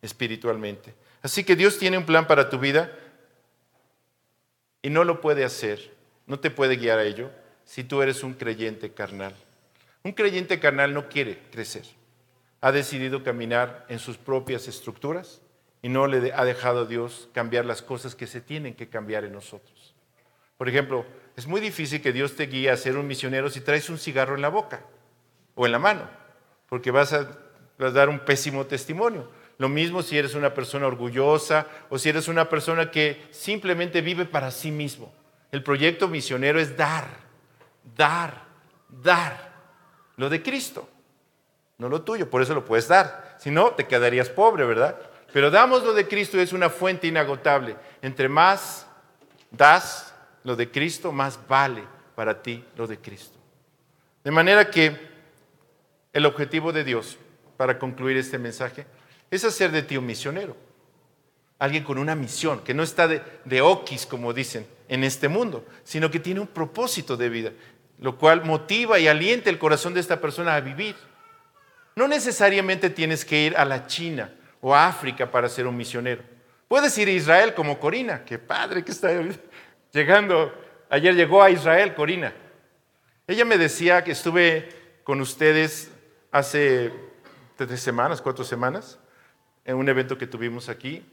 espiritualmente. 0.00 0.94
Así 1.20 1.44
que 1.44 1.56
Dios 1.56 1.78
tiene 1.78 1.98
un 1.98 2.06
plan 2.06 2.26
para 2.26 2.48
tu 2.48 2.58
vida 2.58 2.90
y 4.80 4.88
no 4.88 5.04
lo 5.04 5.20
puede 5.20 5.44
hacer, 5.44 5.94
no 6.26 6.40
te 6.40 6.50
puede 6.50 6.76
guiar 6.76 6.98
a 6.98 7.04
ello 7.04 7.30
si 7.64 7.84
tú 7.84 8.00
eres 8.00 8.22
un 8.22 8.32
creyente 8.32 8.92
carnal. 8.94 9.34
Un 10.02 10.12
creyente 10.12 10.60
carnal 10.60 10.94
no 10.94 11.08
quiere 11.08 11.38
crecer. 11.50 11.84
Ha 12.60 12.72
decidido 12.72 13.22
caminar 13.22 13.86
en 13.88 13.98
sus 13.98 14.16
propias 14.16 14.68
estructuras 14.68 15.42
y 15.82 15.88
no 15.88 16.06
le 16.06 16.32
ha 16.32 16.44
dejado 16.44 16.82
a 16.82 16.86
Dios 16.86 17.28
cambiar 17.32 17.64
las 17.64 17.82
cosas 17.82 18.14
que 18.14 18.26
se 18.26 18.40
tienen 18.40 18.74
que 18.74 18.88
cambiar 18.88 19.24
en 19.24 19.32
nosotros. 19.32 19.94
Por 20.56 20.68
ejemplo, 20.68 21.06
es 21.36 21.46
muy 21.46 21.60
difícil 21.60 22.02
que 22.02 22.12
Dios 22.12 22.34
te 22.34 22.46
guíe 22.46 22.70
a 22.70 22.76
ser 22.76 22.96
un 22.96 23.06
misionero 23.06 23.48
si 23.48 23.60
traes 23.60 23.88
un 23.90 23.98
cigarro 23.98 24.34
en 24.34 24.42
la 24.42 24.48
boca 24.48 24.82
o 25.54 25.66
en 25.66 25.72
la 25.72 25.78
mano, 25.78 26.08
porque 26.68 26.90
vas 26.90 27.12
a, 27.12 27.30
vas 27.78 27.90
a 27.90 27.92
dar 27.92 28.08
un 28.08 28.20
pésimo 28.20 28.66
testimonio. 28.66 29.30
Lo 29.58 29.68
mismo 29.68 30.02
si 30.02 30.18
eres 30.18 30.34
una 30.34 30.54
persona 30.54 30.86
orgullosa 30.86 31.66
o 31.90 31.98
si 31.98 32.08
eres 32.08 32.28
una 32.28 32.48
persona 32.48 32.90
que 32.90 33.26
simplemente 33.30 34.00
vive 34.00 34.24
para 34.24 34.50
sí 34.50 34.70
mismo. 34.70 35.12
El 35.50 35.62
proyecto 35.62 36.08
misionero 36.08 36.60
es 36.60 36.76
dar, 36.76 37.06
dar, 37.96 38.44
dar 38.88 39.47
lo 40.18 40.28
de 40.28 40.42
Cristo. 40.42 40.86
no 41.78 41.88
lo 41.88 42.02
tuyo, 42.02 42.28
por 42.28 42.42
eso 42.42 42.54
lo 42.54 42.64
puedes 42.64 42.88
dar. 42.88 43.36
Si 43.38 43.50
no, 43.50 43.70
te 43.70 43.86
quedarías 43.86 44.28
pobre, 44.28 44.64
¿verdad? 44.64 44.98
Pero 45.32 45.50
damos 45.50 45.84
lo 45.84 45.94
de 45.94 46.08
Cristo 46.08 46.38
es 46.40 46.52
una 46.52 46.68
fuente 46.68 47.06
inagotable. 47.06 47.76
Entre 48.02 48.28
más 48.28 48.86
das 49.50 50.12
lo 50.42 50.56
de 50.56 50.70
Cristo, 50.70 51.12
más 51.12 51.38
vale 51.46 51.84
para 52.16 52.42
ti 52.42 52.64
lo 52.76 52.86
de 52.88 52.98
Cristo. 52.98 53.38
De 54.24 54.32
manera 54.32 54.68
que 54.70 55.08
el 56.12 56.26
objetivo 56.26 56.72
de 56.72 56.82
Dios, 56.82 57.16
para 57.56 57.78
concluir 57.78 58.16
este 58.16 58.38
mensaje, 58.38 58.84
es 59.30 59.44
hacer 59.44 59.70
de 59.70 59.82
ti 59.82 59.96
un 59.96 60.06
misionero. 60.06 60.56
Alguien 61.60 61.84
con 61.84 61.96
una 61.98 62.16
misión, 62.16 62.60
que 62.64 62.74
no 62.74 62.82
está 62.82 63.06
de, 63.06 63.22
de 63.44 63.60
oquis, 63.60 64.04
como 64.04 64.32
dicen, 64.32 64.66
en 64.88 65.04
este 65.04 65.28
mundo, 65.28 65.64
sino 65.84 66.10
que 66.10 66.18
tiene 66.18 66.40
un 66.40 66.46
propósito 66.48 67.16
de 67.16 67.28
vida, 67.28 67.52
lo 68.00 68.16
cual 68.16 68.44
motiva 68.44 68.98
y 68.98 69.08
alienta 69.08 69.50
el 69.50 69.58
corazón 69.58 69.94
de 69.94 70.00
esta 70.00 70.20
persona 70.20 70.54
a 70.54 70.60
vivir. 70.60 70.96
No 71.96 72.06
necesariamente 72.06 72.90
tienes 72.90 73.24
que 73.24 73.46
ir 73.46 73.56
a 73.56 73.64
la 73.64 73.86
China 73.86 74.32
o 74.60 74.74
a 74.74 74.86
África 74.86 75.30
para 75.30 75.48
ser 75.48 75.66
un 75.66 75.76
misionero. 75.76 76.22
Puedes 76.68 76.96
ir 76.98 77.08
a 77.08 77.12
Israel 77.12 77.54
como 77.54 77.80
Corina, 77.80 78.24
qué 78.24 78.38
padre 78.38 78.84
que 78.84 78.92
está 78.92 79.10
llegando. 79.92 80.52
Ayer 80.90 81.14
llegó 81.14 81.42
a 81.42 81.50
Israel 81.50 81.94
Corina. 81.94 82.32
Ella 83.26 83.44
me 83.44 83.58
decía 83.58 84.04
que 84.04 84.12
estuve 84.12 84.68
con 85.02 85.20
ustedes 85.20 85.90
hace 86.30 86.92
tres 87.56 87.80
semanas, 87.80 88.22
cuatro 88.22 88.44
semanas, 88.44 88.98
en 89.64 89.76
un 89.76 89.88
evento 89.88 90.16
que 90.16 90.26
tuvimos 90.26 90.68
aquí 90.68 91.04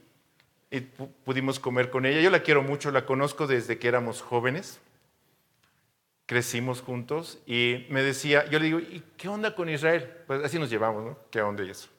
y 0.70 0.82
pudimos 0.82 1.60
comer 1.60 1.90
con 1.90 2.06
ella. 2.06 2.22
Yo 2.22 2.30
la 2.30 2.42
quiero 2.42 2.62
mucho, 2.62 2.92
la 2.92 3.06
conozco 3.06 3.48
desde 3.48 3.80
que 3.80 3.88
éramos 3.88 4.22
jóvenes, 4.22 4.80
crecimos 6.26 6.82
juntos 6.82 7.40
y 7.46 7.86
me 7.90 8.02
decía, 8.02 8.46
yo 8.50 8.60
le 8.60 8.66
digo, 8.66 8.80
¿y 8.80 9.04
qué 9.18 9.28
onda 9.28 9.56
con 9.56 9.70
Israel? 9.70 10.12
Pues 10.28 10.44
así 10.44 10.58
nos 10.58 10.70
llevamos, 10.70 11.04
¿no? 11.04 11.20
¿Qué 11.30 11.42
onda 11.42 11.64
y 11.64 11.70
eso? 11.70 11.90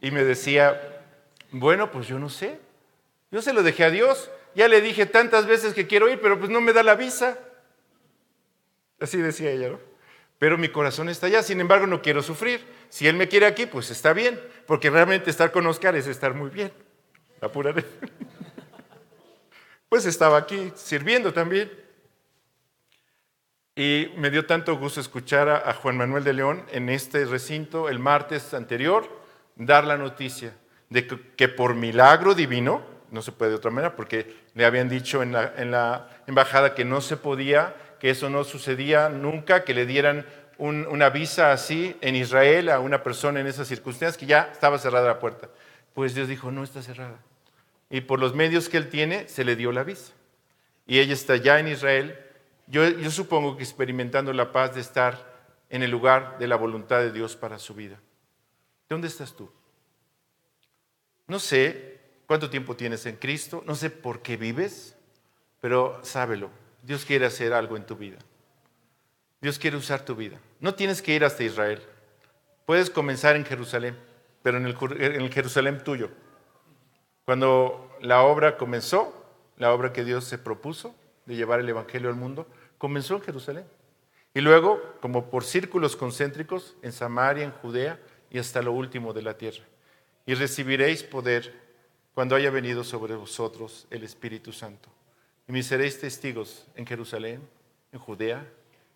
Y 0.00 0.10
me 0.10 0.24
decía, 0.24 1.02
bueno, 1.50 1.90
pues 1.90 2.06
yo 2.08 2.18
no 2.18 2.28
sé, 2.28 2.58
yo 3.30 3.42
se 3.42 3.52
lo 3.52 3.62
dejé 3.62 3.84
a 3.84 3.90
Dios, 3.90 4.30
ya 4.54 4.68
le 4.68 4.80
dije 4.80 5.06
tantas 5.06 5.46
veces 5.46 5.74
que 5.74 5.86
quiero 5.86 6.08
ir, 6.08 6.20
pero 6.20 6.38
pues 6.38 6.50
no 6.50 6.60
me 6.60 6.72
da 6.72 6.82
la 6.82 6.94
visa. 6.94 7.38
Así 9.00 9.18
decía 9.18 9.50
ella, 9.50 9.70
¿no? 9.70 9.80
Pero 10.38 10.56
mi 10.56 10.68
corazón 10.68 11.08
está 11.08 11.26
allá, 11.26 11.42
sin 11.42 11.60
embargo 11.60 11.86
no 11.86 12.00
quiero 12.00 12.22
sufrir. 12.22 12.64
Si 12.88 13.06
Él 13.06 13.16
me 13.16 13.28
quiere 13.28 13.46
aquí, 13.46 13.66
pues 13.66 13.90
está 13.90 14.12
bien, 14.12 14.40
porque 14.66 14.90
realmente 14.90 15.30
estar 15.30 15.52
con 15.52 15.66
Oscar 15.66 15.94
es 15.96 16.06
estar 16.06 16.34
muy 16.34 16.50
bien. 16.50 16.72
Apuraré. 17.40 17.84
Pues 19.88 20.04
estaba 20.04 20.36
aquí 20.36 20.70
sirviendo 20.76 21.32
también. 21.32 21.72
Y 23.78 24.12
me 24.16 24.30
dio 24.30 24.44
tanto 24.44 24.76
gusto 24.76 25.00
escuchar 25.00 25.48
a, 25.48 25.72
Juan 25.72 25.96
Manuel 25.96 26.24
de 26.24 26.32
León 26.32 26.64
en 26.72 26.88
este 26.88 27.24
recinto 27.26 27.88
el 27.88 28.00
martes 28.00 28.52
anterior 28.52 29.08
dar 29.54 29.84
la 29.84 29.96
noticia 29.96 30.52
de 30.90 31.06
que, 31.06 31.46
por 31.46 31.76
milagro 31.76 32.34
divino, 32.34 32.82
no 33.12 33.22
se 33.22 33.30
puede 33.30 33.52
de 33.52 33.56
otra 33.58 33.70
manera, 33.70 33.94
porque 33.94 34.34
le 34.54 34.64
habían 34.64 34.88
dicho 34.88 35.22
en 35.22 35.30
la, 35.30 36.08
embajada 36.26 36.74
que 36.74 36.84
no 36.84 37.00
se 37.00 37.16
podía, 37.16 37.72
que 38.00 38.10
eso 38.10 38.28
no 38.28 38.42
sucedía 38.42 39.10
nunca, 39.10 39.62
que 39.62 39.74
le 39.74 39.86
dieran 39.86 40.26
una 40.58 41.08
visa 41.10 41.52
así 41.52 41.94
en 42.00 42.16
Israel 42.16 42.70
a 42.70 42.80
una 42.80 43.04
persona 43.04 43.38
en 43.38 43.46
esas 43.46 43.68
circunstancias, 43.68 44.18
que 44.18 44.26
ya 44.26 44.50
estaba 44.50 44.78
cerrada 44.78 45.06
la 45.06 45.20
puerta. 45.20 45.50
Pues 45.94 46.16
Dios 46.16 46.26
dijo, 46.26 46.50
no 46.50 46.64
está 46.64 46.82
cerrada. 46.82 47.20
Y 47.90 48.00
por 48.00 48.18
los 48.18 48.34
medios 48.34 48.68
que 48.68 48.76
él 48.76 48.88
tiene, 48.88 49.28
se 49.28 49.44
le 49.44 49.54
dio 49.54 49.70
la 49.70 49.84
visa. 49.84 50.14
Y 50.84 50.98
ella 50.98 51.14
está 51.14 51.36
ya 51.36 51.60
en 51.60 51.68
Israel 51.68 52.18
yo, 52.70 53.10
supongo 53.10 53.56
que 53.56 53.62
experimentando 53.62 54.32
la 54.32 54.52
paz 54.52 54.74
de 54.74 54.80
estar 54.80 55.38
en 55.70 55.82
el 55.82 55.90
lugar 55.90 56.38
de 56.38 56.46
la 56.46 56.56
voluntad 56.56 57.00
de 57.00 57.12
Dios 57.12 57.36
para 57.36 57.58
su 57.58 57.74
vida. 57.74 57.98
¿Dónde 58.88 59.08
estás 59.08 59.34
tú? 59.34 59.50
No 61.26 61.38
sé 61.38 62.00
cuánto 62.26 62.50
tiempo 62.50 62.76
tienes 62.76 63.06
en 63.06 63.16
Cristo, 63.16 63.62
no 63.66 63.74
sé 63.74 63.90
por 63.90 64.22
qué 64.22 64.36
vives, 64.36 64.96
pero 65.60 66.00
sábelo, 66.02 66.50
Dios 66.82 67.04
quiere 67.04 67.26
hacer 67.26 67.52
algo 67.52 67.76
en 67.76 67.86
tu 67.86 67.96
vida. 67.96 68.18
Dios 69.40 69.58
quiere 69.58 69.76
usar 69.76 70.04
tu 70.04 70.14
vida. 70.14 70.38
No 70.60 70.74
tienes 70.74 71.00
que 71.00 71.14
ir 71.14 71.24
hasta 71.24 71.44
Israel. 71.44 71.82
Puedes 72.66 72.90
comenzar 72.90 73.36
en 73.36 73.44
Jerusalén, 73.44 73.96
pero 74.42 74.58
en 74.58 74.66
en 74.66 75.22
el 75.22 75.32
Jerusalén 75.32 75.82
tuyo. 75.84 76.10
Cuando 77.24 77.96
la 78.00 78.22
obra 78.22 78.56
comenzó, 78.56 79.14
la 79.56 79.72
obra 79.72 79.92
que 79.92 80.04
Dios 80.04 80.24
se 80.24 80.38
propuso 80.38 80.94
de 81.26 81.36
llevar 81.36 81.60
el 81.60 81.68
Evangelio 81.68 82.08
al 82.08 82.14
mundo, 82.14 82.46
comenzó 82.78 83.16
en 83.16 83.22
Jerusalén. 83.22 83.64
Y 84.34 84.40
luego, 84.40 84.80
como 85.00 85.30
por 85.30 85.44
círculos 85.44 85.96
concéntricos, 85.96 86.76
en 86.82 86.92
Samaria, 86.92 87.44
en 87.44 87.52
Judea 87.52 88.00
y 88.30 88.38
hasta 88.38 88.62
lo 88.62 88.72
último 88.72 89.12
de 89.12 89.22
la 89.22 89.36
tierra. 89.36 89.64
Y 90.26 90.34
recibiréis 90.34 91.02
poder 91.02 91.52
cuando 92.14 92.36
haya 92.36 92.50
venido 92.50 92.84
sobre 92.84 93.14
vosotros 93.14 93.86
el 93.90 94.04
Espíritu 94.04 94.52
Santo. 94.52 94.88
Y 95.46 95.52
me 95.52 95.62
seréis 95.62 95.98
testigos 95.98 96.66
en 96.74 96.86
Jerusalén, 96.86 97.40
en 97.92 97.98
Judea, 97.98 98.46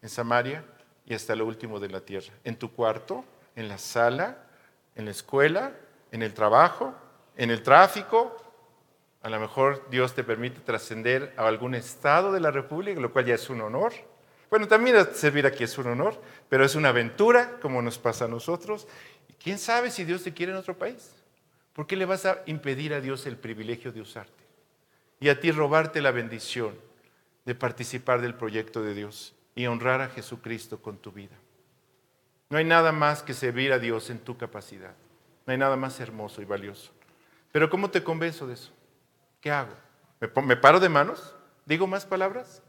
en 0.02 0.08
Samaria 0.08 0.64
y 1.06 1.14
hasta 1.14 1.34
lo 1.34 1.46
último 1.46 1.80
de 1.80 1.88
la 1.88 2.00
tierra. 2.00 2.32
En 2.44 2.56
tu 2.56 2.72
cuarto, 2.72 3.24
en 3.56 3.68
la 3.68 3.78
sala, 3.78 4.44
en 4.94 5.06
la 5.06 5.10
escuela, 5.10 5.72
en 6.10 6.22
el 6.22 6.34
trabajo, 6.34 6.94
en 7.36 7.50
el 7.50 7.62
tráfico, 7.62 8.36
a 9.22 9.30
lo 9.30 9.38
mejor 9.38 9.86
Dios 9.88 10.14
te 10.14 10.24
permite 10.24 10.60
trascender 10.60 11.32
a 11.36 11.46
algún 11.46 11.74
estado 11.74 12.32
de 12.32 12.40
la 12.40 12.50
República, 12.50 13.00
lo 13.00 13.12
cual 13.12 13.26
ya 13.26 13.34
es 13.34 13.48
un 13.48 13.60
honor. 13.60 13.92
Bueno, 14.50 14.66
también 14.66 14.96
servir 15.14 15.46
aquí 15.46 15.64
es 15.64 15.78
un 15.78 15.86
honor, 15.86 16.20
pero 16.48 16.64
es 16.64 16.74
una 16.74 16.88
aventura, 16.88 17.58
como 17.60 17.80
nos 17.80 17.98
pasa 17.98 18.24
a 18.24 18.28
nosotros. 18.28 18.88
Y 19.28 19.32
quién 19.34 19.58
sabe 19.58 19.90
si 19.90 20.04
Dios 20.04 20.24
te 20.24 20.34
quiere 20.34 20.52
en 20.52 20.58
otro 20.58 20.76
país. 20.76 21.12
¿Por 21.72 21.86
qué 21.86 21.96
le 21.96 22.04
vas 22.04 22.26
a 22.26 22.42
impedir 22.46 22.92
a 22.92 23.00
Dios 23.00 23.26
el 23.26 23.36
privilegio 23.36 23.92
de 23.92 24.00
usarte? 24.00 24.42
Y 25.20 25.28
a 25.28 25.40
ti 25.40 25.52
robarte 25.52 26.02
la 26.02 26.10
bendición 26.10 26.74
de 27.44 27.54
participar 27.54 28.20
del 28.20 28.34
proyecto 28.34 28.82
de 28.82 28.92
Dios 28.92 29.34
y 29.54 29.66
honrar 29.66 30.00
a 30.00 30.08
Jesucristo 30.08 30.82
con 30.82 30.98
tu 30.98 31.12
vida. 31.12 31.36
No 32.50 32.58
hay 32.58 32.64
nada 32.64 32.92
más 32.92 33.22
que 33.22 33.34
servir 33.34 33.72
a 33.72 33.78
Dios 33.78 34.10
en 34.10 34.18
tu 34.18 34.36
capacidad. 34.36 34.94
No 35.46 35.52
hay 35.52 35.58
nada 35.58 35.76
más 35.76 36.00
hermoso 36.00 36.42
y 36.42 36.44
valioso. 36.44 36.92
Pero 37.52 37.70
¿cómo 37.70 37.90
te 37.90 38.02
convenzo 38.02 38.46
de 38.46 38.54
eso? 38.54 38.72
¿Qué 39.42 39.50
hago? 39.50 39.74
¿Me, 40.20 40.56
paro 40.56 40.78
de 40.78 40.88
manos? 40.88 41.34
¿Digo 41.66 41.88
más 41.88 42.06
palabras? 42.06 42.62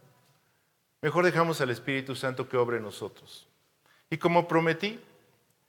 Mejor 1.01 1.24
dejamos 1.24 1.61
al 1.61 1.69
Espíritu 1.69 2.15
Santo 2.15 2.49
que 2.49 2.57
obre 2.57 2.78
en 2.78 2.84
nosotros. 2.84 3.47
Y 4.09 4.17
como 4.17 4.47
prometí, 4.47 4.99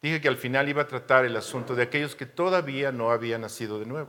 dije 0.01 0.23
que 0.23 0.29
al 0.29 0.39
final 0.39 0.67
iba 0.67 0.83
a 0.83 0.89
tratar 0.89 1.27
el 1.27 1.37
asunto 1.37 1.75
de 1.75 1.83
aquellos 1.83 2.15
que 2.15 2.25
todavía 2.25 2.91
no 2.91 3.11
habían 3.11 3.43
nacido 3.43 3.79
de 3.79 3.85
nuevo. 3.85 4.09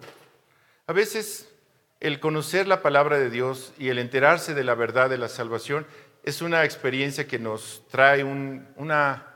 A 0.88 0.94
veces 0.94 1.54
el 2.00 2.22
conocer 2.22 2.66
la 2.66 2.82
palabra 2.82 3.20
de 3.20 3.30
Dios 3.30 3.74
y 3.78 3.90
el 3.90 4.00
enterarse 4.00 4.54
de 4.54 4.64
la 4.64 4.76
verdad 4.76 5.10
de 5.10 5.18
la 5.18 5.28
salvación 5.28 5.86
es 6.24 6.42
una 6.42 6.64
experiencia 6.64 7.28
que 7.28 7.40
nos 7.40 7.84
trae 7.90 8.24
una, 8.24 9.36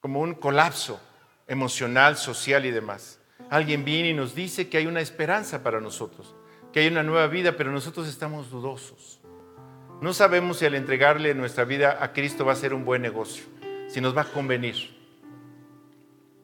como 0.00 0.20
un 0.20 0.34
colapso 0.34 1.00
emocional, 1.48 2.16
social 2.16 2.64
y 2.64 2.70
demás. 2.70 3.18
Alguien 3.52 3.84
viene 3.84 4.08
y 4.08 4.14
nos 4.14 4.34
dice 4.34 4.70
que 4.70 4.78
hay 4.78 4.86
una 4.86 5.02
esperanza 5.02 5.62
para 5.62 5.78
nosotros, 5.78 6.34
que 6.72 6.80
hay 6.80 6.86
una 6.86 7.02
nueva 7.02 7.26
vida, 7.26 7.54
pero 7.54 7.70
nosotros 7.70 8.08
estamos 8.08 8.50
dudosos. 8.50 9.20
No 10.00 10.14
sabemos 10.14 10.56
si 10.56 10.64
al 10.64 10.74
entregarle 10.74 11.34
nuestra 11.34 11.66
vida 11.66 11.98
a 12.00 12.14
Cristo 12.14 12.46
va 12.46 12.54
a 12.54 12.56
ser 12.56 12.72
un 12.72 12.86
buen 12.86 13.02
negocio, 13.02 13.44
si 13.88 14.00
nos 14.00 14.16
va 14.16 14.22
a 14.22 14.32
convenir. 14.32 14.96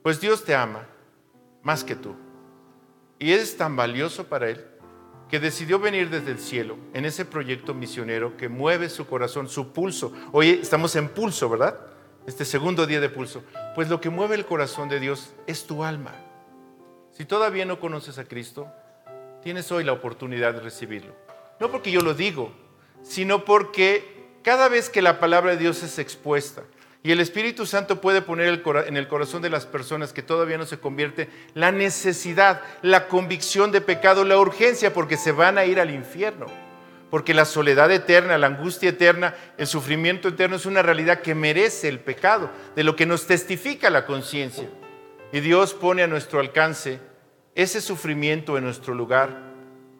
Pues 0.03 0.21
Dios 0.21 0.45
te 0.45 0.55
ama 0.55 0.87
más 1.63 1.83
que 1.83 1.97
tú. 1.97 2.15
Y 3.19 3.33
es 3.33 3.57
tan 3.57 3.75
valioso 3.75 4.27
para 4.27 4.51
Él 4.51 4.67
que 5.31 5.41
decidió 5.41 5.79
venir 5.79 6.11
desde 6.11 6.33
el 6.33 6.39
cielo 6.39 6.77
en 6.93 7.07
ese 7.07 7.25
proyecto 7.25 7.73
misionero 7.73 8.37
que 8.37 8.51
mueve 8.51 8.91
su 8.91 9.07
corazón, 9.07 9.49
su 9.49 9.73
pulso. 9.73 10.13
Hoy 10.31 10.51
estamos 10.61 10.95
en 10.95 11.09
pulso, 11.09 11.49
¿verdad? 11.49 11.81
Este 12.27 12.45
segundo 12.45 12.87
día 12.87 13.01
de 13.01 13.09
pulso. 13.09 13.45
Pues 13.75 13.89
lo 13.89 13.99
que 13.99 14.11
mueve 14.11 14.35
el 14.35 14.45
corazón 14.45 14.91
de 14.91 15.01
Dios 15.01 15.33
es 15.47 15.67
tu 15.67 15.83
alma. 15.85 16.28
Si 17.19 17.25
todavía 17.25 17.65
no 17.65 17.81
conoces 17.81 18.17
a 18.19 18.27
Cristo, 18.27 18.73
tienes 19.43 19.73
hoy 19.73 19.83
la 19.83 19.91
oportunidad 19.91 20.55
de 20.55 20.61
recibirlo. 20.61 21.17
No 21.59 21.69
porque 21.69 21.91
yo 21.91 22.01
lo 22.01 22.15
digo, 22.15 22.53
sino 23.03 23.45
porque 23.45 24.29
cada 24.45 24.69
vez 24.69 24.89
que 24.89 25.03
la 25.03 25.19
palabra 25.19 25.51
de 25.51 25.57
Dios 25.57 25.83
es 25.83 25.99
expuesta 25.99 26.63
y 27.03 27.11
el 27.11 27.19
Espíritu 27.19 27.67
Santo 27.67 28.01
puede 28.01 28.23
poner 28.23 28.63
en 28.87 28.97
el 28.97 29.09
corazón 29.09 29.43
de 29.43 29.51
las 29.51 29.67
personas 29.67 30.13
que 30.13 30.23
todavía 30.23 30.59
no 30.59 30.65
se 30.65 30.79
convierte 30.79 31.29
la 31.55 31.73
necesidad, 31.73 32.61
la 32.83 33.09
convicción 33.09 33.73
de 33.73 33.81
pecado, 33.81 34.25
la 34.25 34.39
urgencia, 34.39 34.95
porque 34.95 35.17
se 35.17 35.33
van 35.33 35.59
a 35.59 35.65
ir 35.65 35.81
al 35.81 35.91
infierno. 35.91 36.47
Porque 37.11 37.35
la 37.35 37.47
soledad 37.47 37.91
eterna, 37.91 38.39
la 38.39 38.47
angustia 38.47 38.91
eterna, 38.91 39.35
el 39.57 39.67
sufrimiento 39.67 40.29
eterno 40.29 40.55
es 40.55 40.67
una 40.67 40.83
realidad 40.83 41.21
que 41.23 41.35
merece 41.35 41.89
el 41.89 41.99
pecado, 41.99 42.49
de 42.77 42.85
lo 42.85 42.95
que 42.95 43.07
nos 43.07 43.27
testifica 43.27 43.91
la 43.91 44.07
conciencia. 44.07 44.69
Y 45.33 45.41
Dios 45.41 45.75
pone 45.75 46.03
a 46.03 46.07
nuestro 46.07 46.41
alcance 46.41 47.01
ese 47.55 47.81
sufrimiento 47.81 48.57
en 48.57 48.65
nuestro 48.65 48.95
lugar 48.95 49.53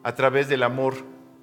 a 0.03 0.15
través 0.15 0.47
del 0.47 0.63
amor 0.63 0.95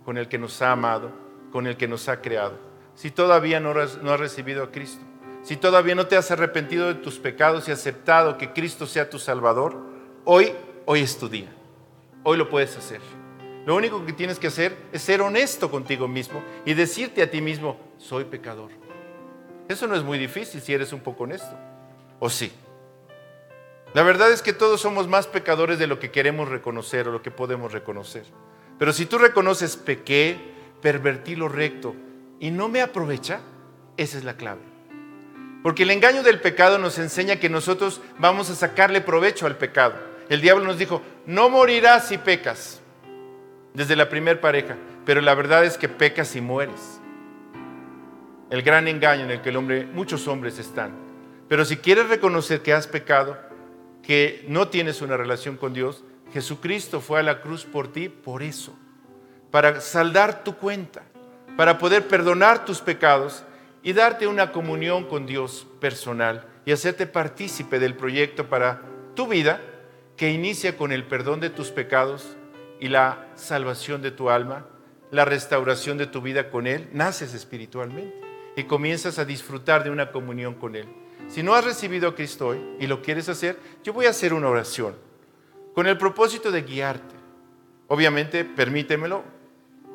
con 0.05 0.19
el 0.19 0.29
que 0.29 0.39
nos 0.39 0.61
ha 0.63 0.73
amado, 0.73 1.13
con 1.53 1.67
el 1.67 1.77
que 1.77 1.87
nos 1.87 2.09
ha 2.09 2.21
creado. 2.21 2.59
Si 2.95 3.11
todavía 3.11 3.61
no, 3.61 3.71
has 3.79 4.01
recibido 4.01 4.65
a 4.65 4.73
Cristo, 4.73 5.05
si 5.43 5.57
todavía 5.57 5.95
no 5.95 6.07
te 6.07 6.17
has 6.17 6.31
arrepentido 6.31 6.89
de 6.89 6.95
tus 6.95 7.19
pecados 7.19 7.69
y 7.69 7.73
aceptado 7.73 8.39
que 8.39 8.53
Cristo 8.53 8.87
sea 8.87 9.09
tu 9.09 9.19
Salvador, 9.19 9.77
hoy, 10.25 10.53
hoy 10.87 11.01
es 11.01 11.19
tu 11.19 11.29
día. 11.29 11.53
Hoy 12.25 12.39
lo 12.39 12.49
puedes 12.49 12.77
hacer. 12.77 13.01
Lo 13.67 13.77
único 13.77 14.05
que 14.05 14.13
tienes 14.13 14.39
que 14.39 14.49
hacer 14.49 14.77
es 14.93 15.03
ser 15.03 15.21
honesto 15.23 15.71
contigo 15.71 16.09
mismo 16.09 16.43
y 16.65 16.75
decirte 16.75 17.23
a 17.23 17.31
ti 17.31 17.41
mismo, 17.41 17.79
soy 17.99 18.25
pecador. 18.25 18.71
Eso 19.69 19.87
no 19.87 19.95
es 19.95 20.03
muy 20.03 20.19
difícil 20.19 20.61
si 20.61 20.73
eres 20.73 20.93
un 20.93 21.01
poco 21.01 21.25
honesto. 21.25 21.57
¿O 22.19 22.31
sí? 22.31 22.53
La 23.97 24.03
verdad 24.03 24.31
es 24.31 24.43
que 24.43 24.53
todos 24.53 24.83
somos 24.83 25.09
más 25.09 25.27
pecadores 25.27 25.79
de 25.79 25.87
lo 25.87 25.99
que 25.99 26.11
queremos 26.11 26.51
reconocer 26.51 27.09
o 27.09 27.13
lo 27.13 27.23
que 27.23 27.31
podemos 27.31 27.73
reconocer. 27.73 28.25
Pero 28.79 28.93
si 28.93 29.07
tú 29.07 29.17
reconoces 29.17 29.79
pequé, 29.79 30.37
pervertí 30.83 31.35
lo 31.35 31.49
recto 31.49 31.97
y 32.39 32.51
no 32.51 32.69
me 32.69 32.83
aprovecha, 32.83 33.41
esa 33.97 34.19
es 34.19 34.25
la 34.25 34.37
clave. 34.37 34.61
Porque 35.63 35.85
el 35.85 35.91
engaño 35.93 36.23
del 36.23 36.43
pecado 36.43 36.77
nos 36.77 36.99
enseña 36.99 37.37
que 37.37 37.49
nosotros 37.49 38.03
vamos 38.19 38.51
a 38.51 38.55
sacarle 38.55 39.01
provecho 39.01 39.47
al 39.47 39.57
pecado. 39.57 39.95
El 40.29 40.43
diablo 40.43 40.67
nos 40.67 40.77
dijo, 40.77 41.01
no 41.25 41.49
morirás 41.49 42.09
si 42.09 42.19
pecas 42.19 42.83
desde 43.73 43.97
la 43.97 44.11
primera 44.11 44.43
pareja, 44.43 44.77
pero 45.07 45.23
la 45.23 45.35
verdad 45.35 45.65
es 45.65 45.79
que 45.79 45.89
pecas 45.89 46.37
y 46.37 46.43
mueres. 46.43 47.01
El 48.51 48.61
gran 48.61 48.89
engaño 48.89 49.25
en 49.25 49.31
el 49.31 49.41
que 49.41 49.49
el 49.49 49.57
hombre, 49.57 49.87
muchos 49.87 50.29
hombres 50.29 50.59
están. 50.59 50.93
Pero 51.49 51.65
si 51.65 51.79
quieres 51.79 52.11
reconocer 52.11 52.61
que 52.61 52.75
has 52.75 52.87
pecado, 52.87 53.46
que 54.07 54.45
no 54.47 54.69
tienes 54.69 55.03
una 55.03 55.17
relación 55.17 55.57
con 55.57 55.75
Dios, 55.75 56.05
Jesucristo 56.33 57.01
fue 57.01 57.19
a 57.19 57.25
la 57.25 57.41
cruz 57.41 57.65
por 57.65 57.93
ti 57.93 58.09
por 58.09 58.43
eso, 58.43 58.77
para 59.51 59.81
saldar 59.81 60.45
tu 60.45 60.57
cuenta, 60.57 61.03
para 61.57 61.79
poder 61.79 62.07
perdonar 62.07 62.65
tus 62.65 62.81
pecados 62.81 63.43
y 63.83 63.93
darte 63.93 64.27
una 64.27 64.53
comunión 64.53 65.05
con 65.05 65.27
Dios 65.27 65.67
personal 65.81 66.47
y 66.65 66.73
hacerte 66.73 67.07
partícipe 67.07 67.79
del 67.79 67.97
proyecto 67.97 68.49
para 68.49 68.83
tu 69.15 69.27
vida 69.27 69.61
que 70.17 70.31
inicia 70.31 70.77
con 70.77 70.93
el 70.93 71.05
perdón 71.05 71.41
de 71.41 71.51
tus 71.51 71.71
pecados 71.71 72.37
y 72.79 72.89
la 72.89 73.27
salvación 73.35 74.03
de 74.03 74.11
tu 74.11 74.31
alma, 74.31 74.67
la 75.11 75.25
restauración 75.25 75.99
de 75.99 76.07
tu 76.07 76.21
vida 76.21 76.51
con 76.51 76.67
Él, 76.67 76.89
naces 76.93 77.35
espiritualmente 77.35 78.21
y 78.57 78.65
comienzas 78.65 79.19
a 79.19 79.25
disfrutar 79.25 79.85
de 79.85 79.91
una 79.91 80.13
comunión 80.13 80.55
con 80.55 80.77
Él. 80.77 80.87
Si 81.29 81.43
no 81.43 81.55
has 81.55 81.65
recibido 81.65 82.09
a 82.09 82.15
Cristo 82.15 82.55
y 82.79 82.87
lo 82.87 83.03
quieres 83.03 83.29
hacer, 83.29 83.59
yo 83.83 83.93
voy 83.93 84.07
a 84.07 84.11
hacer 84.11 84.33
una 84.33 84.49
oración 84.49 84.97
con 85.75 85.87
el 85.87 85.99
propósito 85.99 86.51
de 86.51 86.63
guiarte. 86.63 87.15
Obviamente, 87.89 88.45
permítemelo, 88.45 89.25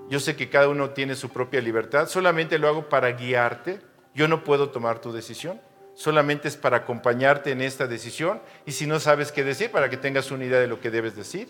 yo 0.10 0.20
sé 0.20 0.36
que 0.36 0.50
cada 0.50 0.68
uno 0.68 0.92
tiene 0.92 1.16
su 1.16 1.30
propia 1.30 1.62
libertad, 1.62 2.08
solamente 2.08 2.60
lo 2.60 2.68
hago 2.68 2.90
para 2.90 3.12
guiarte, 3.14 3.80
yo 4.14 4.28
no 4.28 4.44
puedo 4.44 4.70
tomar 4.70 5.00
tu 5.00 5.12
decisión, 5.12 5.60
solamente 5.94 6.48
es 6.48 6.58
para 6.58 6.78
acompañarte 6.78 7.52
en 7.52 7.62
esta 7.62 7.88
decisión. 7.88 8.42
Y 8.66 8.74
si 8.74 8.88
no 8.88 9.00
sabes 9.00 9.32
qué 9.32 9.44
decir, 9.44 9.72
para 9.72 9.90
que 9.90 9.98
tengas 9.98 10.32
una 10.32 10.46
idea 10.46 10.60
de 10.60 10.68
lo 10.68 10.80
que 10.80 10.92
debes 10.92 11.16
decir. 11.16 11.50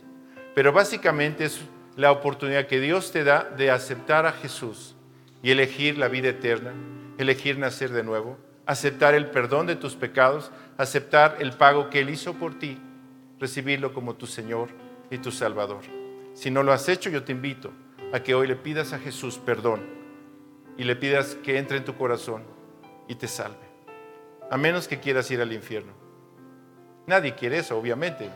Pero 0.53 0.71
básicamente 0.71 1.45
es 1.45 1.59
la 1.95 2.11
oportunidad 2.11 2.67
que 2.67 2.79
Dios 2.79 3.11
te 3.11 3.23
da 3.23 3.43
de 3.43 3.71
aceptar 3.71 4.25
a 4.25 4.31
Jesús 4.31 4.95
y 5.43 5.51
elegir 5.51 5.97
la 5.97 6.07
vida 6.07 6.29
eterna, 6.29 6.73
elegir 7.17 7.57
nacer 7.57 7.91
de 7.91 8.03
nuevo, 8.03 8.37
aceptar 8.71 9.15
el 9.15 9.25
perdón 9.25 9.67
de 9.67 9.75
tus 9.75 9.95
pecados, 9.95 10.49
aceptar 10.77 11.35
el 11.39 11.51
pago 11.51 11.89
que 11.89 11.99
Él 11.99 12.09
hizo 12.09 12.35
por 12.35 12.57
ti, 12.57 12.79
recibirlo 13.37 13.93
como 13.93 14.15
tu 14.15 14.27
Señor 14.27 14.69
y 15.09 15.17
tu 15.17 15.29
Salvador. 15.29 15.81
Si 16.33 16.49
no 16.49 16.63
lo 16.63 16.71
has 16.71 16.87
hecho, 16.87 17.09
yo 17.09 17.25
te 17.25 17.33
invito 17.33 17.73
a 18.13 18.21
que 18.21 18.33
hoy 18.33 18.47
le 18.47 18.55
pidas 18.55 18.93
a 18.93 18.99
Jesús 18.99 19.37
perdón 19.39 19.81
y 20.77 20.85
le 20.85 20.95
pidas 20.95 21.35
que 21.43 21.57
entre 21.57 21.79
en 21.79 21.83
tu 21.83 21.97
corazón 21.97 22.43
y 23.09 23.15
te 23.15 23.27
salve. 23.27 23.57
A 24.49 24.55
menos 24.55 24.87
que 24.87 25.01
quieras 25.01 25.29
ir 25.31 25.41
al 25.41 25.51
infierno. 25.51 25.91
Nadie 27.07 27.35
quiere 27.35 27.57
eso, 27.57 27.77
obviamente. 27.77 28.29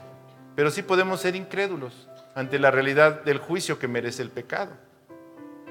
Pero 0.53 0.69
sí 0.69 0.81
podemos 0.81 1.21
ser 1.21 1.37
incrédulos 1.37 2.09
ante 2.35 2.59
la 2.59 2.71
realidad 2.71 3.23
del 3.23 3.37
juicio 3.37 3.79
que 3.79 3.87
merece 3.87 4.21
el 4.21 4.31
pecado. 4.31 4.73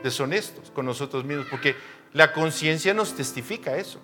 Deshonestos 0.02 0.70
con 0.70 0.86
nosotros 0.86 1.22
mismos, 1.22 1.48
porque 1.50 1.76
la 2.14 2.32
conciencia 2.32 2.94
nos 2.94 3.14
testifica 3.14 3.76
eso, 3.76 4.00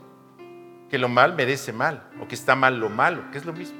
que 0.90 0.98
lo 0.98 1.08
mal 1.08 1.34
merece 1.34 1.72
mal, 1.72 2.10
o 2.20 2.26
que 2.26 2.34
está 2.34 2.56
mal 2.56 2.78
lo 2.78 2.88
malo, 2.88 3.30
que 3.30 3.38
es 3.38 3.46
lo 3.46 3.52
mismo. 3.52 3.78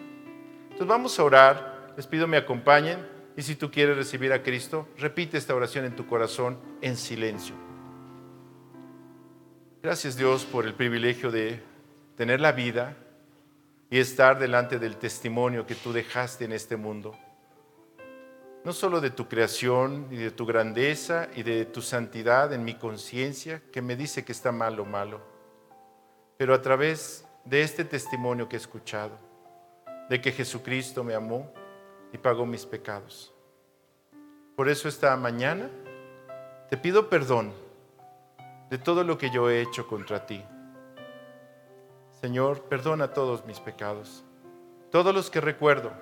Entonces 0.63 0.87
vamos 0.87 1.19
a 1.19 1.25
orar, 1.25 1.93
les 1.97 2.07
pido 2.07 2.29
me 2.29 2.37
acompañen, 2.37 3.05
y 3.37 3.43
si 3.43 3.57
tú 3.57 3.71
quieres 3.71 3.97
recibir 3.97 4.33
a 4.33 4.43
Cristo, 4.43 4.89
repite 4.97 5.37
esta 5.37 5.55
oración 5.55 5.85
en 5.85 5.97
tu 5.97 6.07
corazón 6.07 6.59
en 6.81 6.97
silencio. 6.97 7.55
Gracias 9.83 10.17
Dios 10.17 10.45
por 10.45 10.67
el 10.67 10.75
privilegio 10.75 11.31
de 11.31 11.63
tener 12.17 12.41
la 12.41 12.53
vida 12.53 12.97
y 13.89 13.99
estar 13.99 14.39
delante 14.39 14.79
del 14.79 14.97
testimonio 14.97 15.67
que 15.67 15.75
tú 15.75 15.93
dejaste 15.93 16.45
en 16.45 16.53
este 16.53 16.77
mundo. 16.77 17.19
No 18.63 18.73
solo 18.75 19.01
de 19.01 19.11
tu 19.11 19.27
creación 19.27 20.07
y 20.11 20.17
de 20.17 20.31
tu 20.31 20.45
grandeza 20.45 21.29
y 21.35 21.43
de 21.43 21.65
tu 21.65 21.81
santidad 21.81 22.53
en 22.53 22.63
mi 22.63 22.75
conciencia, 22.75 23.63
que 23.73 23.81
me 23.81 23.97
dice 23.97 24.23
que 24.23 24.33
está 24.33 24.53
malo 24.53 24.85
malo, 24.85 25.30
pero 26.41 26.55
a 26.55 26.63
través 26.63 27.29
de 27.45 27.61
este 27.61 27.85
testimonio 27.85 28.49
que 28.49 28.57
he 28.57 28.59
escuchado, 28.59 29.13
de 30.09 30.23
que 30.23 30.33
Jesucristo 30.33 31.05
me 31.05 31.15
amó 31.15 31.53
y 32.15 32.17
pagó 32.17 32.47
mis 32.47 32.65
pecados. 32.65 33.31
Por 34.57 34.71
eso 34.71 34.89
esta 34.89 35.15
mañana 35.19 35.69
te 36.71 36.79
pido 36.79 37.11
perdón 37.11 37.53
de 38.71 38.79
todo 38.79 39.05
lo 39.05 39.19
que 39.19 39.29
yo 39.29 39.51
he 39.51 39.61
hecho 39.61 39.87
contra 39.87 40.25
ti 40.25 40.43
Señor, 42.23 42.63
perdona 42.63 43.13
todos 43.13 43.45
mis 43.45 43.61
pecados, 43.61 44.25
todos 44.91 45.15
los 45.15 45.29
que 45.29 45.43
recuerdo. 45.43 45.93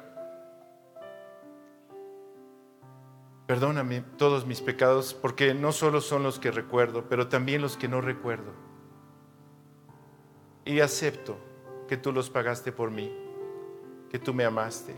Perdóname 3.48 4.02
todos 4.16 4.46
mis 4.46 4.60
pecados, 4.60 5.14
porque 5.14 5.52
no 5.52 5.72
solo 5.72 6.00
son 6.00 6.22
los 6.22 6.38
que 6.38 6.52
recuerdo, 6.52 7.08
pero 7.08 7.26
también 7.26 7.60
los 7.60 7.76
que 7.76 7.88
no 7.88 8.00
recuerdo. 8.00 8.67
Y 10.68 10.78
acepto 10.78 11.36
que 11.88 11.96
tú 11.96 12.12
los 12.12 12.30
pagaste 12.30 12.70
por 12.70 12.92
mí, 12.92 13.12
que 14.08 14.20
tú 14.20 14.32
me 14.32 14.44
amaste. 14.44 14.94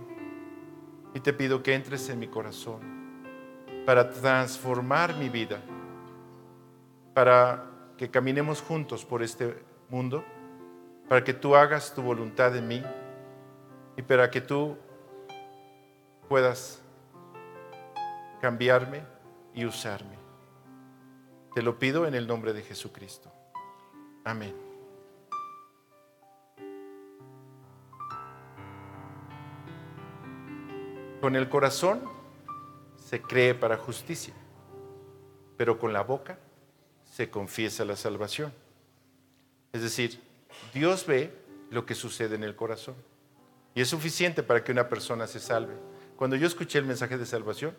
Y 1.15 1.21
te 1.21 1.33
pido 1.33 1.63
que 1.63 1.75
entres 1.75 2.11
en 2.11 2.19
mi 2.19 2.29
corazón 2.29 2.81
para 3.87 4.11
transformar 4.11 5.17
mi 5.17 5.31
vida, 5.31 5.63
para 7.15 7.65
que 7.97 8.11
caminemos 8.11 8.61
juntos 8.61 9.07
por 9.07 9.23
este 9.23 9.55
mundo 9.89 10.23
para 11.11 11.25
que 11.25 11.35
tú 11.35 11.57
hagas 11.57 11.93
tu 11.93 12.03
voluntad 12.03 12.57
en 12.57 12.69
mí 12.69 12.85
y 13.97 14.03
para 14.03 14.31
que 14.31 14.41
tú 14.41 14.77
puedas 16.29 16.81
cambiarme 18.41 19.03
y 19.53 19.65
usarme. 19.65 20.17
Te 21.53 21.63
lo 21.63 21.81
pido 21.81 22.07
en 22.07 22.15
el 22.15 22.29
nombre 22.29 22.53
de 22.53 22.63
Jesucristo. 22.63 23.29
Amén. 24.25 24.70
Con 31.21 31.37
el 31.37 31.49
corazón 31.49 32.01
se 32.97 33.21
cree 33.21 33.55
para 33.55 33.77
justicia, 33.77 34.33
pero 35.57 35.79
con 35.79 35.93
la 35.93 36.03
boca 36.03 36.39
se 37.05 37.29
confiesa 37.29 37.85
la 37.85 37.97
salvación. 37.97 38.53
Es 39.73 39.83
decir, 39.83 40.21
Dios 40.73 41.07
ve 41.07 41.33
lo 41.71 41.85
que 41.85 41.95
sucede 41.95 42.37
en 42.37 42.45
el 42.45 42.57
corazón. 42.57 42.95
Y 43.75 43.83
es 43.83 43.89
suficiente 43.89 44.43
para 44.43 44.65
que 44.65 44.73
una 44.73 44.89
persona 44.89 45.27
se 45.27 45.41
salve. 45.41 45.75
Cuando 46.17 46.37
yo 46.37 46.47
escuché 46.47 46.79
el 46.79 46.87
mensaje 46.87 47.19
de 47.19 47.27
salvación, 47.27 47.75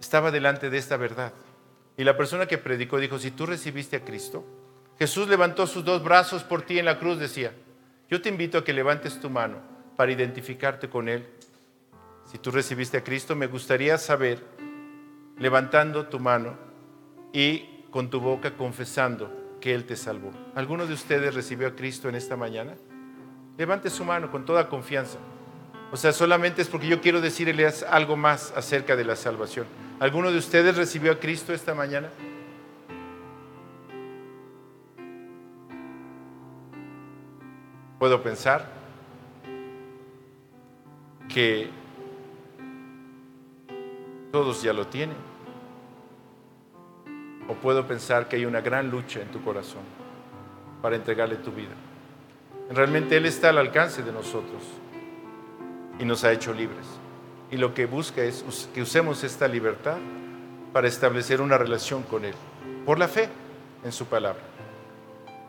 estaba 0.00 0.30
delante 0.30 0.70
de 0.70 0.78
esta 0.78 0.96
verdad. 0.96 1.32
Y 1.96 2.04
la 2.04 2.16
persona 2.16 2.46
que 2.46 2.58
predicó 2.58 2.98
dijo, 2.98 3.18
si 3.18 3.30
tú 3.30 3.46
recibiste 3.46 3.96
a 3.96 4.04
Cristo, 4.04 4.44
Jesús 4.98 5.28
levantó 5.28 5.66
sus 5.66 5.84
dos 5.84 6.02
brazos 6.02 6.44
por 6.44 6.62
ti 6.62 6.78
en 6.78 6.84
la 6.84 6.98
cruz, 6.98 7.18
decía, 7.18 7.52
yo 8.08 8.22
te 8.22 8.28
invito 8.28 8.58
a 8.58 8.64
que 8.64 8.72
levantes 8.72 9.20
tu 9.20 9.28
mano 9.28 9.58
para 9.96 10.12
identificarte 10.12 10.88
con 10.88 11.08
Él. 11.08 11.26
Si 12.30 12.38
tú 12.38 12.52
recibiste 12.52 12.96
a 12.96 13.02
Cristo, 13.02 13.34
me 13.34 13.48
gustaría 13.48 13.98
saber, 13.98 14.44
levantando 15.36 16.06
tu 16.06 16.20
mano 16.20 16.56
y 17.32 17.82
con 17.90 18.08
tu 18.08 18.20
boca 18.20 18.56
confesando 18.56 19.56
que 19.60 19.74
Él 19.74 19.84
te 19.84 19.96
salvó. 19.96 20.30
¿Alguno 20.54 20.86
de 20.86 20.94
ustedes 20.94 21.34
recibió 21.34 21.66
a 21.66 21.74
Cristo 21.74 22.08
en 22.08 22.14
esta 22.14 22.36
mañana? 22.36 22.76
Levante 23.58 23.90
su 23.90 24.04
mano 24.04 24.30
con 24.30 24.44
toda 24.44 24.68
confianza. 24.68 25.18
O 25.90 25.96
sea, 25.96 26.12
solamente 26.12 26.62
es 26.62 26.68
porque 26.68 26.86
yo 26.86 27.00
quiero 27.00 27.20
decirles 27.20 27.82
algo 27.82 28.16
más 28.16 28.52
acerca 28.56 28.94
de 28.94 29.04
la 29.04 29.16
salvación. 29.16 29.66
¿Alguno 29.98 30.30
de 30.30 30.38
ustedes 30.38 30.76
recibió 30.76 31.10
a 31.10 31.18
Cristo 31.18 31.52
esta 31.52 31.74
mañana? 31.74 32.10
Puedo 37.98 38.22
pensar 38.22 38.70
que 41.28 41.79
todos 44.30 44.62
ya 44.62 44.72
lo 44.72 44.86
tienen. 44.86 45.16
O 47.48 47.54
puedo 47.54 47.86
pensar 47.86 48.28
que 48.28 48.36
hay 48.36 48.46
una 48.46 48.60
gran 48.60 48.90
lucha 48.90 49.20
en 49.20 49.28
tu 49.28 49.42
corazón 49.42 49.82
para 50.82 50.96
entregarle 50.96 51.36
tu 51.36 51.50
vida. 51.50 51.74
Realmente 52.70 53.16
Él 53.16 53.26
está 53.26 53.48
al 53.48 53.58
alcance 53.58 54.02
de 54.02 54.12
nosotros 54.12 54.62
y 55.98 56.04
nos 56.04 56.22
ha 56.24 56.32
hecho 56.32 56.52
libres. 56.52 56.86
Y 57.50 57.56
lo 57.56 57.74
que 57.74 57.86
busca 57.86 58.22
es 58.22 58.44
que 58.72 58.82
usemos 58.82 59.24
esta 59.24 59.48
libertad 59.48 59.96
para 60.72 60.86
establecer 60.86 61.40
una 61.40 61.58
relación 61.58 62.04
con 62.04 62.24
Él, 62.24 62.34
por 62.86 62.98
la 62.98 63.08
fe 63.08 63.28
en 63.84 63.90
su 63.90 64.06
palabra. 64.06 64.42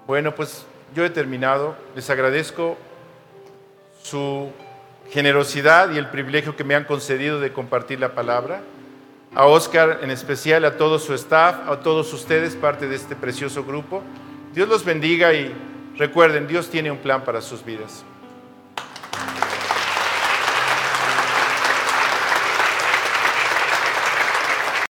Bueno, 0.07 0.33
pues 0.33 0.65
yo 0.95 1.05
he 1.05 1.09
terminado. 1.11 1.75
Les 1.95 2.09
agradezco 2.09 2.77
su 4.01 4.51
generosidad 5.11 5.91
y 5.91 5.97
el 5.97 6.09
privilegio 6.09 6.55
que 6.55 6.63
me 6.63 6.73
han 6.73 6.85
concedido 6.85 7.39
de 7.39 7.53
compartir 7.53 7.99
la 7.99 8.15
palabra. 8.15 8.61
A 9.33 9.45
Oscar 9.45 9.99
en 10.01 10.11
especial, 10.11 10.65
a 10.65 10.75
todo 10.75 10.99
su 10.99 11.13
staff, 11.13 11.69
a 11.69 11.79
todos 11.79 12.13
ustedes, 12.13 12.55
parte 12.55 12.87
de 12.87 12.95
este 12.97 13.15
precioso 13.15 13.63
grupo. 13.63 14.03
Dios 14.53 14.67
los 14.67 14.83
bendiga 14.83 15.33
y 15.33 15.55
recuerden, 15.97 16.47
Dios 16.47 16.69
tiene 16.69 16.91
un 16.91 16.97
plan 16.97 17.23
para 17.23 17.39
sus 17.39 17.63
vidas. 17.63 18.03